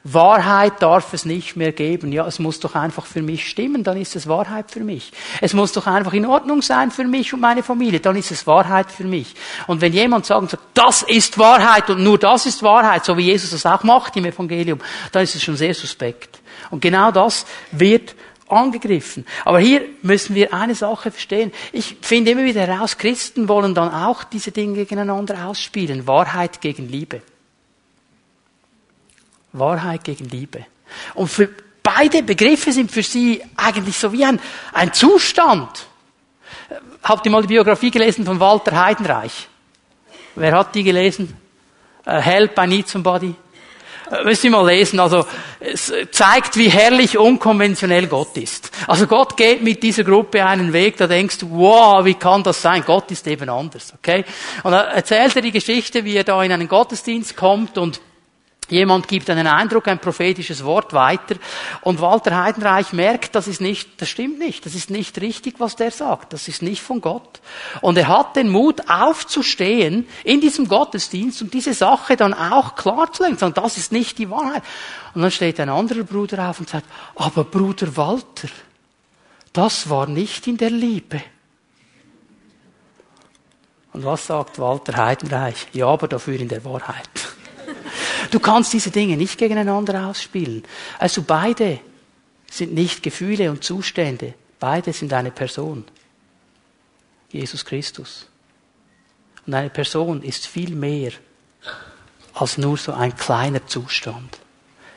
Wahrheit 0.04 0.80
darf 0.80 1.12
es 1.12 1.24
nicht 1.24 1.56
mehr 1.56 1.72
geben. 1.72 2.12
Ja, 2.12 2.26
es 2.26 2.38
muss 2.38 2.60
doch 2.60 2.74
einfach 2.74 3.04
für 3.04 3.22
mich 3.22 3.48
stimmen, 3.48 3.84
dann 3.84 3.96
ist 3.96 4.16
es 4.16 4.28
Wahrheit 4.28 4.70
für 4.70 4.80
mich. 4.80 5.12
Es 5.40 5.54
muss 5.54 5.72
doch 5.72 5.86
einfach 5.86 6.12
in 6.12 6.26
Ordnung 6.26 6.62
sein 6.62 6.90
für 6.90 7.04
mich 7.04 7.32
und 7.34 7.40
meine 7.40 7.62
Familie, 7.62 8.00
dann 8.00 8.16
ist 8.16 8.30
es 8.30 8.46
Wahrheit 8.46 8.90
für 8.90 9.04
mich. 9.04 9.34
Und 9.66 9.80
wenn 9.80 9.92
jemand 9.92 10.26
sagt, 10.26 10.56
das 10.74 11.02
ist 11.02 11.38
Wahrheit 11.38 11.90
und 11.90 12.02
nur 12.02 12.18
das 12.18 12.46
ist 12.46 12.62
Wahrheit, 12.62 13.04
so 13.04 13.16
wie 13.16 13.22
Jesus 13.22 13.50
das 13.50 13.66
auch 13.66 13.82
macht 13.82 14.16
im 14.16 14.24
Evangelium, 14.24 14.78
dann 15.12 15.22
ist 15.22 15.34
es 15.34 15.42
schon 15.42 15.56
sehr 15.56 15.74
suspekt. 15.74 16.40
Und 16.70 16.80
genau 16.80 17.10
das 17.10 17.46
wird 17.72 18.14
angegriffen. 18.48 19.26
Aber 19.44 19.58
hier 19.58 19.82
müssen 20.02 20.34
wir 20.34 20.54
eine 20.54 20.74
Sache 20.74 21.10
verstehen. 21.10 21.52
Ich 21.72 21.96
finde 22.00 22.30
immer 22.30 22.44
wieder 22.44 22.66
heraus, 22.66 22.96
Christen 22.96 23.48
wollen 23.48 23.74
dann 23.74 23.92
auch 23.92 24.24
diese 24.24 24.52
Dinge 24.52 24.74
gegeneinander 24.74 25.46
ausspielen. 25.46 26.06
Wahrheit 26.06 26.60
gegen 26.60 26.88
Liebe. 26.88 27.22
Wahrheit 29.52 30.04
gegen 30.04 30.28
Liebe. 30.28 30.64
Und 31.14 31.28
für 31.28 31.48
beide 31.82 32.22
Begriffe 32.22 32.72
sind 32.72 32.90
für 32.90 33.02
sie 33.02 33.42
eigentlich 33.56 33.96
so 33.96 34.12
wie 34.12 34.24
ein, 34.24 34.40
ein 34.72 34.92
Zustand. 34.92 35.86
Habt 37.02 37.24
ihr 37.24 37.32
mal 37.32 37.42
die 37.42 37.48
Biografie 37.48 37.90
gelesen 37.90 38.24
von 38.24 38.40
Walter 38.40 38.84
Heidenreich? 38.84 39.48
Wer 40.34 40.52
hat 40.52 40.74
die 40.74 40.82
gelesen? 40.82 41.36
Help, 42.04 42.58
I 42.58 42.66
need 42.66 42.88
somebody. 42.88 43.34
Uh, 44.10 44.24
müsst 44.24 44.42
ihr 44.44 44.50
mal 44.50 44.66
lesen. 44.66 44.98
Also, 45.00 45.26
es 45.60 45.92
zeigt, 46.10 46.56
wie 46.56 46.70
herrlich 46.70 47.18
unkonventionell 47.18 48.06
Gott 48.06 48.36
ist. 48.38 48.70
Also 48.86 49.06
Gott 49.06 49.36
geht 49.36 49.62
mit 49.62 49.82
dieser 49.82 50.04
Gruppe 50.04 50.44
einen 50.44 50.72
Weg, 50.72 50.96
da 50.96 51.06
denkst 51.06 51.38
du, 51.38 51.50
wow, 51.50 52.04
wie 52.04 52.14
kann 52.14 52.42
das 52.42 52.62
sein? 52.62 52.82
Gott 52.86 53.10
ist 53.10 53.26
eben 53.26 53.50
anders, 53.50 53.92
okay? 53.98 54.24
Und 54.62 54.72
er 54.72 54.88
erzählt 54.88 55.36
er 55.36 55.42
die 55.42 55.52
Geschichte, 55.52 56.04
wie 56.04 56.16
er 56.16 56.24
da 56.24 56.42
in 56.42 56.52
einen 56.52 56.68
Gottesdienst 56.68 57.36
kommt 57.36 57.76
und 57.76 58.00
Jemand 58.70 59.08
gibt 59.08 59.30
einen 59.30 59.46
Eindruck, 59.46 59.88
ein 59.88 59.98
prophetisches 59.98 60.62
Wort 60.62 60.92
weiter 60.92 61.36
und 61.80 62.00
Walter 62.00 62.42
Heidenreich 62.42 62.92
merkt, 62.92 63.34
das 63.34 63.48
ist 63.48 63.62
nicht, 63.62 64.00
das 64.00 64.10
stimmt 64.10 64.38
nicht, 64.38 64.66
das 64.66 64.74
ist 64.74 64.90
nicht 64.90 65.18
richtig, 65.22 65.58
was 65.58 65.76
der 65.76 65.90
sagt, 65.90 66.34
das 66.34 66.48
ist 66.48 66.60
nicht 66.62 66.82
von 66.82 67.00
Gott. 67.00 67.40
Und 67.80 67.96
er 67.96 68.08
hat 68.08 68.36
den 68.36 68.50
Mut 68.50 68.90
aufzustehen 68.90 70.06
in 70.22 70.42
diesem 70.42 70.68
Gottesdienst 70.68 71.40
und 71.40 71.54
diese 71.54 71.72
Sache 71.72 72.16
dann 72.16 72.34
auch 72.34 72.74
klarzulegen, 72.74 73.38
sagen, 73.38 73.54
das 73.54 73.78
ist 73.78 73.90
nicht 73.90 74.18
die 74.18 74.28
Wahrheit. 74.28 74.62
Und 75.14 75.22
dann 75.22 75.30
steht 75.30 75.58
ein 75.60 75.70
anderer 75.70 76.04
Bruder 76.04 76.50
auf 76.50 76.60
und 76.60 76.68
sagt, 76.68 76.86
aber 77.16 77.44
Bruder 77.44 77.96
Walter, 77.96 78.48
das 79.54 79.88
war 79.88 80.06
nicht 80.06 80.46
in 80.46 80.58
der 80.58 80.70
Liebe. 80.70 81.22
Und 83.94 84.04
was 84.04 84.26
sagt 84.26 84.58
Walter 84.58 84.96
Heidenreich? 84.96 85.68
Ja, 85.72 85.86
aber 85.86 86.06
dafür 86.06 86.38
in 86.38 86.48
der 86.48 86.64
Wahrheit. 86.64 87.08
Du 88.30 88.40
kannst 88.40 88.72
diese 88.72 88.90
Dinge 88.90 89.16
nicht 89.16 89.38
gegeneinander 89.38 90.08
ausspielen. 90.08 90.62
Also 90.98 91.22
beide 91.22 91.80
sind 92.50 92.74
nicht 92.74 93.02
Gefühle 93.02 93.50
und 93.50 93.64
Zustände. 93.64 94.34
Beide 94.58 94.92
sind 94.92 95.12
eine 95.12 95.30
Person. 95.30 95.84
Jesus 97.30 97.64
Christus. 97.64 98.26
Und 99.46 99.54
eine 99.54 99.70
Person 99.70 100.22
ist 100.22 100.46
viel 100.46 100.74
mehr 100.74 101.12
als 102.34 102.58
nur 102.58 102.76
so 102.76 102.92
ein 102.92 103.16
kleiner 103.16 103.66
Zustand. 103.66 104.38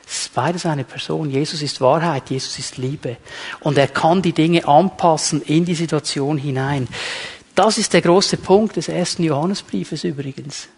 Es 0.06 0.22
ist 0.22 0.34
beides 0.34 0.66
eine 0.66 0.84
Person. 0.84 1.30
Jesus 1.30 1.62
ist 1.62 1.80
Wahrheit, 1.80 2.28
Jesus 2.28 2.58
ist 2.58 2.76
Liebe. 2.76 3.16
Und 3.60 3.78
er 3.78 3.88
kann 3.88 4.20
die 4.20 4.32
Dinge 4.32 4.66
anpassen 4.66 5.40
in 5.42 5.64
die 5.64 5.74
Situation 5.74 6.36
hinein. 6.36 6.86
Das 7.54 7.78
ist 7.78 7.92
der 7.92 8.02
große 8.02 8.36
Punkt 8.36 8.76
des 8.76 8.88
ersten 8.88 9.24
Johannesbriefes 9.24 10.04
übrigens. 10.04 10.68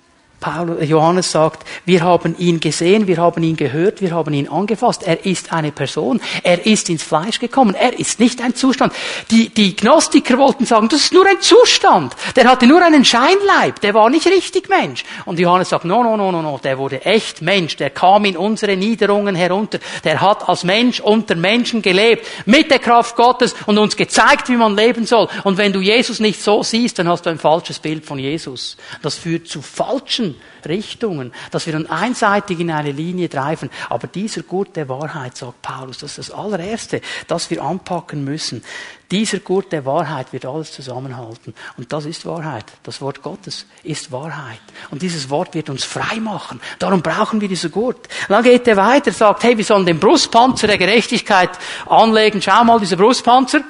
Paulus, 0.45 0.79
äh, 0.79 0.85
Johannes 0.85 1.31
sagt, 1.31 1.67
wir 1.87 2.03
haben 2.03 2.37
ihn 2.37 2.61
gesehen, 2.61 3.07
wir 3.07 3.17
haben 3.17 3.43
ihn 3.43 3.57
gehört, 3.57 4.03
wir 4.03 4.11
haben 4.11 4.35
ihn 4.35 4.47
angefasst. 4.47 5.03
Er 5.03 5.25
ist 5.25 5.55
eine 5.55 5.73
Person. 5.73 6.21
Er 6.43 6.67
ist 6.67 6.91
ins 6.91 7.03
Fleisch 7.03 7.41
gekommen. 7.41 7.75
Er 7.75 7.99
ist 7.99 8.21
nicht 8.21 8.43
ein 8.43 8.55
Zustand. 8.55 8.93
Die, 9.31 9.49
die 9.49 9.75
Gnostiker 9.75 10.37
wollten 10.37 10.67
sagen, 10.67 10.91
das 10.91 11.01
ist 11.01 11.15
nur 11.15 11.27
ein 11.27 11.41
Zustand. 11.41 12.15
Der 12.37 12.45
hatte 12.45 12.67
nur 12.67 12.85
einen 12.85 13.07
Scheinleib. 13.07 13.81
Der 13.81 13.95
war 13.95 14.11
nicht 14.11 14.27
richtig 14.27 14.69
Mensch. 14.69 15.05
Und 15.25 15.39
Johannes 15.39 15.71
sagt, 15.71 15.87
no, 15.87 16.03
no, 16.03 16.15
no, 16.19 16.31
no, 16.31 16.43
no. 16.43 16.61
Der 16.63 16.77
wurde 16.77 17.07
echt 17.07 17.41
Mensch. 17.41 17.77
Der 17.77 17.89
kam 17.89 18.27
in 18.27 18.37
unsere 18.37 18.77
Niederungen 18.77 19.35
herunter. 19.35 19.79
Der 20.05 20.21
hat 20.21 20.47
als 20.47 20.63
Mensch 20.63 21.01
unter 21.01 21.37
Menschen 21.37 21.81
gelebt. 21.81 22.27
Mit 22.45 22.71
der 22.71 22.81
Kraft 22.81 23.17
Gottes 23.17 23.55
und 23.65 23.79
uns 23.79 23.97
gezeigt, 23.97 24.51
wie 24.51 24.57
man 24.57 24.77
leben 24.77 25.07
soll. 25.07 25.27
Und 25.45 25.57
wenn 25.57 25.73
du 25.73 25.81
Jesus 25.81 26.21
nicht 26.21 26.43
so 26.43 26.63
siehst, 26.63 26.99
dann 26.99 27.09
hast 27.09 27.25
du 27.25 27.31
ein 27.31 27.39
falsches 27.39 27.79
Bild 27.79 28.05
von 28.05 28.19
Jesus. 28.19 28.77
Das 29.01 29.15
führt 29.15 29.49
zu 29.49 29.63
falschen 29.63 30.34
Richtungen, 30.67 31.33
dass 31.51 31.67
wir 31.67 31.73
dann 31.73 31.87
einseitig 31.87 32.61
in 32.61 32.71
eine 32.71 32.93
Linie 32.93 33.29
treiben. 33.29 33.71
Aber 33.89 34.07
dieser 34.07 34.43
Gurt 34.43 34.77
der 34.77 34.89
Wahrheit, 34.89 35.37
sagt 35.37 35.63
Paulus, 35.63 35.99
das 35.99 36.19
ist 36.19 36.31
das 36.31 36.37
allererste, 36.37 37.01
das 37.27 37.51
wir 37.51 37.63
anpacken 37.63 38.25
müssen. 38.25 38.63
Dieser 39.11 39.39
Gurt 39.39 39.71
der 39.71 39.85
Wahrheit 39.85 40.33
wird 40.33 40.47
alles 40.47 40.73
zusammenhalten. 40.73 41.55
Und 41.77 41.93
das 41.93 42.05
ist 42.07 42.27
Wahrheit. 42.27 42.65
Das 42.83 43.01
Wort 43.01 43.23
Gottes 43.23 43.67
ist 43.83 44.11
Wahrheit. 44.11 44.61
Und 44.91 45.03
dieses 45.03 45.31
Wort 45.31 45.55
wird 45.55 45.71
uns 45.71 45.85
frei 45.85 46.19
machen. 46.21 46.61
Darum 46.79 47.03
brauchen 47.03 47.41
wir 47.41 47.49
diesen 47.49 47.71
Gurt. 47.71 47.97
Und 47.97 48.31
dann 48.31 48.43
geht 48.43 48.67
er 48.67 48.77
weiter, 48.77 49.13
sagt, 49.13 49.45
hey, 49.45 49.57
wir 49.57 49.65
sollen 49.65 49.87
den 49.87 50.01
Brustpanzer 50.01 50.67
der 50.67 50.79
Gerechtigkeit 50.79 51.51
anlegen. 51.87 52.41
Schau 52.43 52.65
mal, 52.65 52.81
dieser 52.81 52.97
Brustpanzer. 52.97 53.61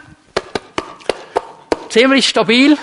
Ziemlich 1.90 2.28
stabil 2.28 2.78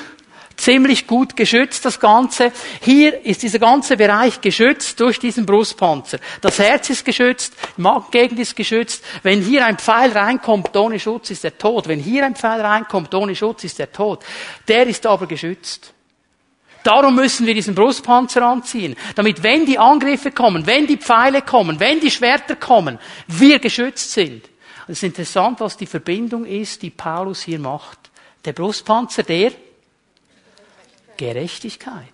ziemlich 0.58 1.08
gut 1.08 1.36
geschützt, 1.36 1.86
das 1.86 1.99
Ganze. 1.99 2.52
Hier 2.82 3.26
ist 3.26 3.43
dieser 3.43 3.60
ganze 3.60 3.97
Bereich 3.97 4.41
geschützt 4.41 4.99
durch 4.99 5.20
diesen 5.20 5.45
Brustpanzer. 5.45 6.20
Das 6.41 6.60
Herz 6.60 6.89
ist 6.89 7.06
geschützt, 7.06 7.54
die 7.78 7.82
Magengegend 7.82 8.39
ist 8.39 8.56
geschützt. 8.56 9.04
Wenn 9.24 9.41
hier 9.41 9.66
ein 9.66 9.78
Pfeil 9.78 10.12
reinkommt 10.12 10.76
ohne 10.76 10.99
Schutz, 10.99 11.32
ist 11.32 11.45
er 11.45 11.58
tot. 11.58 11.88
Wenn 11.88 11.99
hier 11.99 12.26
ein 12.26 12.36
Pfeil 12.36 12.62
reinkommt 12.62 13.14
ohne 13.14 13.36
Schutz, 13.36 13.64
ist 13.64 13.80
er 13.80 13.91
tot. 13.91 14.24
Der 14.68 14.88
ist 14.88 15.06
aber 15.06 15.28
geschützt. 15.28 15.93
Darum 16.84 17.16
müssen 17.16 17.45
wir 17.45 17.54
diesen 17.54 17.76
Brustpanzer 17.76 18.41
anziehen, 18.41 18.95
damit 19.16 19.43
wenn 19.43 19.66
die 19.66 19.78
Angriffe 19.78 20.32
kommen, 20.32 20.66
wenn 20.66 20.88
die 20.88 20.97
Pfeile 20.97 21.43
kommen, 21.43 21.80
wenn 21.80 21.99
die 21.99 22.10
Schwerter 22.10 22.56
kommen, 22.56 22.97
wir 23.28 23.60
geschützt 23.60 24.12
sind. 24.12 24.49
es 24.88 24.97
ist 24.97 25.04
interessant, 25.04 25.60
was 25.60 25.78
die 25.78 25.86
Verbindung 25.86 26.45
ist, 26.45 26.82
die 26.82 26.89
Paulus 26.89 27.43
hier 27.43 27.60
macht. 27.60 27.99
Der 28.45 28.54
Brustpanzer, 28.54 29.22
der 29.22 29.52
Gerechtigkeit. 31.22 32.07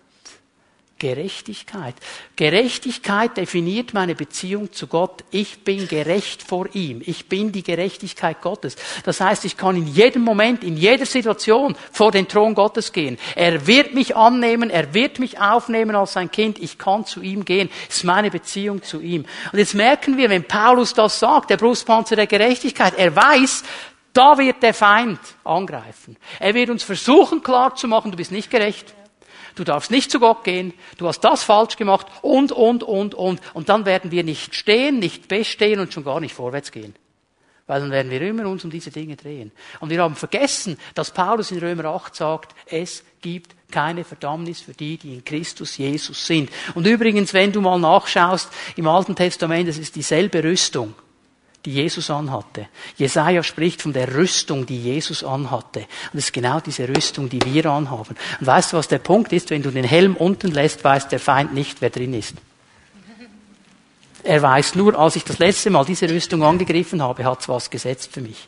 Gerechtigkeit. 1.00 1.96
Gerechtigkeit 2.36 3.38
definiert 3.38 3.94
meine 3.94 4.16
Beziehung 4.16 4.74
zu 4.74 4.88
Gott. 4.88 5.24
Ich 5.32 5.64
bin 5.64 5.88
gerecht 5.88 6.44
vor 6.44 6.68
ihm. 6.74 7.02
Ich 7.06 7.30
bin 7.30 7.54
die 7.54 7.64
Gerechtigkeit 7.64 8.42
Gottes. 8.42 8.76
Das 9.06 9.22
heißt, 9.22 9.46
ich 9.46 9.56
kann 9.56 9.78
in 9.78 9.88
jedem 9.88 10.24
Moment, 10.24 10.62
in 10.62 10.76
jeder 10.76 11.06
Situation 11.06 11.78
vor 11.94 12.12
den 12.12 12.28
Thron 12.28 12.54
Gottes 12.54 12.92
gehen. 12.92 13.18
Er 13.36 13.66
wird 13.66 13.94
mich 13.94 14.18
annehmen, 14.18 14.70
er 14.70 14.94
wird 14.94 15.20
mich 15.20 15.40
aufnehmen 15.40 15.96
als 15.96 16.12
sein 16.12 16.30
Kind. 16.30 16.60
Ich 16.60 16.78
kann 16.78 17.06
zu 17.06 17.22
ihm 17.22 17.46
gehen. 17.46 17.70
Das 17.88 18.00
ist 18.00 18.04
meine 18.04 18.30
Beziehung 18.30 18.84
zu 18.84 19.00
ihm. 19.00 19.26
Und 19.54 19.60
jetzt 19.60 19.74
merken 19.74 20.18
wir, 20.18 20.30
wenn 20.30 20.44
Paulus 20.44 20.94
das 20.94 21.18
sagt, 21.18 21.50
der 21.50 21.58
Brustpanzer 21.58 22.18
der 22.18 22.28
Gerechtigkeit, 22.28 22.96
er 22.98 23.16
weiß, 23.16 23.64
da 24.18 24.38
wird 24.38 24.64
der 24.64 24.74
Feind 24.74 25.20
angreifen. 25.44 26.18
Er 26.40 26.54
wird 26.54 26.70
uns 26.70 26.84
versuchen 26.84 27.44
klarzumachen, 27.44 28.12
du 28.12 28.18
bist 28.18 28.32
nicht 28.32 28.50
gerecht 28.50 28.94
du 29.58 29.64
darfst 29.64 29.92
nicht 29.92 30.12
zu 30.12 30.20
Gott 30.20 30.44
gehen, 30.44 30.74
du 30.98 31.08
hast 31.08 31.22
das 31.22 31.44
falsch 31.44 31.78
gemacht 31.78 32.08
und, 32.22 32.52
und, 32.52 32.84
und, 32.84 33.16
und. 33.16 33.42
Und 33.54 33.70
dann 33.70 33.86
werden 33.86 34.12
wir 34.12 34.24
nicht 34.24 34.56
stehen, 34.56 35.00
nicht 35.00 35.28
bestehen 35.28 35.80
und 35.80 35.94
schon 35.94 36.04
gar 36.04 36.20
nicht 36.20 36.34
vorwärts 36.34 36.72
gehen. 36.72 36.96
Weil 37.66 37.82
dann 37.82 37.92
werden 37.92 38.10
wir 38.10 38.22
immer 38.22 38.46
uns 38.48 38.64
um 38.64 38.70
diese 38.70 38.92
Dinge 38.92 39.18
drehen. 39.18 39.52
Und 39.82 39.90
wir 39.90 40.02
haben 40.02 40.16
vergessen, 40.16 40.78
dass 40.96 41.12
Paulus 41.12 41.52
in 41.52 41.60
Römer 41.60 41.86
8 41.86 42.16
sagt, 42.16 42.56
es 42.66 43.04
gibt 43.20 43.56
keine 43.72 44.06
Verdammnis 44.06 44.62
für 44.62 44.74
die, 44.74 44.98
die 44.98 45.16
in 45.16 45.26
Christus 45.26 45.78
Jesus 45.78 46.26
sind. 46.26 46.50
Und 46.76 46.88
übrigens, 46.88 47.34
wenn 47.34 47.52
du 47.52 47.60
mal 47.60 47.78
nachschaust, 47.78 48.50
im 48.78 48.88
Alten 48.88 49.16
Testament, 49.16 49.68
es 49.68 49.78
ist 49.78 49.96
dieselbe 49.96 50.44
Rüstung 50.44 50.94
die 51.66 51.74
Jesus 51.74 52.10
anhatte. 52.10 52.68
Jesaja 52.98 53.44
spricht 53.44 53.82
von 53.82 53.92
der 53.94 54.16
Rüstung, 54.16 54.66
die 54.66 54.82
Jesus 54.82 55.24
anhatte. 55.24 55.80
Und 56.14 56.20
es 56.20 56.26
ist 56.26 56.34
genau 56.34 56.60
diese 56.60 56.88
Rüstung, 56.88 57.30
die 57.30 57.42
wir 57.44 57.66
anhaben. 57.66 58.16
Und 58.40 58.48
weißt 58.48 58.74
du, 58.74 58.78
was 58.78 58.88
der 58.88 59.00
Punkt 59.00 59.34
ist? 59.34 59.50
Wenn 59.50 59.64
du 59.64 59.72
den 59.72 59.84
Helm 59.84 60.16
unten 60.16 60.52
lässt, 60.52 60.84
weiß 60.84 61.10
der 61.10 61.20
Feind 61.20 61.54
nicht, 61.54 61.82
wer 61.82 61.90
drin 61.90 62.14
ist. 62.14 62.36
Er 64.24 64.42
weiß 64.42 64.76
nur, 64.76 64.98
als 64.98 65.16
ich 65.16 65.24
das 65.24 65.40
letzte 65.40 65.70
Mal 65.70 65.86
diese 65.86 66.10
Rüstung 66.10 66.44
angegriffen 66.44 67.02
habe, 67.02 67.24
hat 67.26 67.42
es 67.42 67.50
was 67.50 67.70
gesetzt 67.70 68.12
für 68.14 68.22
mich. 68.22 68.48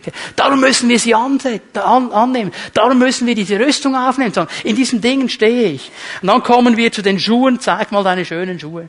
Okay. 0.00 0.12
Darum 0.34 0.60
müssen 0.60 0.88
wir 0.88 0.98
sie 0.98 1.14
annehmen. 1.14 2.52
Darum 2.72 2.98
müssen 2.98 3.26
wir 3.26 3.34
diese 3.34 3.60
Rüstung 3.60 3.94
aufnehmen. 3.94 4.32
In 4.64 4.76
diesen 4.76 5.02
Dingen 5.02 5.28
stehe 5.28 5.72
ich. 5.72 5.90
Und 6.22 6.28
dann 6.28 6.42
kommen 6.42 6.76
wir 6.76 6.90
zu 6.90 7.02
den 7.02 7.20
Schuhen. 7.20 7.60
Zeig 7.60 7.92
mal 7.92 8.02
deine 8.02 8.24
schönen 8.24 8.58
Schuhe. 8.58 8.88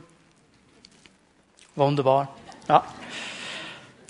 Wunderbar. 1.74 2.34
Ja. 2.68 2.82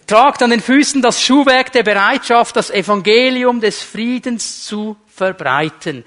Tragt 0.06 0.42
an 0.42 0.50
den 0.50 0.60
Füßen 0.60 1.00
das 1.00 1.22
Schuhwerk 1.22 1.72
der 1.72 1.84
Bereitschaft, 1.84 2.56
das 2.56 2.70
Evangelium 2.70 3.60
des 3.60 3.82
Friedens 3.82 4.64
zu 4.64 4.96
verbreiten. 5.06 6.04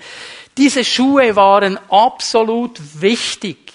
Diese 0.58 0.84
Schuhe 0.84 1.36
waren 1.36 1.80
absolut 1.90 2.80
wichtig. 3.02 3.74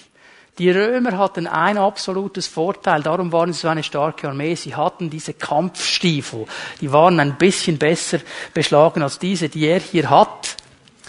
Die 0.57 0.69
Römer 0.69 1.17
hatten 1.17 1.47
ein 1.47 1.77
absolutes 1.77 2.47
Vorteil, 2.47 3.01
darum 3.01 3.31
waren 3.31 3.53
sie 3.53 3.61
so 3.61 3.67
eine 3.67 3.83
starke 3.83 4.27
Armee. 4.27 4.55
Sie 4.55 4.75
hatten 4.75 5.09
diese 5.09 5.33
Kampfstiefel. 5.33 6.45
Die 6.81 6.91
waren 6.91 7.19
ein 7.19 7.37
bisschen 7.37 7.77
besser 7.77 8.19
beschlagen 8.53 9.01
als 9.01 9.17
diese, 9.17 9.49
die 9.49 9.65
er 9.65 9.79
hier 9.79 10.09
hat. 10.09 10.57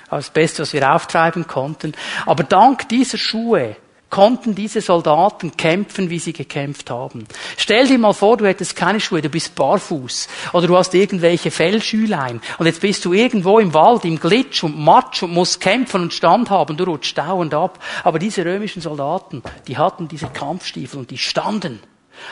Das 0.09 0.31
Beste, 0.31 0.63
was 0.63 0.73
wir 0.73 0.91
auftreiben 0.91 1.47
konnten. 1.47 1.95
Aber 2.27 2.45
dank 2.45 2.89
dieser 2.89 3.19
Schuhe 3.19 3.77
konnten 4.13 4.55
diese 4.55 4.83
Soldaten 4.83 5.57
kämpfen, 5.57 6.11
wie 6.11 6.19
sie 6.19 6.35
gekämpft 6.35 6.91
haben. 6.91 7.27
Stell 7.57 7.87
dir 7.87 7.99
mal 7.99 8.13
vor, 8.13 8.37
du 8.37 8.47
hättest 8.47 8.77
keine 8.77 9.01
Schuhe, 9.01 9.23
du 9.23 9.31
bist 9.31 9.55
barfuß 9.55 10.29
oder 10.53 10.67
du 10.67 10.77
hast 10.77 10.93
irgendwelche 10.95 11.51
Fellschülein 11.51 12.43
und 12.59 12.67
jetzt 12.67 12.83
bist 12.83 13.07
du 13.07 13.15
irgendwo 13.15 13.59
im 13.59 13.73
Wald, 13.73 14.05
im 14.05 14.21
Glitsch 14.21 14.65
und 14.65 14.79
Matsch 14.79 15.23
und 15.23 15.33
musst 15.33 15.63
kämpfen 15.63 16.03
und 16.03 16.13
Stand 16.13 16.51
haben, 16.51 16.77
du 16.77 16.85
rutschst 16.85 17.17
dauernd 17.17 17.55
ab. 17.55 17.83
Aber 18.05 18.19
diese 18.19 18.45
römischen 18.45 18.83
Soldaten, 18.83 19.43
die 19.67 19.79
hatten 19.79 20.09
diese 20.09 20.27
Kampfstiefel 20.27 21.01
und 21.01 21.11
die 21.11 21.17
standen. 21.19 21.81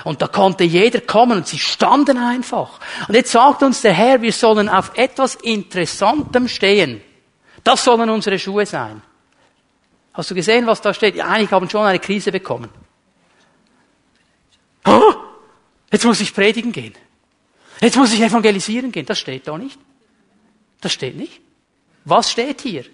Und 0.04 0.20
da 0.20 0.28
konnte 0.28 0.64
jeder 0.64 1.00
kommen 1.00 1.38
und 1.38 1.46
sie 1.46 1.58
standen 1.58 2.18
einfach. 2.18 2.78
Und 3.08 3.14
jetzt 3.14 3.32
sagt 3.32 3.62
uns 3.62 3.80
der 3.80 3.94
Herr, 3.94 4.20
wir 4.20 4.32
sollen 4.32 4.68
auf 4.68 4.92
etwas 4.96 5.34
Interessantem 5.34 6.46
stehen. 6.46 7.00
Das 7.64 7.84
sollen 7.84 8.10
unsere 8.10 8.38
Schuhe 8.38 8.66
sein. 8.66 9.00
Hast 10.20 10.30
du 10.30 10.34
gesehen, 10.34 10.66
was 10.66 10.82
da 10.82 10.92
steht? 10.92 11.14
Ja, 11.14 11.28
einige 11.28 11.52
haben 11.52 11.70
schon 11.70 11.80
eine 11.80 11.98
Krise 11.98 12.30
bekommen. 12.30 12.68
Oh, 14.84 15.14
jetzt 15.90 16.04
muss 16.04 16.20
ich 16.20 16.34
predigen 16.34 16.72
gehen. 16.72 16.92
Jetzt 17.80 17.96
muss 17.96 18.12
ich 18.12 18.20
evangelisieren 18.20 18.92
gehen. 18.92 19.06
Das 19.06 19.18
steht 19.18 19.48
da 19.48 19.56
nicht. 19.56 19.78
Das 20.82 20.92
steht 20.92 21.16
nicht. 21.16 21.40
Was 22.04 22.30
steht 22.30 22.60
hier? 22.60 22.84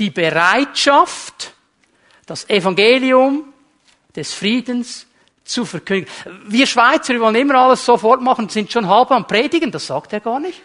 Die 0.00 0.10
Bereitschaft, 0.10 1.54
das 2.26 2.50
Evangelium 2.50 3.54
des 4.16 4.32
Friedens 4.32 5.06
zu 5.44 5.64
verkündigen. 5.64 6.12
Wir 6.48 6.66
Schweizer, 6.66 7.14
wir 7.14 7.20
wollen 7.20 7.36
immer 7.36 7.54
alles 7.54 7.84
sofort 7.84 8.20
machen, 8.20 8.48
sind 8.48 8.72
schon 8.72 8.88
halb 8.88 9.12
am 9.12 9.24
Predigen, 9.28 9.70
das 9.70 9.86
sagt 9.86 10.12
er 10.12 10.18
gar 10.18 10.40
nicht. 10.40 10.60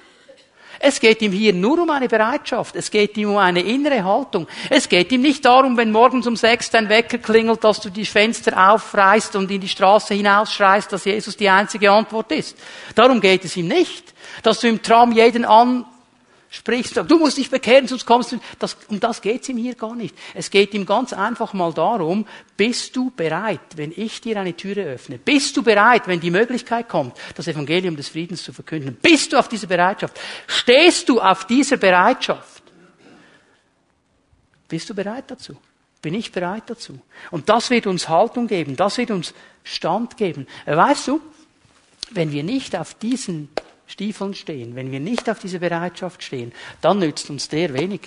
Es 0.79 0.99
geht 0.99 1.21
ihm 1.21 1.33
hier 1.33 1.53
nur 1.53 1.83
um 1.83 1.89
eine 1.89 2.07
Bereitschaft. 2.07 2.75
Es 2.75 2.89
geht 2.89 3.17
ihm 3.17 3.31
um 3.31 3.37
eine 3.37 3.61
innere 3.61 4.03
Haltung. 4.03 4.47
Es 4.69 4.87
geht 4.87 5.11
ihm 5.11 5.21
nicht 5.21 5.43
darum, 5.43 5.75
wenn 5.75 5.91
morgens 5.91 6.25
um 6.25 6.37
sechs 6.37 6.69
dein 6.69 6.87
Wecker 6.87 7.17
klingelt, 7.17 7.63
dass 7.63 7.81
du 7.81 7.89
die 7.89 8.05
Fenster 8.05 8.71
aufreißt 8.71 9.35
und 9.35 9.51
in 9.51 9.59
die 9.59 9.67
Straße 9.67 10.13
hinausschreist, 10.13 10.91
dass 10.93 11.03
Jesus 11.03 11.35
die 11.35 11.49
einzige 11.49 11.91
Antwort 11.91 12.31
ist. 12.31 12.57
Darum 12.95 13.19
geht 13.19 13.43
es 13.43 13.57
ihm 13.57 13.67
nicht. 13.67 14.13
Dass 14.41 14.61
du 14.61 14.67
im 14.67 14.81
Tram 14.81 15.11
jeden 15.11 15.43
an 15.43 15.85
sprichst, 16.49 16.97
du 16.97 17.19
musst 17.19 17.37
dich 17.37 17.49
bekehren, 17.49 17.87
sonst 17.87 18.05
kommst 18.05 18.31
du. 18.31 18.39
Das, 18.57 18.75
um 18.87 18.99
das 18.99 19.21
geht's 19.21 19.49
ihm 19.49 19.57
hier 19.57 19.75
gar 19.75 19.95
nicht. 19.95 20.15
Es 20.33 20.49
geht 20.49 20.73
ihm 20.73 20.85
ganz 20.85 21.13
einfach 21.13 21.53
mal 21.53 21.73
darum, 21.73 22.25
bist 22.57 22.95
du 22.95 23.11
bereit, 23.11 23.59
wenn 23.75 23.93
ich 23.95 24.19
dir 24.21 24.39
eine 24.39 24.55
Türe 24.55 24.83
öffne? 24.83 25.19
Bist 25.19 25.55
du 25.55 25.63
bereit, 25.63 26.07
wenn 26.07 26.19
die 26.19 26.31
Möglichkeit 26.31 26.89
kommt, 26.89 27.15
das 27.35 27.47
Evangelium 27.47 27.95
des 27.95 28.09
Friedens 28.09 28.43
zu 28.43 28.51
verkünden? 28.51 28.97
Bist 29.01 29.31
du 29.31 29.37
auf 29.37 29.47
diese 29.47 29.67
Bereitschaft? 29.67 30.19
Stehst 30.47 31.07
du 31.07 31.21
auf 31.21 31.45
dieser 31.45 31.77
Bereitschaft? 31.77 32.63
Bist 34.67 34.89
du 34.89 34.95
bereit 34.95 35.25
dazu? 35.27 35.55
Bin 36.01 36.13
ich 36.13 36.31
bereit 36.31 36.63
dazu? 36.67 36.99
Und 37.31 37.49
das 37.49 37.69
wird 37.69 37.85
uns 37.85 38.07
Haltung 38.07 38.47
geben, 38.47 38.75
das 38.75 38.97
wird 38.97 39.11
uns 39.11 39.33
Stand 39.63 40.17
geben. 40.17 40.47
Weißt 40.65 41.07
du, 41.09 41.21
wenn 42.11 42.31
wir 42.31 42.43
nicht 42.43 42.75
auf 42.75 42.93
diesen 42.93 43.49
Stiefeln 43.89 44.35
stehen, 44.35 44.75
wenn 44.75 44.91
wir 44.91 44.99
nicht 44.99 45.27
auf 45.29 45.39
diese 45.39 45.59
Bereitschaft 45.59 46.21
stehen, 46.21 46.53
dann 46.79 46.99
nützt 46.99 47.29
uns 47.31 47.49
der 47.49 47.73
wenig. 47.73 48.01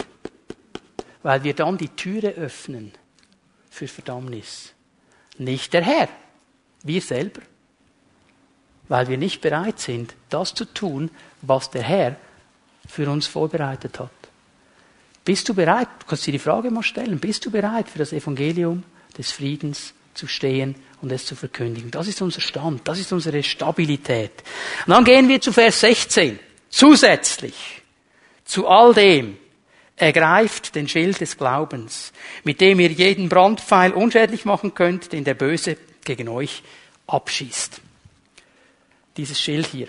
Weil 1.24 1.42
wir 1.42 1.54
dann 1.54 1.76
die 1.76 1.88
Türe 1.88 2.30
öffnen 2.30 2.92
für 3.68 3.88
Verdammnis. 3.88 4.72
Nicht 5.38 5.72
der 5.72 5.82
Herr, 5.82 6.08
wir 6.84 7.00
selber. 7.00 7.42
Weil 8.88 9.08
wir 9.08 9.18
nicht 9.18 9.40
bereit 9.40 9.80
sind, 9.80 10.14
das 10.30 10.54
zu 10.54 10.66
tun, 10.66 11.10
was 11.40 11.70
der 11.70 11.82
Herr 11.82 12.16
für 12.86 13.10
uns 13.10 13.26
vorbereitet 13.26 13.98
hat. 13.98 14.10
Bist 15.24 15.48
du 15.48 15.54
bereit, 15.54 15.88
du 15.98 16.06
kannst 16.06 16.26
dir 16.26 16.32
die 16.32 16.38
Frage 16.38 16.70
mal 16.70 16.82
stellen, 16.82 17.18
bist 17.18 17.44
du 17.44 17.50
bereit 17.50 17.88
für 17.88 17.98
das 17.98 18.12
Evangelium 18.12 18.84
des 19.18 19.32
Friedens 19.32 19.94
zu 20.14 20.28
stehen 20.28 20.76
und 21.02 21.12
es 21.12 21.26
zu 21.26 21.36
verkündigen. 21.36 21.90
Das 21.90 22.08
ist 22.08 22.22
unser 22.22 22.40
Stand, 22.40 22.86
das 22.86 22.98
ist 22.98 23.12
unsere 23.12 23.42
Stabilität. 23.42 24.42
Und 24.86 24.92
dann 24.92 25.04
gehen 25.04 25.28
wir 25.28 25.40
zu 25.40 25.52
Vers 25.52 25.80
16. 25.80 26.38
Zusätzlich 26.70 27.82
zu 28.44 28.66
all 28.66 28.94
dem 28.94 29.36
ergreift 29.96 30.74
den 30.74 30.88
Schild 30.88 31.20
des 31.20 31.36
Glaubens, 31.36 32.12
mit 32.44 32.60
dem 32.60 32.80
ihr 32.80 32.90
jeden 32.90 33.28
Brandpfeil 33.28 33.92
unschädlich 33.92 34.44
machen 34.44 34.74
könnt, 34.74 35.12
den 35.12 35.24
der 35.24 35.34
Böse 35.34 35.76
gegen 36.04 36.28
euch 36.28 36.62
abschießt. 37.06 37.80
Dieses 39.16 39.40
Schild 39.40 39.66
hier 39.66 39.88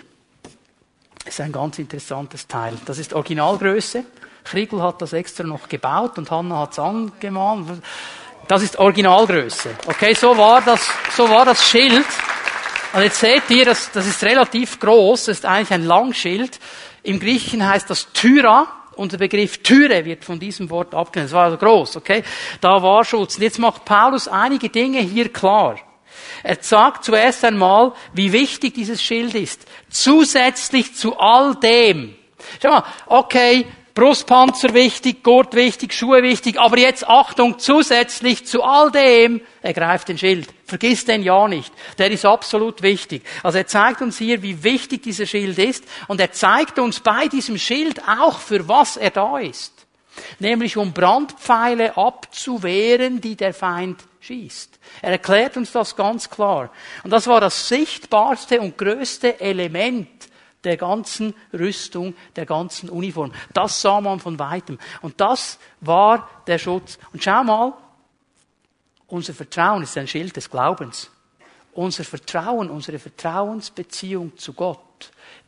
ist 1.24 1.40
ein 1.40 1.52
ganz 1.52 1.78
interessantes 1.78 2.46
Teil. 2.46 2.76
Das 2.84 2.98
ist 2.98 3.14
Originalgröße. 3.14 4.04
Kriegel 4.44 4.82
hat 4.82 5.00
das 5.00 5.14
extra 5.14 5.44
noch 5.44 5.68
gebaut 5.68 6.18
und 6.18 6.30
Hanna 6.30 6.58
hat 6.58 6.72
es 6.72 6.78
angemahnt. 6.78 7.82
Das 8.46 8.62
ist 8.62 8.78
Originalgröße. 8.78 9.70
Okay, 9.86 10.14
so 10.14 10.36
war 10.36 10.60
das, 10.60 10.86
so 11.16 11.28
war 11.28 11.44
das 11.44 11.66
Schild. 11.66 12.04
Und 12.92 13.02
jetzt 13.02 13.18
seht 13.18 13.48
ihr, 13.48 13.64
das, 13.64 13.90
das 13.90 14.06
ist 14.06 14.22
relativ 14.22 14.78
groß, 14.78 15.26
das 15.26 15.38
ist 15.38 15.46
eigentlich 15.46 15.72
ein 15.72 15.84
Langschild. 15.84 16.60
Im 17.02 17.18
Griechischen 17.18 17.66
heißt 17.66 17.88
das 17.88 18.12
Tyra. 18.12 18.66
Unser 18.96 19.18
Begriff 19.18 19.62
Türe 19.62 20.04
wird 20.04 20.24
von 20.24 20.38
diesem 20.38 20.70
Wort 20.70 20.94
abgeleitet. 20.94 21.32
Das 21.32 21.36
war 21.36 21.44
also 21.44 21.56
groß, 21.56 21.96
okay? 21.96 22.22
Da 22.60 22.82
war 22.82 23.04
Schutz. 23.04 23.36
Und 23.36 23.42
jetzt 23.42 23.58
macht 23.58 23.84
Paulus 23.84 24.28
einige 24.28 24.68
Dinge 24.68 25.00
hier 25.00 25.32
klar. 25.32 25.76
Er 26.42 26.58
sagt 26.60 27.04
zuerst 27.04 27.44
einmal, 27.44 27.92
wie 28.12 28.32
wichtig 28.32 28.74
dieses 28.74 29.02
Schild 29.02 29.34
ist. 29.34 29.66
Zusätzlich 29.88 30.94
zu 30.94 31.18
all 31.18 31.56
dem. 31.56 32.14
Schau 32.62 32.70
mal, 32.70 32.84
okay, 33.06 33.66
Brustpanzer 33.94 34.74
wichtig, 34.74 35.22
Gurt 35.22 35.54
wichtig, 35.54 35.94
Schuhe 35.94 36.24
wichtig, 36.24 36.58
aber 36.58 36.78
jetzt 36.78 37.06
Achtung, 37.06 37.60
zusätzlich 37.60 38.44
zu 38.44 38.64
all 38.64 38.90
dem, 38.90 39.40
ergreift 39.62 40.08
den 40.08 40.18
Schild. 40.18 40.48
Vergiss 40.66 41.04
den 41.04 41.22
ja 41.22 41.46
nicht. 41.46 41.72
Der 41.98 42.10
ist 42.10 42.24
absolut 42.24 42.82
wichtig. 42.82 43.22
Also 43.44 43.58
er 43.58 43.68
zeigt 43.68 44.02
uns 44.02 44.18
hier, 44.18 44.42
wie 44.42 44.64
wichtig 44.64 45.04
dieser 45.04 45.26
Schild 45.26 45.58
ist 45.60 45.84
und 46.08 46.20
er 46.20 46.32
zeigt 46.32 46.80
uns 46.80 46.98
bei 46.98 47.28
diesem 47.28 47.56
Schild 47.56 48.02
auch, 48.08 48.40
für 48.40 48.66
was 48.66 48.96
er 48.96 49.10
da 49.10 49.38
ist. 49.38 49.72
Nämlich 50.40 50.76
um 50.76 50.92
Brandpfeile 50.92 51.96
abzuwehren, 51.96 53.20
die 53.20 53.36
der 53.36 53.54
Feind 53.54 54.02
schießt. 54.20 54.78
Er 55.02 55.12
erklärt 55.12 55.56
uns 55.56 55.70
das 55.70 55.94
ganz 55.94 56.28
klar. 56.28 56.70
Und 57.04 57.10
das 57.10 57.26
war 57.28 57.40
das 57.40 57.68
sichtbarste 57.68 58.60
und 58.60 58.76
größte 58.76 59.40
Element 59.40 60.08
der 60.64 60.76
ganzen 60.76 61.34
Rüstung, 61.52 62.14
der 62.36 62.46
ganzen 62.46 62.88
Uniform. 62.88 63.32
Das 63.52 63.80
sah 63.80 64.00
man 64.00 64.20
von 64.20 64.38
weitem. 64.38 64.78
Und 65.02 65.20
das 65.20 65.58
war 65.80 66.28
der 66.46 66.58
Schutz. 66.58 66.98
Und 67.12 67.22
schau 67.22 67.44
mal, 67.44 67.74
unser 69.06 69.34
Vertrauen 69.34 69.82
ist 69.82 69.96
ein 69.96 70.08
Schild 70.08 70.36
des 70.36 70.50
Glaubens. 70.50 71.10
Unser 71.72 72.04
Vertrauen, 72.04 72.70
unsere 72.70 72.98
Vertrauensbeziehung 72.98 74.36
zu 74.36 74.52
Gott 74.52 74.80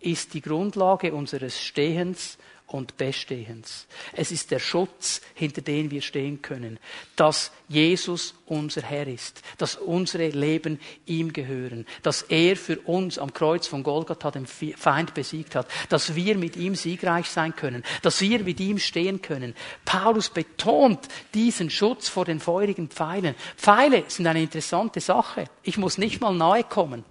ist 0.01 0.35
die 0.35 0.41
Grundlage 0.41 1.15
unseres 1.15 1.61
Stehens 1.61 2.37
und 2.67 2.97
Bestehens. 2.97 3.87
Es 4.13 4.33
ist 4.33 4.51
der 4.51 4.59
Schutz, 4.59 5.21
hinter 5.35 5.63
dem 5.63 5.91
wir 5.91 6.03
stehen 6.03 6.43
können, 6.43 6.79
dass 7.15 7.53
Jesus 7.69 8.35
unser 8.47 8.83
Herr 8.83 9.07
ist, 9.07 9.43
dass 9.59 9.77
unsere 9.77 10.29
Leben 10.31 10.81
ihm 11.07 11.33
gehören, 11.33 11.87
dass 12.03 12.23
er 12.23 12.57
für 12.57 12.81
uns 12.81 13.19
am 13.19 13.33
Kreuz 13.33 13.69
von 13.69 13.85
Golgatha 13.85 14.33
den 14.33 14.47
Feind 14.47 15.15
besiegt 15.15 15.55
hat, 15.55 15.69
dass 15.89 16.17
wir 16.17 16.37
mit 16.37 16.57
ihm 16.57 16.75
siegreich 16.75 17.31
sein 17.31 17.55
können, 17.55 17.85
dass 18.03 18.21
wir 18.21 18.41
mit 18.41 18.59
ihm 18.59 18.79
stehen 18.79 19.23
können. 19.23 19.55
Paulus 19.85 20.29
betont 20.29 21.07
diesen 21.35 21.71
Schutz 21.71 22.09
vor 22.09 22.25
den 22.25 22.41
feurigen 22.41 22.89
Pfeilen. 22.89 23.37
Pfeile 23.57 24.05
sind 24.09 24.27
eine 24.27 24.43
interessante 24.43 25.01
Sache. 25.01 25.45
Ich 25.63 25.79
muss 25.79 25.99
nicht 25.99 26.21
mal 26.21 26.35
nahe 26.35 26.65
kommen, 26.65 27.05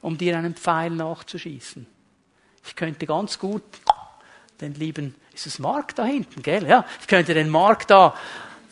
um 0.00 0.18
dir 0.18 0.36
einen 0.36 0.56
Pfeil 0.56 0.90
nachzuschießen. 0.90 1.86
Ich 2.64 2.76
könnte 2.76 3.06
ganz 3.06 3.38
gut 3.38 3.62
den 4.60 4.74
lieben, 4.74 5.14
ist 5.34 5.46
es 5.46 5.58
Mark 5.58 5.94
da 5.94 6.04
hinten, 6.04 6.42
gell? 6.42 6.66
Ja, 6.66 6.84
ich 7.00 7.08
könnte 7.08 7.34
den 7.34 7.48
Mark 7.48 7.86
da 7.88 8.14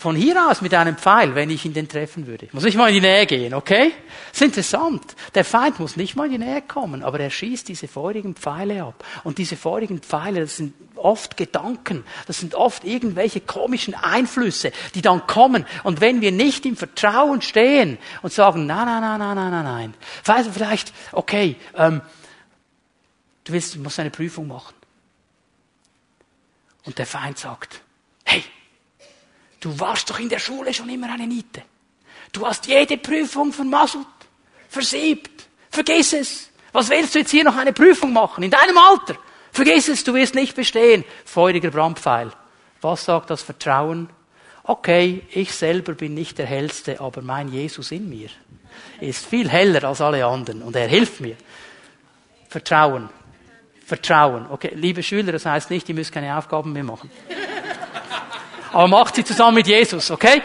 von 0.01 0.16
hier 0.16 0.49
aus 0.49 0.62
mit 0.62 0.72
einem 0.72 0.97
Pfeil, 0.97 1.34
wenn 1.34 1.51
ich 1.51 1.66
ihn 1.66 1.74
denn 1.74 1.86
treffen 1.86 2.26
würde. 2.26 2.49
Muss 2.53 2.64
nicht 2.64 2.76
mal 2.76 2.88
in 2.88 2.95
die 2.95 3.01
Nähe 3.03 3.26
gehen, 3.26 3.53
okay? 3.53 3.93
Das 4.30 4.41
ist 4.41 4.47
interessant. 4.47 5.03
Der 5.34 5.45
Feind 5.45 5.78
muss 5.78 5.97
nicht 5.97 6.16
mal 6.16 6.24
in 6.24 6.32
die 6.32 6.38
Nähe 6.38 6.62
kommen, 6.62 7.03
aber 7.03 7.20
er 7.20 7.28
schießt 7.28 7.68
diese 7.68 7.86
feurigen 7.86 8.34
Pfeile 8.34 8.82
ab. 8.82 9.05
Und 9.24 9.36
diese 9.36 9.57
feurigen 9.57 10.01
Pfeile, 10.01 10.41
das 10.41 10.57
sind 10.57 10.72
oft 10.97 11.36
Gedanken, 11.36 12.05
das 12.26 12.41
sind 12.41 12.55
oft 12.55 12.84
irgendwelche 12.84 13.41
komischen 13.41 13.95
Einflüsse, 13.95 14.72
die 14.95 15.03
dann 15.03 15.26
kommen. 15.26 15.66
Und 15.82 16.01
wenn 16.01 16.22
wir 16.22 16.32
nicht 16.32 16.64
im 16.64 16.76
Vertrauen 16.76 17.43
stehen 17.43 17.99
und 18.22 18.32
sagen, 18.32 18.64
nein, 18.64 18.86
nein, 18.86 19.03
nein, 19.03 19.18
nein, 19.18 19.36
nein, 19.36 19.64
nein, 19.64 19.95
nein, 20.24 20.53
vielleicht, 20.53 20.95
okay, 21.12 21.57
ähm, 21.76 22.01
Du 23.51 23.55
willst, 23.55 23.74
du 23.74 23.80
musst 23.80 23.98
eine 23.98 24.11
Prüfung 24.11 24.46
machen. 24.46 24.76
Und 26.84 26.96
der 26.96 27.05
Feind 27.05 27.36
sagt, 27.36 27.80
hey, 28.24 28.44
du 29.59 29.76
warst 29.80 30.09
doch 30.09 30.20
in 30.20 30.28
der 30.28 30.38
Schule 30.38 30.72
schon 30.72 30.88
immer 30.88 31.12
eine 31.12 31.26
Niete. 31.26 31.64
Du 32.30 32.46
hast 32.46 32.68
jede 32.68 32.96
Prüfung 32.96 33.53
vermasselt, 33.53 34.07
versiebt. 34.68 35.48
Vergiss 35.68 36.12
es. 36.12 36.51
Was 36.70 36.90
willst 36.90 37.16
du 37.16 37.18
jetzt 37.18 37.32
hier 37.32 37.42
noch 37.42 37.57
eine 37.57 37.72
Prüfung 37.72 38.12
machen? 38.12 38.44
In 38.44 38.53
deinem 38.53 38.78
Alter. 38.78 39.16
Vergiss 39.51 39.88
es, 39.88 40.05
du 40.05 40.14
wirst 40.14 40.36
nicht 40.36 40.55
bestehen. 40.55 41.05
Feuriger 41.24 41.72
Brandpfeil. 41.72 42.30
Was 42.80 43.05
sagt 43.05 43.30
das 43.30 43.42
Vertrauen? 43.42 44.11
Okay, 44.62 45.24
ich 45.32 45.53
selber 45.53 45.94
bin 45.94 46.14
nicht 46.14 46.38
der 46.38 46.46
Hellste, 46.46 47.01
aber 47.01 47.20
mein 47.20 47.48
Jesus 47.48 47.90
in 47.90 48.09
mir 48.09 48.28
ist 49.01 49.26
viel 49.26 49.48
heller 49.48 49.82
als 49.82 50.01
alle 50.01 50.24
anderen 50.24 50.62
und 50.62 50.76
er 50.76 50.86
hilft 50.86 51.20
mir. 51.20 51.36
Vertrauen. 52.48 53.11
Vertrauen. 53.91 54.47
Okay, 54.49 54.70
liebe 54.76 55.03
Schüler, 55.03 55.32
das 55.32 55.45
heißt 55.45 55.68
nicht, 55.68 55.88
ihr 55.88 55.97
müsst 55.97 56.12
keine 56.12 56.36
Aufgaben 56.38 56.72
mehr 56.72 56.84
machen. 56.84 57.11
Aber 58.72 58.86
macht 58.86 59.16
sie 59.16 59.24
zusammen 59.24 59.57
mit 59.57 59.66
Jesus, 59.66 60.12
okay? 60.12 60.43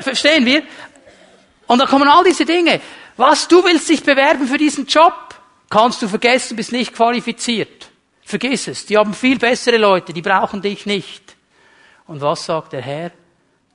Verstehen 0.00 0.44
wir? 0.44 0.62
Und 1.66 1.78
da 1.78 1.86
kommen 1.86 2.06
all 2.06 2.22
diese 2.22 2.44
Dinge. 2.44 2.82
Was, 3.16 3.48
du 3.48 3.64
willst 3.64 3.88
dich 3.88 4.02
bewerben 4.02 4.46
für 4.46 4.58
diesen 4.58 4.84
Job? 4.84 5.34
Kannst 5.70 6.02
du 6.02 6.08
vergessen, 6.08 6.54
bist 6.54 6.70
nicht 6.70 6.92
qualifiziert. 6.94 7.88
Vergiss 8.20 8.68
es. 8.68 8.84
Die 8.84 8.98
haben 8.98 9.14
viel 9.14 9.38
bessere 9.38 9.78
Leute, 9.78 10.12
die 10.12 10.20
brauchen 10.20 10.60
dich 10.60 10.84
nicht. 10.84 11.36
Und 12.06 12.20
was 12.20 12.44
sagt 12.44 12.74
der 12.74 12.82
Herr? 12.82 13.10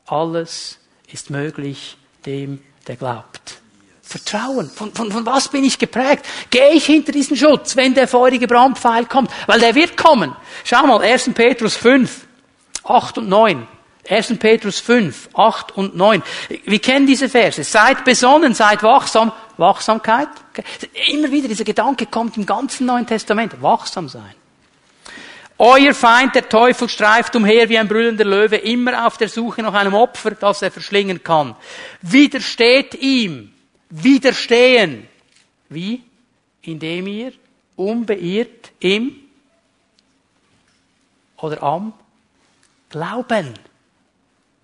Alles 0.05 0.79
ist 1.11 1.31
möglich 1.31 1.97
dem, 2.27 2.61
der 2.85 2.97
glaubt. 2.97 3.61
Vertrauen. 4.05 4.69
Von, 4.69 4.93
von, 4.93 5.11
von 5.11 5.25
was 5.25 5.47
bin 5.47 5.63
ich 5.63 5.79
geprägt? 5.79 6.25
Gehe 6.51 6.73
ich 6.73 6.85
hinter 6.85 7.11
diesen 7.11 7.35
Schutz, 7.35 7.75
wenn 7.75 7.95
der 7.95 8.07
feurige 8.07 8.47
Brandpfeil 8.47 9.05
kommt? 9.05 9.31
Weil 9.47 9.59
der 9.59 9.73
wird 9.73 9.97
kommen. 9.97 10.35
Schau 10.63 10.85
mal, 10.85 11.01
1. 11.01 11.31
Petrus 11.33 11.75
5, 11.75 12.25
8 12.83 13.17
und 13.17 13.29
9. 13.29 13.67
1. 14.07 14.37
Petrus 14.37 14.79
5, 14.79 15.29
8 15.33 15.75
und 15.75 15.95
9. 15.95 16.21
Wir 16.65 16.79
kennen 16.79 17.07
diese 17.07 17.27
Verse. 17.27 17.63
Seid 17.63 18.05
besonnen, 18.05 18.53
seid 18.53 18.83
wachsam. 18.83 19.31
Wachsamkeit. 19.57 20.27
Immer 21.07 21.31
wieder 21.31 21.47
dieser 21.47 21.63
Gedanke 21.63 22.05
kommt 22.05 22.37
im 22.37 22.45
ganzen 22.45 22.85
Neuen 22.85 23.07
Testament. 23.07 23.59
Wachsam 23.61 24.07
sein. 24.07 24.35
Euer 25.57 25.93
Feind, 25.93 26.35
der 26.35 26.47
Teufel, 26.47 26.89
streift 26.89 27.35
umher 27.35 27.69
wie 27.69 27.79
ein 27.79 27.87
brüllender 27.87 28.25
Löwe, 28.25 28.57
immer 28.57 29.07
auf 29.07 29.17
der 29.17 29.29
Suche 29.29 29.63
nach 29.63 29.73
einem 29.73 29.93
Opfer, 29.93 30.31
das 30.31 30.61
er 30.61 30.69
verschlingen 30.69 31.23
kann. 31.23 31.55
Widersteht 32.01 32.93
ihm. 32.95 33.54
Widerstehen. 33.89 35.07
Wie? 35.69 36.03
Indem 36.61 37.07
ihr 37.07 37.33
unbeirrt 37.75 38.71
im 38.79 39.15
oder 41.37 41.61
am 41.61 41.93
Glauben 42.89 43.53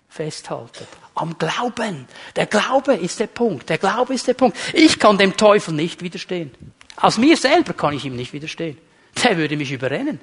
festhaltet. 0.08 0.88
Am 1.14 1.36
Glauben. 1.38 2.06
Der 2.36 2.46
Glaube 2.46 2.94
ist 2.94 3.20
der 3.20 3.26
Punkt. 3.26 3.68
Der 3.68 3.78
Glaube 3.78 4.14
ist 4.14 4.26
der 4.26 4.34
Punkt. 4.34 4.56
Ich 4.72 4.98
kann 4.98 5.18
dem 5.18 5.36
Teufel 5.36 5.74
nicht 5.74 6.02
widerstehen. 6.02 6.50
Aus 6.96 7.18
mir 7.18 7.36
selber 7.36 7.72
kann 7.72 7.94
ich 7.94 8.04
ihm 8.04 8.16
nicht 8.16 8.32
widerstehen. 8.32 8.78
Der 9.22 9.36
würde 9.36 9.56
mich 9.56 9.72
überrennen. 9.72 10.20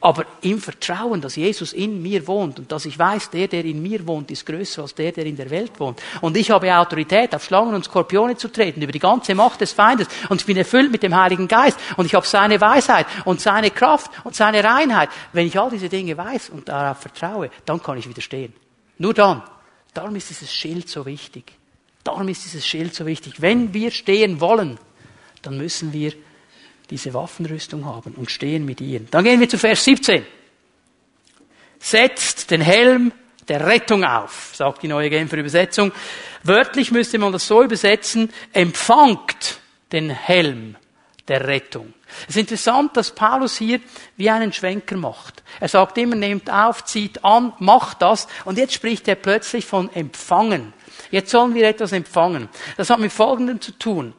Aber 0.00 0.26
im 0.42 0.60
Vertrauen, 0.60 1.20
dass 1.20 1.36
Jesus 1.36 1.72
in 1.72 2.02
mir 2.02 2.26
wohnt 2.26 2.58
und 2.58 2.70
dass 2.70 2.84
ich 2.84 2.98
weiß, 2.98 3.30
der, 3.30 3.48
der 3.48 3.64
in 3.64 3.82
mir 3.82 4.06
wohnt, 4.06 4.30
ist 4.30 4.44
größer 4.44 4.82
als 4.82 4.94
der, 4.94 5.10
der 5.10 5.24
in 5.24 5.36
der 5.36 5.48
Welt 5.48 5.80
wohnt. 5.80 6.00
Und 6.20 6.36
ich 6.36 6.50
habe 6.50 6.76
Autorität, 6.76 7.34
auf 7.34 7.44
Schlangen 7.44 7.74
und 7.74 7.84
Skorpione 7.84 8.36
zu 8.36 8.48
treten, 8.48 8.82
über 8.82 8.92
die 8.92 8.98
ganze 8.98 9.34
Macht 9.34 9.62
des 9.62 9.72
Feindes. 9.72 10.06
Und 10.28 10.42
ich 10.42 10.46
bin 10.46 10.56
erfüllt 10.56 10.92
mit 10.92 11.02
dem 11.02 11.16
Heiligen 11.16 11.48
Geist. 11.48 11.78
Und 11.96 12.04
ich 12.04 12.14
habe 12.14 12.26
seine 12.26 12.60
Weisheit 12.60 13.06
und 13.24 13.40
seine 13.40 13.70
Kraft 13.70 14.10
und 14.24 14.36
seine 14.36 14.62
Reinheit. 14.62 15.08
Wenn 15.32 15.46
ich 15.46 15.58
all 15.58 15.70
diese 15.70 15.88
Dinge 15.88 16.16
weiß 16.16 16.50
und 16.50 16.68
darauf 16.68 16.98
vertraue, 16.98 17.50
dann 17.64 17.82
kann 17.82 17.96
ich 17.98 18.08
widerstehen. 18.08 18.52
Nur 18.98 19.14
dann. 19.14 19.42
Darum 19.94 20.14
ist 20.14 20.28
dieses 20.28 20.52
Schild 20.52 20.90
so 20.90 21.06
wichtig. 21.06 21.52
Darum 22.04 22.28
ist 22.28 22.44
dieses 22.44 22.66
Schild 22.66 22.94
so 22.94 23.06
wichtig. 23.06 23.40
Wenn 23.40 23.72
wir 23.72 23.90
stehen 23.90 24.40
wollen, 24.40 24.78
dann 25.40 25.56
müssen 25.56 25.92
wir 25.92 26.12
diese 26.90 27.14
Waffenrüstung 27.14 27.84
haben 27.84 28.14
und 28.14 28.30
stehen 28.30 28.64
mit 28.64 28.80
ihr. 28.80 29.00
Dann 29.10 29.24
gehen 29.24 29.40
wir 29.40 29.48
zu 29.48 29.58
Vers 29.58 29.84
17. 29.84 30.24
Setzt 31.78 32.50
den 32.50 32.60
Helm 32.60 33.12
der 33.48 33.66
Rettung 33.66 34.04
auf, 34.04 34.52
sagt 34.54 34.82
die 34.82 34.88
neue 34.88 35.10
Genfer 35.10 35.36
Übersetzung. 35.36 35.92
Wörtlich 36.42 36.90
müsste 36.90 37.18
man 37.18 37.32
das 37.32 37.46
so 37.46 37.62
übersetzen, 37.62 38.32
empfangt 38.52 39.60
den 39.92 40.10
Helm 40.10 40.76
der 41.28 41.46
Rettung. 41.46 41.92
Es 42.22 42.36
ist 42.36 42.40
interessant, 42.40 42.96
dass 42.96 43.14
Paulus 43.14 43.56
hier 43.56 43.80
wie 44.16 44.30
einen 44.30 44.52
Schwenker 44.52 44.96
macht. 44.96 45.42
Er 45.60 45.68
sagt 45.68 45.98
immer, 45.98 46.14
nehmt 46.14 46.50
auf, 46.50 46.84
zieht 46.84 47.24
an, 47.24 47.52
macht 47.58 48.02
das. 48.02 48.28
Und 48.44 48.58
jetzt 48.58 48.74
spricht 48.74 49.08
er 49.08 49.16
plötzlich 49.16 49.66
von 49.66 49.92
empfangen. 49.92 50.72
Jetzt 51.10 51.30
sollen 51.30 51.54
wir 51.54 51.68
etwas 51.68 51.92
empfangen. 51.92 52.48
Das 52.76 52.90
hat 52.90 53.00
mit 53.00 53.12
Folgendem 53.12 53.60
zu 53.60 53.72
tun. 53.72 54.14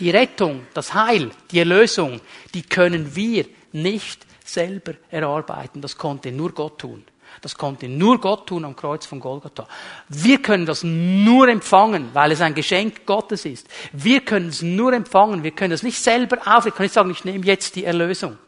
Die 0.00 0.10
Rettung, 0.10 0.66
das 0.74 0.92
Heil, 0.94 1.30
die 1.50 1.60
Erlösung, 1.60 2.20
die 2.52 2.62
können 2.62 3.14
wir 3.14 3.46
nicht 3.72 4.26
selber 4.44 4.94
erarbeiten. 5.10 5.80
Das 5.80 5.96
konnte 5.96 6.32
nur 6.32 6.52
Gott 6.52 6.78
tun. 6.78 7.04
Das 7.40 7.56
konnte 7.56 7.88
nur 7.88 8.20
Gott 8.20 8.46
tun 8.46 8.64
am 8.64 8.76
Kreuz 8.76 9.06
von 9.06 9.20
Golgatha. 9.20 9.66
Wir 10.08 10.40
können 10.40 10.66
das 10.66 10.82
nur 10.82 11.48
empfangen, 11.48 12.10
weil 12.12 12.32
es 12.32 12.40
ein 12.40 12.54
Geschenk 12.54 13.06
Gottes 13.06 13.44
ist. 13.44 13.68
Wir 13.92 14.20
können 14.20 14.48
es 14.48 14.62
nur 14.62 14.92
empfangen. 14.92 15.42
Wir 15.42 15.50
können 15.50 15.72
es 15.72 15.82
nicht 15.82 15.98
selber 15.98 16.38
auf. 16.46 16.66
Ich 16.66 16.74
kann 16.74 16.84
nicht 16.84 16.92
sagen, 16.94 17.10
ich 17.10 17.24
nehme 17.24 17.44
jetzt 17.44 17.76
die 17.76 17.84
Erlösung. 17.84 18.38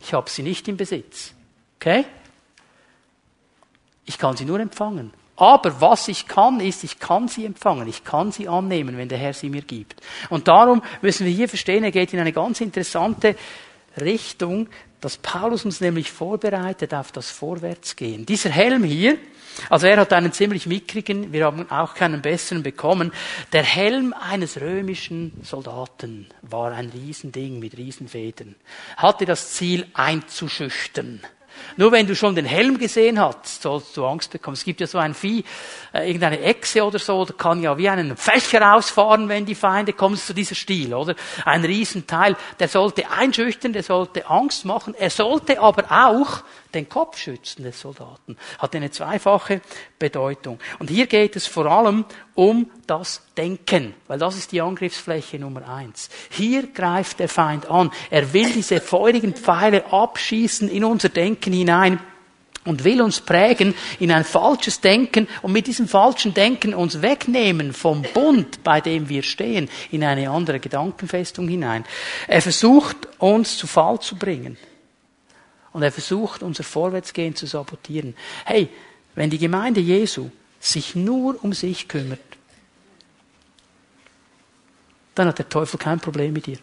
Ich 0.00 0.14
habe 0.14 0.30
sie 0.30 0.42
nicht 0.42 0.66
im 0.68 0.76
Besitz. 0.76 1.34
Okay? 1.76 2.06
Ich 4.06 4.18
kann 4.18 4.36
sie 4.36 4.44
nur 4.44 4.60
empfangen. 4.60 5.12
Aber 5.40 5.80
was 5.80 6.06
ich 6.08 6.28
kann, 6.28 6.60
ist, 6.60 6.84
ich 6.84 6.98
kann 6.98 7.26
sie 7.26 7.46
empfangen, 7.46 7.88
ich 7.88 8.04
kann 8.04 8.30
sie 8.30 8.46
annehmen, 8.46 8.98
wenn 8.98 9.08
der 9.08 9.16
Herr 9.16 9.32
sie 9.32 9.48
mir 9.48 9.62
gibt. 9.62 9.98
Und 10.28 10.48
darum 10.48 10.82
müssen 11.00 11.24
wir 11.24 11.32
hier 11.32 11.48
verstehen, 11.48 11.82
er 11.82 11.92
geht 11.92 12.12
in 12.12 12.20
eine 12.20 12.32
ganz 12.32 12.60
interessante 12.60 13.36
Richtung, 13.98 14.68
dass 15.00 15.16
Paulus 15.16 15.64
uns 15.64 15.80
nämlich 15.80 16.12
vorbereitet 16.12 16.92
auf 16.92 17.10
das 17.10 17.30
Vorwärtsgehen. 17.30 18.26
Dieser 18.26 18.50
Helm 18.50 18.84
hier, 18.84 19.16
also 19.70 19.86
er 19.86 19.96
hat 19.96 20.12
einen 20.12 20.32
ziemlich 20.32 20.66
mickrigen, 20.66 21.32
wir 21.32 21.46
haben 21.46 21.70
auch 21.70 21.94
keinen 21.94 22.20
besseren 22.20 22.62
bekommen. 22.62 23.10
Der 23.54 23.62
Helm 23.62 24.12
eines 24.12 24.60
römischen 24.60 25.32
Soldaten 25.42 26.28
war 26.42 26.72
ein 26.72 26.90
Riesending 26.90 27.58
mit 27.58 27.78
Riesenfedern. 27.78 28.56
Hatte 28.98 29.24
das 29.24 29.54
Ziel 29.54 29.86
einzuschüchtern. 29.94 31.22
Nur 31.76 31.92
wenn 31.92 32.06
du 32.06 32.14
schon 32.14 32.34
den 32.34 32.44
Helm 32.44 32.78
gesehen 32.78 33.20
hast, 33.20 33.62
sollst 33.62 33.96
du 33.96 34.04
Angst 34.06 34.30
bekommen. 34.30 34.54
Es 34.54 34.64
gibt 34.64 34.80
ja 34.80 34.86
so 34.86 34.98
ein 34.98 35.14
Vieh, 35.14 35.44
äh, 35.92 36.06
irgendeine 36.06 36.40
Echse 36.40 36.84
oder 36.84 36.98
so, 36.98 37.24
der 37.24 37.36
kann 37.36 37.62
ja 37.62 37.76
wie 37.78 37.88
einen 37.88 38.16
Fächer 38.16 38.74
ausfahren, 38.74 39.28
wenn 39.28 39.46
die 39.46 39.54
Feinde 39.54 39.92
kommen, 39.92 40.16
zu 40.16 40.34
dieser 40.34 40.54
Stil, 40.54 40.94
oder? 40.94 41.14
Ein 41.44 41.64
Riesenteil. 41.64 42.36
Der 42.58 42.68
sollte 42.68 43.10
einschüchtern, 43.10 43.72
der 43.72 43.82
sollte 43.82 44.28
Angst 44.28 44.64
machen, 44.64 44.94
er 44.94 45.10
sollte 45.10 45.60
aber 45.60 45.84
auch 45.90 46.42
den 46.74 46.88
Kopf 46.88 47.18
schützen 47.18 47.62
des 47.62 47.80
Soldaten. 47.80 48.36
Hat 48.58 48.74
eine 48.74 48.90
zweifache 48.90 49.60
Bedeutung. 49.98 50.58
Und 50.78 50.90
hier 50.90 51.06
geht 51.06 51.36
es 51.36 51.46
vor 51.46 51.66
allem 51.66 52.04
um 52.34 52.70
das 52.86 53.22
Denken, 53.36 53.94
weil 54.08 54.18
das 54.18 54.36
ist 54.36 54.52
die 54.52 54.60
Angriffsfläche 54.60 55.38
Nummer 55.38 55.68
eins. 55.68 56.08
Hier 56.30 56.66
greift 56.68 57.20
der 57.20 57.28
Feind 57.28 57.70
an. 57.70 57.90
Er 58.10 58.32
will 58.32 58.52
diese 58.52 58.80
feurigen 58.80 59.34
Pfeile 59.34 59.92
abschießen 59.92 60.68
in 60.68 60.84
unser 60.84 61.08
Denken 61.08 61.52
hinein 61.52 62.00
und 62.64 62.84
will 62.84 63.00
uns 63.00 63.20
prägen 63.20 63.74
in 63.98 64.12
ein 64.12 64.24
falsches 64.24 64.80
Denken 64.80 65.28
und 65.42 65.52
mit 65.52 65.66
diesem 65.66 65.88
falschen 65.88 66.34
Denken 66.34 66.74
uns 66.74 67.00
wegnehmen 67.00 67.72
vom 67.72 68.02
Bund, 68.14 68.62
bei 68.62 68.80
dem 68.80 69.08
wir 69.08 69.22
stehen, 69.22 69.70
in 69.90 70.04
eine 70.04 70.30
andere 70.30 70.60
Gedankenfestung 70.60 71.48
hinein. 71.48 71.84
Er 72.28 72.42
versucht 72.42 72.96
uns 73.18 73.56
zu 73.56 73.66
Fall 73.66 74.00
zu 74.00 74.16
bringen. 74.16 74.58
Und 75.72 75.82
er 75.82 75.92
versucht, 75.92 76.42
unser 76.42 76.64
Vorwärtsgehen 76.64 77.36
zu 77.36 77.46
sabotieren. 77.46 78.16
Hey, 78.44 78.68
wenn 79.14 79.30
die 79.30 79.38
Gemeinde 79.38 79.80
Jesu 79.80 80.30
sich 80.58 80.94
nur 80.94 81.42
um 81.42 81.52
sich 81.52 81.88
kümmert, 81.88 82.20
dann 85.14 85.28
hat 85.28 85.38
der 85.38 85.48
Teufel 85.48 85.78
kein 85.78 86.00
Problem 86.00 86.32
mit 86.32 86.46
dir. 86.46 86.58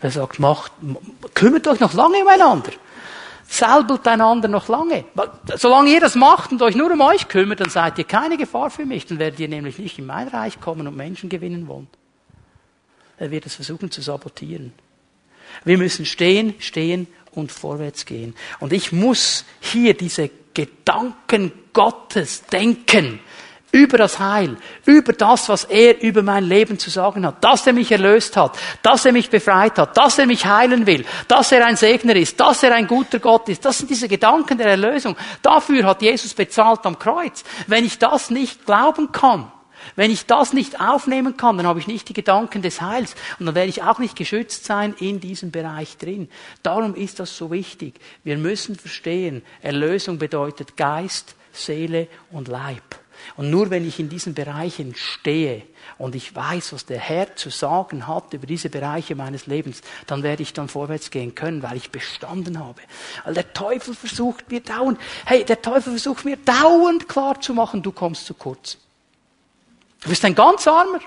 Er 0.00 0.10
sagt, 0.10 0.40
macht, 0.40 0.72
kümmert 1.34 1.66
euch 1.68 1.78
noch 1.78 1.94
lange 1.94 2.22
umeinander. 2.22 2.72
Selbelt 3.46 4.06
einander 4.08 4.48
noch 4.48 4.68
lange. 4.68 5.04
Solange 5.56 5.90
ihr 5.90 6.00
das 6.00 6.14
macht 6.14 6.52
und 6.52 6.62
euch 6.62 6.74
nur 6.74 6.90
um 6.90 7.00
euch 7.02 7.28
kümmert, 7.28 7.60
dann 7.60 7.68
seid 7.68 7.98
ihr 7.98 8.04
keine 8.04 8.36
Gefahr 8.36 8.70
für 8.70 8.86
mich. 8.86 9.06
Dann 9.06 9.18
werdet 9.18 9.38
ihr 9.40 9.48
nämlich 9.48 9.78
nicht 9.78 9.98
in 9.98 10.06
mein 10.06 10.28
Reich 10.28 10.60
kommen 10.60 10.88
und 10.88 10.96
Menschen 10.96 11.28
gewinnen 11.28 11.68
wollen. 11.68 11.86
Er 13.18 13.30
wird 13.30 13.46
es 13.46 13.54
versuchen 13.54 13.90
zu 13.90 14.00
sabotieren. 14.00 14.72
Wir 15.64 15.78
müssen 15.78 16.06
stehen, 16.06 16.54
stehen 16.58 17.06
und 17.34 17.52
vorwärts 17.52 18.04
gehen. 18.06 18.34
Und 18.60 18.72
ich 18.72 18.92
muss 18.92 19.44
hier 19.60 19.94
diese 19.94 20.30
Gedanken 20.54 21.52
Gottes 21.72 22.44
denken 22.46 23.20
über 23.72 23.96
das 23.96 24.18
Heil, 24.18 24.56
über 24.84 25.14
das, 25.14 25.48
was 25.48 25.64
er 25.64 26.02
über 26.02 26.22
mein 26.22 26.44
Leben 26.44 26.78
zu 26.78 26.90
sagen 26.90 27.26
hat, 27.26 27.42
dass 27.42 27.66
er 27.66 27.72
mich 27.72 27.90
erlöst 27.90 28.36
hat, 28.36 28.58
dass 28.82 29.06
er 29.06 29.12
mich 29.12 29.30
befreit 29.30 29.78
hat, 29.78 29.96
dass 29.96 30.18
er 30.18 30.26
mich 30.26 30.44
heilen 30.44 30.86
will, 30.86 31.06
dass 31.26 31.52
er 31.52 31.66
ein 31.66 31.76
Segner 31.76 32.14
ist, 32.14 32.38
dass 32.38 32.62
er 32.62 32.74
ein 32.74 32.86
guter 32.86 33.18
Gott 33.18 33.48
ist. 33.48 33.64
Das 33.64 33.78
sind 33.78 33.88
diese 33.88 34.08
Gedanken 34.08 34.58
der 34.58 34.66
Erlösung. 34.68 35.16
Dafür 35.40 35.84
hat 35.84 36.02
Jesus 36.02 36.34
bezahlt 36.34 36.84
am 36.84 36.98
Kreuz. 36.98 37.42
Wenn 37.66 37.86
ich 37.86 37.98
das 37.98 38.28
nicht 38.28 38.66
glauben 38.66 39.10
kann, 39.10 39.50
wenn 39.96 40.10
ich 40.10 40.26
das 40.26 40.52
nicht 40.52 40.80
aufnehmen 40.80 41.36
kann, 41.36 41.56
dann 41.56 41.66
habe 41.66 41.78
ich 41.78 41.86
nicht 41.86 42.08
die 42.08 42.14
Gedanken 42.14 42.62
des 42.62 42.80
Heils 42.80 43.14
und 43.38 43.46
dann 43.46 43.54
werde 43.54 43.68
ich 43.68 43.82
auch 43.82 43.98
nicht 43.98 44.16
geschützt 44.16 44.64
sein 44.64 44.94
in 44.98 45.20
diesem 45.20 45.50
Bereich 45.50 45.96
drin. 45.96 46.28
Darum 46.62 46.94
ist 46.94 47.20
das 47.20 47.36
so 47.36 47.50
wichtig. 47.50 48.00
Wir 48.24 48.38
müssen 48.38 48.76
verstehen, 48.76 49.42
Erlösung 49.60 50.18
bedeutet 50.18 50.76
Geist, 50.76 51.34
Seele 51.52 52.08
und 52.30 52.48
Leib. 52.48 52.82
Und 53.36 53.50
nur 53.50 53.70
wenn 53.70 53.86
ich 53.86 54.00
in 54.00 54.08
diesen 54.08 54.34
Bereichen 54.34 54.94
stehe 54.94 55.62
und 55.98 56.14
ich 56.14 56.34
weiß, 56.34 56.72
was 56.72 56.86
der 56.86 56.98
Herr 56.98 57.36
zu 57.36 57.50
sagen 57.50 58.06
hat 58.06 58.32
über 58.32 58.46
diese 58.46 58.68
Bereiche 58.68 59.14
meines 59.14 59.46
Lebens, 59.46 59.82
dann 60.06 60.22
werde 60.22 60.42
ich 60.42 60.52
dann 60.52 60.68
vorwärts 60.68 61.10
gehen 61.10 61.34
können, 61.34 61.62
weil 61.62 61.76
ich 61.76 61.90
bestanden 61.90 62.58
habe. 62.58 62.80
Weil 63.24 63.34
der 63.34 63.52
Teufel 63.52 63.94
versucht 63.94 64.50
mir 64.50 64.60
dauernd, 64.60 64.98
hey, 65.24 65.44
der 65.44 65.62
Teufel 65.62 65.92
versucht 65.92 66.24
mir 66.24 66.36
dauernd 66.36 67.08
klar 67.08 67.40
zu 67.40 67.54
machen, 67.54 67.82
du 67.82 67.92
kommst 67.92 68.26
zu 68.26 68.34
kurz. 68.34 68.78
Du 70.02 70.08
bist 70.08 70.24
ein 70.24 70.34
ganz 70.34 70.66
armer. 70.66 71.00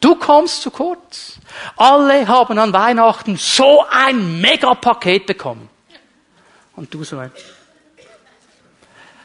Du 0.00 0.14
kommst 0.14 0.62
zu 0.62 0.70
kurz. 0.70 1.38
Alle 1.76 2.26
haben 2.26 2.58
an 2.58 2.72
Weihnachten 2.72 3.36
so 3.36 3.84
ein 3.90 4.40
Megapaket 4.40 5.26
bekommen. 5.26 5.68
Und 6.76 6.92
du 6.94 7.04
so 7.04 7.18
ein. 7.18 7.32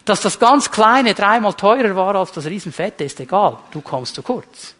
Dass 0.05 0.21
das 0.21 0.39
ganz 0.39 0.69
kleine 0.69 1.13
dreimal 1.13 1.53
teurer 1.53 1.95
war 1.95 2.15
als 2.15 2.31
das 2.31 2.45
Riesenfette, 2.45 3.03
ist 3.03 3.19
egal. 3.19 3.57
Du 3.71 3.81
kommst 3.81 4.15
zu 4.15 4.23
kurz. 4.23 4.75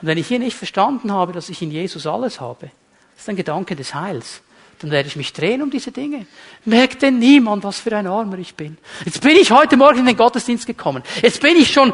Und 0.00 0.08
wenn 0.08 0.16
ich 0.16 0.28
hier 0.28 0.38
nicht 0.38 0.56
verstanden 0.56 1.12
habe, 1.12 1.32
dass 1.32 1.48
ich 1.48 1.60
in 1.60 1.70
Jesus 1.70 2.06
alles 2.06 2.40
habe, 2.40 2.70
das 3.14 3.24
ist 3.24 3.28
ein 3.28 3.36
Gedanke 3.36 3.76
des 3.76 3.94
Heils, 3.94 4.40
dann 4.78 4.90
werde 4.90 5.08
ich 5.08 5.16
mich 5.16 5.32
drehen 5.32 5.62
um 5.62 5.70
diese 5.70 5.92
Dinge. 5.92 6.26
Merkt 6.64 7.02
denn 7.02 7.18
niemand, 7.18 7.64
was 7.64 7.80
für 7.80 7.94
ein 7.96 8.06
Armer 8.06 8.38
ich 8.38 8.54
bin? 8.54 8.78
Jetzt 9.04 9.20
bin 9.20 9.36
ich 9.36 9.50
heute 9.50 9.76
Morgen 9.76 10.00
in 10.00 10.06
den 10.06 10.16
Gottesdienst 10.16 10.66
gekommen. 10.66 11.02
Jetzt 11.22 11.40
bin 11.40 11.56
ich 11.56 11.72
schon 11.72 11.92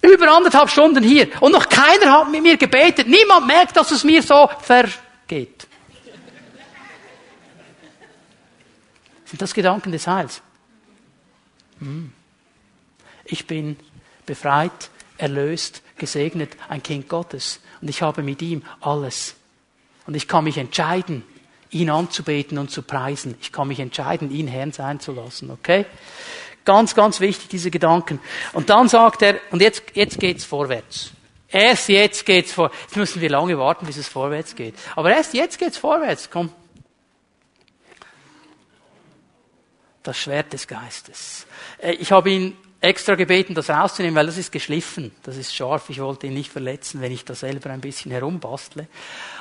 über 0.00 0.30
anderthalb 0.30 0.70
Stunden 0.70 1.02
hier 1.02 1.28
und 1.40 1.52
noch 1.52 1.68
keiner 1.68 2.12
hat 2.12 2.30
mit 2.30 2.42
mir 2.42 2.56
gebetet. 2.56 3.08
Niemand 3.08 3.46
merkt, 3.46 3.76
dass 3.76 3.90
es 3.90 4.04
mir 4.04 4.22
so 4.22 4.48
vergeht. 4.60 5.66
Sind 9.24 9.42
das 9.42 9.52
Gedanken 9.52 9.92
des 9.92 10.06
Heils? 10.06 10.40
Ich 13.24 13.46
bin 13.46 13.76
befreit, 14.24 14.90
erlöst, 15.18 15.82
gesegnet, 15.98 16.56
ein 16.68 16.82
Kind 16.82 17.08
Gottes. 17.08 17.60
Und 17.80 17.88
ich 17.88 18.02
habe 18.02 18.22
mit 18.22 18.40
ihm 18.40 18.62
alles. 18.80 19.34
Und 20.06 20.14
ich 20.14 20.28
kann 20.28 20.44
mich 20.44 20.56
entscheiden, 20.56 21.24
ihn 21.70 21.90
anzubeten 21.90 22.56
und 22.56 22.70
zu 22.70 22.82
preisen. 22.82 23.34
Ich 23.40 23.52
kann 23.52 23.68
mich 23.68 23.80
entscheiden, 23.80 24.30
ihn 24.30 24.48
Herrn 24.48 24.72
sein 24.72 25.00
zu 25.00 25.12
lassen, 25.12 25.50
okay? 25.50 25.84
Ganz, 26.68 26.94
ganz 26.94 27.18
wichtig, 27.20 27.48
diese 27.48 27.70
Gedanken. 27.70 28.20
Und 28.52 28.68
dann 28.68 28.90
sagt 28.90 29.22
er, 29.22 29.40
und 29.52 29.62
jetzt, 29.62 29.84
jetzt 29.94 30.20
geht's 30.20 30.44
vorwärts. 30.44 31.12
Erst 31.48 31.88
jetzt 31.88 32.26
geht's 32.26 32.52
vor. 32.52 32.70
Jetzt 32.82 32.94
müssen 32.94 33.22
wir 33.22 33.30
lange 33.30 33.56
warten, 33.56 33.86
bis 33.86 33.96
es 33.96 34.06
vorwärts 34.06 34.54
geht. 34.54 34.74
Aber 34.94 35.10
erst 35.10 35.32
jetzt 35.32 35.58
geht's 35.58 35.78
vorwärts. 35.78 36.28
Komm. 36.30 36.52
Das 40.02 40.18
Schwert 40.18 40.52
des 40.52 40.68
Geistes. 40.68 41.46
Äh, 41.78 41.92
ich 41.92 42.12
habe 42.12 42.28
ihn 42.28 42.54
extra 42.82 43.14
gebeten, 43.14 43.54
das 43.54 43.70
rauszunehmen, 43.70 44.14
weil 44.14 44.26
das 44.26 44.36
ist 44.36 44.52
geschliffen. 44.52 45.12
Das 45.22 45.38
ist 45.38 45.56
scharf. 45.56 45.88
Ich 45.88 46.02
wollte 46.02 46.26
ihn 46.26 46.34
nicht 46.34 46.52
verletzen, 46.52 47.00
wenn 47.00 47.12
ich 47.12 47.24
da 47.24 47.34
selber 47.34 47.70
ein 47.70 47.80
bisschen 47.80 48.12
herumbastle. 48.12 48.88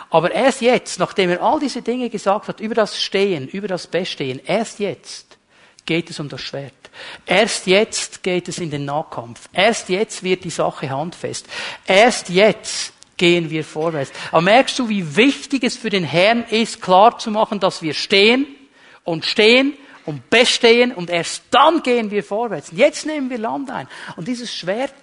Aber 0.09 0.31
erst 0.31 0.61
jetzt, 0.61 0.97
nachdem 0.97 1.31
er 1.31 1.43
all 1.43 1.59
diese 1.59 1.81
Dinge 1.81 2.09
gesagt 2.09 2.47
hat, 2.47 2.61
über 2.61 2.73
das 2.73 2.97
Stehen, 2.97 3.49
über 3.49 3.67
das 3.67 3.87
Bestehen, 3.87 4.39
erst 4.45 4.79
jetzt 4.79 5.26
geht 5.87 6.11
es 6.11 6.19
um 6.19 6.29
das 6.29 6.41
Schwert. 6.41 6.73
Erst 7.25 7.65
jetzt 7.65 8.21
geht 8.21 8.47
es 8.47 8.59
in 8.59 8.69
den 8.69 8.85
Nahkampf. 8.85 9.49
Erst 9.51 9.89
jetzt 9.89 10.21
wird 10.21 10.43
die 10.43 10.51
Sache 10.51 10.89
handfest. 10.91 11.47
Erst 11.87 12.29
jetzt 12.29 12.93
gehen 13.17 13.49
wir 13.49 13.63
vorwärts. 13.63 14.11
Aber 14.31 14.41
merkst 14.41 14.77
du, 14.77 14.87
wie 14.89 15.15
wichtig 15.15 15.63
es 15.63 15.75
für 15.75 15.89
den 15.89 16.03
Herrn 16.03 16.43
ist, 16.49 16.81
klar 16.81 17.17
zu 17.17 17.31
machen, 17.31 17.59
dass 17.59 17.81
wir 17.81 17.95
stehen 17.95 18.45
und 19.03 19.25
stehen 19.25 19.73
und 20.05 20.29
bestehen 20.29 20.93
und 20.93 21.09
erst 21.09 21.43
dann 21.49 21.81
gehen 21.81 22.11
wir 22.11 22.23
vorwärts. 22.23 22.69
Jetzt 22.71 23.05
nehmen 23.05 23.29
wir 23.29 23.39
Land 23.39 23.71
ein. 23.71 23.87
Und 24.15 24.27
dieses 24.27 24.53
Schwert 24.53 24.93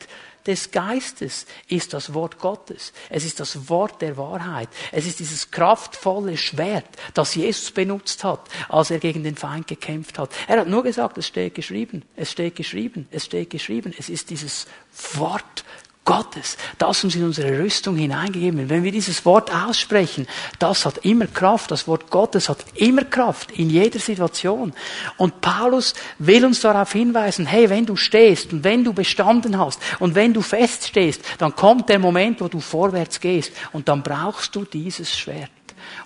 des 0.47 0.71
Geistes 0.71 1.47
ist 1.69 1.95
das 1.95 2.13
Wort 2.13 2.39
Gottes. 2.39 2.93
Es 3.09 3.25
ist 3.25 3.41
das 3.41 3.69
Wort 3.69 4.03
der 4.03 4.17
Wahrheit. 4.17 4.69
Es 4.93 5.07
ist 5.07 5.21
dieses 5.21 5.51
kraftvolle 5.51 6.37
Schwert, 6.37 6.87
das 7.15 7.35
Jesus 7.35 7.71
benutzt 7.71 8.25
hat, 8.25 8.41
als 8.69 8.91
er 8.91 8.99
gegen 8.99 9.25
den 9.25 9.37
Feind 9.37 9.67
gekämpft 9.67 10.19
hat. 10.19 10.31
Er 10.47 10.61
hat 10.61 10.69
nur 10.69 10.83
gesagt, 10.83 11.19
es 11.19 11.27
steht 11.27 11.55
geschrieben, 11.55 12.03
es 12.17 12.31
steht 12.31 12.57
geschrieben, 12.57 13.09
es 13.11 13.25
steht 13.25 13.51
geschrieben. 13.51 13.95
Es 13.99 14.09
ist 14.09 14.31
dieses 14.31 14.67
Wort 15.15 15.65
Gottes, 16.05 16.59
das 16.79 17.03
uns 17.03 17.15
in 17.15 17.25
unsere 17.25 17.59
Rüstung 17.59 17.97
hineingegeben 17.97 18.59
wird. 18.59 18.69
Wenn 18.69 18.85
wir 18.85 18.93
dieses 18.93 19.25
Wort 19.25 19.51
aussprechen, 19.53 20.27
das 20.59 20.85
hat 20.85 20.99
immer 20.99 21.27
Kraft. 21.27 21.71
Das 21.71 21.89
Wort 21.89 22.11
Gottes 22.11 22.49
hat 22.49 22.59
immer 22.75 23.05
Kraft 23.05 23.53
in 23.53 23.71
jeder 23.71 23.99
Situation. 23.99 24.75
Und 25.17 25.41
Paulus 25.41 25.95
will 26.19 26.45
uns 26.45 26.61
darauf 26.61 26.93
hinweisen, 26.93 27.47
hey, 27.47 27.71
wenn 27.71 27.87
du 27.87 27.97
stehst 27.97 28.53
und 28.53 28.65
wenn 28.65 28.85
du 28.85 28.93
bestanden 28.93 29.59
hast 29.59 29.81
und 29.99 30.15
wenn 30.15 30.35
du 30.35 30.43
feststehst, 30.43 31.23
dann 31.39 31.57
kommt 31.57 31.89
der 31.89 31.99
Moment, 31.99 32.41
wo 32.41 32.49
du 32.49 32.61
vorwärts 32.61 33.19
gehst 33.21 33.53
und 33.73 33.89
dann 33.89 34.03
brauchst 34.03 34.55
du 34.55 34.65
dieses 34.65 35.17
Schwert. 35.17 35.51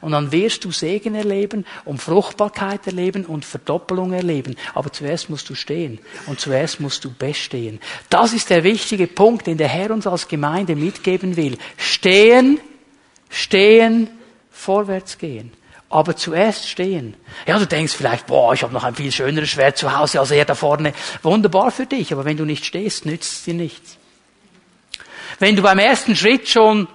Und 0.01 0.13
dann 0.13 0.33
wirst 0.33 0.65
du 0.65 0.73
Segen 0.73 1.15
erleben 1.15 1.67
und 1.85 2.01
Fruchtbarkeit 2.01 2.87
erleben 2.87 3.25
und 3.25 3.45
Verdoppelung 3.45 4.13
erleben. 4.13 4.57
Aber 4.75 4.93
zuerst 4.93 5.31
musst 5.31 5.49
du 5.51 5.55
stehen 5.55 5.99
und 6.27 6.41
zuerst 6.41 6.81
musst 6.81 7.05
du 7.05 7.13
bestehen. 7.13 7.81
Das 8.09 8.33
ist 8.33 8.51
der 8.51 8.65
wichtige 8.65 9.07
Punkt, 9.07 9.47
den 9.47 9.59
der 9.59 9.69
Herr 9.69 9.91
uns 9.91 10.07
als 10.07 10.29
Gemeinde 10.29 10.77
mitgeben 10.77 11.37
will. 11.37 11.59
Stehen, 11.77 12.61
stehen, 13.29 14.09
vorwärts 14.51 15.19
gehen. 15.19 15.53
Aber 15.91 16.15
zuerst 16.17 16.69
stehen. 16.69 17.15
Ja, 17.47 17.59
du 17.59 17.67
denkst 17.67 17.95
vielleicht, 17.95 18.27
boah, 18.27 18.53
ich 18.53 18.63
habe 18.63 18.75
noch 18.75 18.85
ein 18.85 18.95
viel 18.95 19.11
schöneres 19.11 19.49
Schwert 19.49 19.79
zu 19.79 19.97
Hause 19.97 20.21
als 20.21 20.31
er 20.31 20.45
da 20.45 20.55
vorne. 20.55 20.93
Wunderbar 21.23 21.71
für 21.71 21.87
dich, 21.87 22.13
aber 22.13 22.27
wenn 22.27 22.37
du 22.37 22.45
nicht 22.45 22.65
stehst, 22.67 23.07
nützt 23.07 23.33
es 23.33 23.45
dir 23.45 23.55
nichts. 23.55 23.97
Wenn 25.39 25.57
du 25.57 25.63
beim 25.63 25.79
ersten 25.79 26.15
Schritt 26.15 26.49
schon 26.49 26.89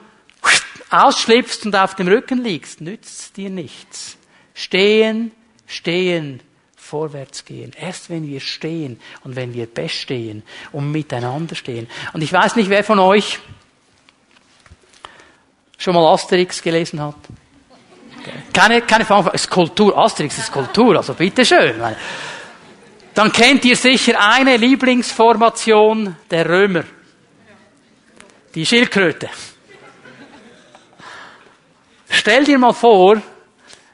ausschlüpfst 0.94 1.66
und 1.66 1.76
auf 1.76 1.96
dem 1.96 2.08
Rücken 2.08 2.44
liegst, 2.44 2.82
nützt 2.82 3.36
dir 3.38 3.50
nichts. 3.50 4.18
Stehen, 4.54 5.32
stehen, 5.66 6.42
vorwärts 6.76 7.46
gehen. 7.46 7.72
Erst 7.80 8.10
wenn 8.10 8.28
wir 8.28 8.40
stehen 8.40 9.00
und 9.24 9.36
wenn 9.36 9.54
wir 9.54 9.66
bestehen 9.66 10.44
und 10.72 10.92
miteinander 10.92 11.56
stehen. 11.56 11.88
Und 12.14 12.22
ich 12.22 12.32
weiß 12.32 12.56
nicht, 12.56 12.70
wer 12.70 12.84
von 12.84 13.00
euch 13.00 13.40
schon 15.78 15.96
mal 15.96 16.14
Asterix 16.14 16.62
gelesen 16.62 17.02
hat. 17.02 17.16
Keine, 18.54 18.82
keine 18.84 19.06
Frage, 19.06 19.32
es 19.34 19.44
ist 19.44 19.50
Kultur, 19.50 19.98
Asterix 19.98 20.38
ist 20.38 20.52
Kultur, 20.52 20.96
also 20.96 21.14
bitteschön. 21.14 21.76
Dann 23.14 23.32
kennt 23.32 23.66
ihr 23.66 23.76
sicher 23.76 24.20
eine 24.20 24.58
Lieblingsformation 24.58 26.16
der 26.30 26.48
Römer. 26.48 26.84
Die 28.56 28.66
Schildkröte. 28.66 29.30
Stell 32.16 32.46
dir 32.46 32.60
mal 32.60 32.74
vor, 32.74 33.20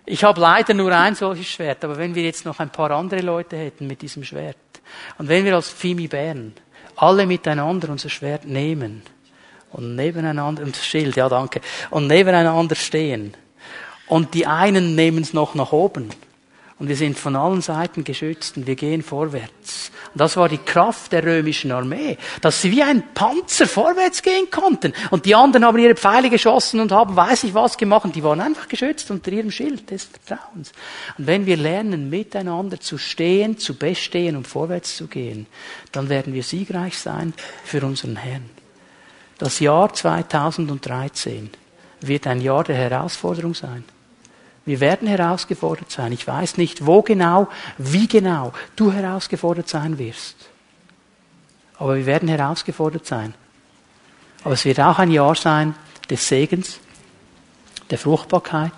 ich 0.06 0.26
habe 0.26 0.42
leider 0.42 0.74
nur 0.74 0.92
ein 0.92 1.16
solches 1.16 1.48
Schwert, 1.48 1.86
aber 1.86 1.98
wenn 1.98 2.14
wir 2.14 2.22
jetzt 2.22 2.44
noch 2.44 2.60
ein 2.60 2.70
paar 2.70 2.92
andere 2.92 3.22
Leute 3.22 3.56
hätten 3.56 3.88
mit 3.88 4.02
diesem 4.02 4.26
Schwert 4.26 4.58
und 5.18 5.30
wenn 5.30 5.46
wir 5.46 5.56
als 5.56 5.70
Fimi 5.70 6.08
Bern 6.08 6.54
alle 6.98 7.26
miteinander 7.26 7.90
unser 7.90 8.10
Schwert 8.10 8.44
nehmen 8.44 9.04
und 9.72 9.96
nebeneinander, 9.96 10.64
und 10.64 10.76
Schild, 10.76 11.16
ja 11.16 11.30
danke, 11.30 11.62
und 11.92 12.08
nebeneinander 12.08 12.76
stehen 12.76 13.36
und 14.08 14.34
die 14.34 14.46
einen 14.46 14.96
nehmen 14.96 15.24
es 15.24 15.34
noch 15.34 15.56
nach 15.56 15.72
oben 15.72 16.10
und 16.80 16.88
wir 16.88 16.96
sind 16.96 17.20
von 17.20 17.36
allen 17.36 17.62
Seiten 17.62 18.06
geschützt 18.06 18.56
und 18.56 18.66
wir 18.66 18.76
gehen 18.76 19.04
vorwärts. 19.04 19.92
Und 20.14 20.22
das 20.22 20.38
war 20.38 20.48
die 20.48 20.58
Kraft 20.58 21.12
der 21.12 21.24
römischen 21.24 21.74
Armee, 21.74 22.18
dass 22.42 22.62
sie 22.62 22.72
wie 22.72 22.82
ein 22.82 23.04
Panzer 23.14 23.68
vorwärts 23.68 24.22
gehen 24.22 24.50
konnten. 24.50 24.94
Und 25.12 25.26
die 25.26 25.36
anderen 25.36 25.66
haben 25.66 25.78
ihre 25.78 25.96
Pfeile 25.96 26.30
geschossen 26.30 26.80
und 26.80 26.94
haben 26.94 27.18
weiß 27.18 27.44
ich 27.44 27.54
was 27.54 27.78
gemacht. 27.78 28.10
Die 28.16 28.24
waren 28.24 28.40
einfach 28.40 28.70
geschützt 28.70 29.12
unter 29.12 29.30
ihrem 29.32 29.52
Schild 29.52 29.92
des 29.92 30.06
Vertrauens. 30.06 30.72
Und 31.18 31.28
wenn 31.28 31.46
wir 31.46 31.58
lernen, 31.58 32.10
miteinander 32.10 32.80
zu 32.80 32.98
stehen, 32.98 33.58
zu 33.58 33.76
bestehen 33.76 34.38
und 34.38 34.48
vorwärts 34.48 34.96
zu 34.96 35.08
gehen, 35.08 35.48
dann 35.92 36.08
werden 36.08 36.34
wir 36.34 36.44
siegreich 36.44 36.98
sein 36.98 37.34
für 37.66 37.86
unseren 37.86 38.16
Herrn. 38.16 38.50
Das 39.38 39.60
Jahr 39.60 39.94
2013 39.94 41.50
wird 42.02 42.26
ein 42.26 42.40
Jahr 42.40 42.64
der 42.64 42.76
Herausforderung 42.76 43.54
sein. 43.54 43.84
Wir 44.70 44.82
werden 44.82 45.08
herausgefordert 45.08 45.90
sein. 45.90 46.12
Ich 46.12 46.28
weiß 46.28 46.58
nicht, 46.58 46.86
wo 46.86 47.02
genau, 47.02 47.48
wie 47.80 48.08
genau 48.08 48.54
du 48.76 48.92
herausgefordert 48.92 49.68
sein 49.68 49.98
wirst. 49.98 50.36
Aber 51.80 51.96
wir 51.96 52.06
werden 52.06 52.30
herausgefordert 52.30 53.04
sein. 53.04 53.34
Aber 54.44 54.54
es 54.54 54.66
wird 54.66 54.80
auch 54.80 55.00
ein 55.00 55.10
Jahr 55.10 55.34
sein 55.34 55.74
des 56.08 56.28
Segens, 56.28 56.80
der 57.90 57.98
Fruchtbarkeit 57.98 58.72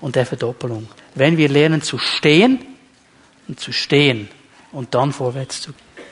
und 0.00 0.16
der 0.16 0.24
Verdoppelung. 0.24 0.88
Wenn 1.14 1.36
wir 1.36 1.50
lernen 1.50 1.82
zu 1.82 1.98
stehen 1.98 2.64
und 3.48 3.60
zu 3.60 3.70
stehen 3.70 4.30
und 4.72 4.94
dann 4.94 5.12
vorwärts 5.12 5.60
zu 5.60 5.74
gehen. 5.74 6.06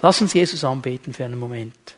Lass 0.00 0.18
uns 0.22 0.32
Jesus 0.32 0.64
anbeten 0.64 1.12
für 1.12 1.26
einen 1.26 1.38
Moment. 1.38 1.94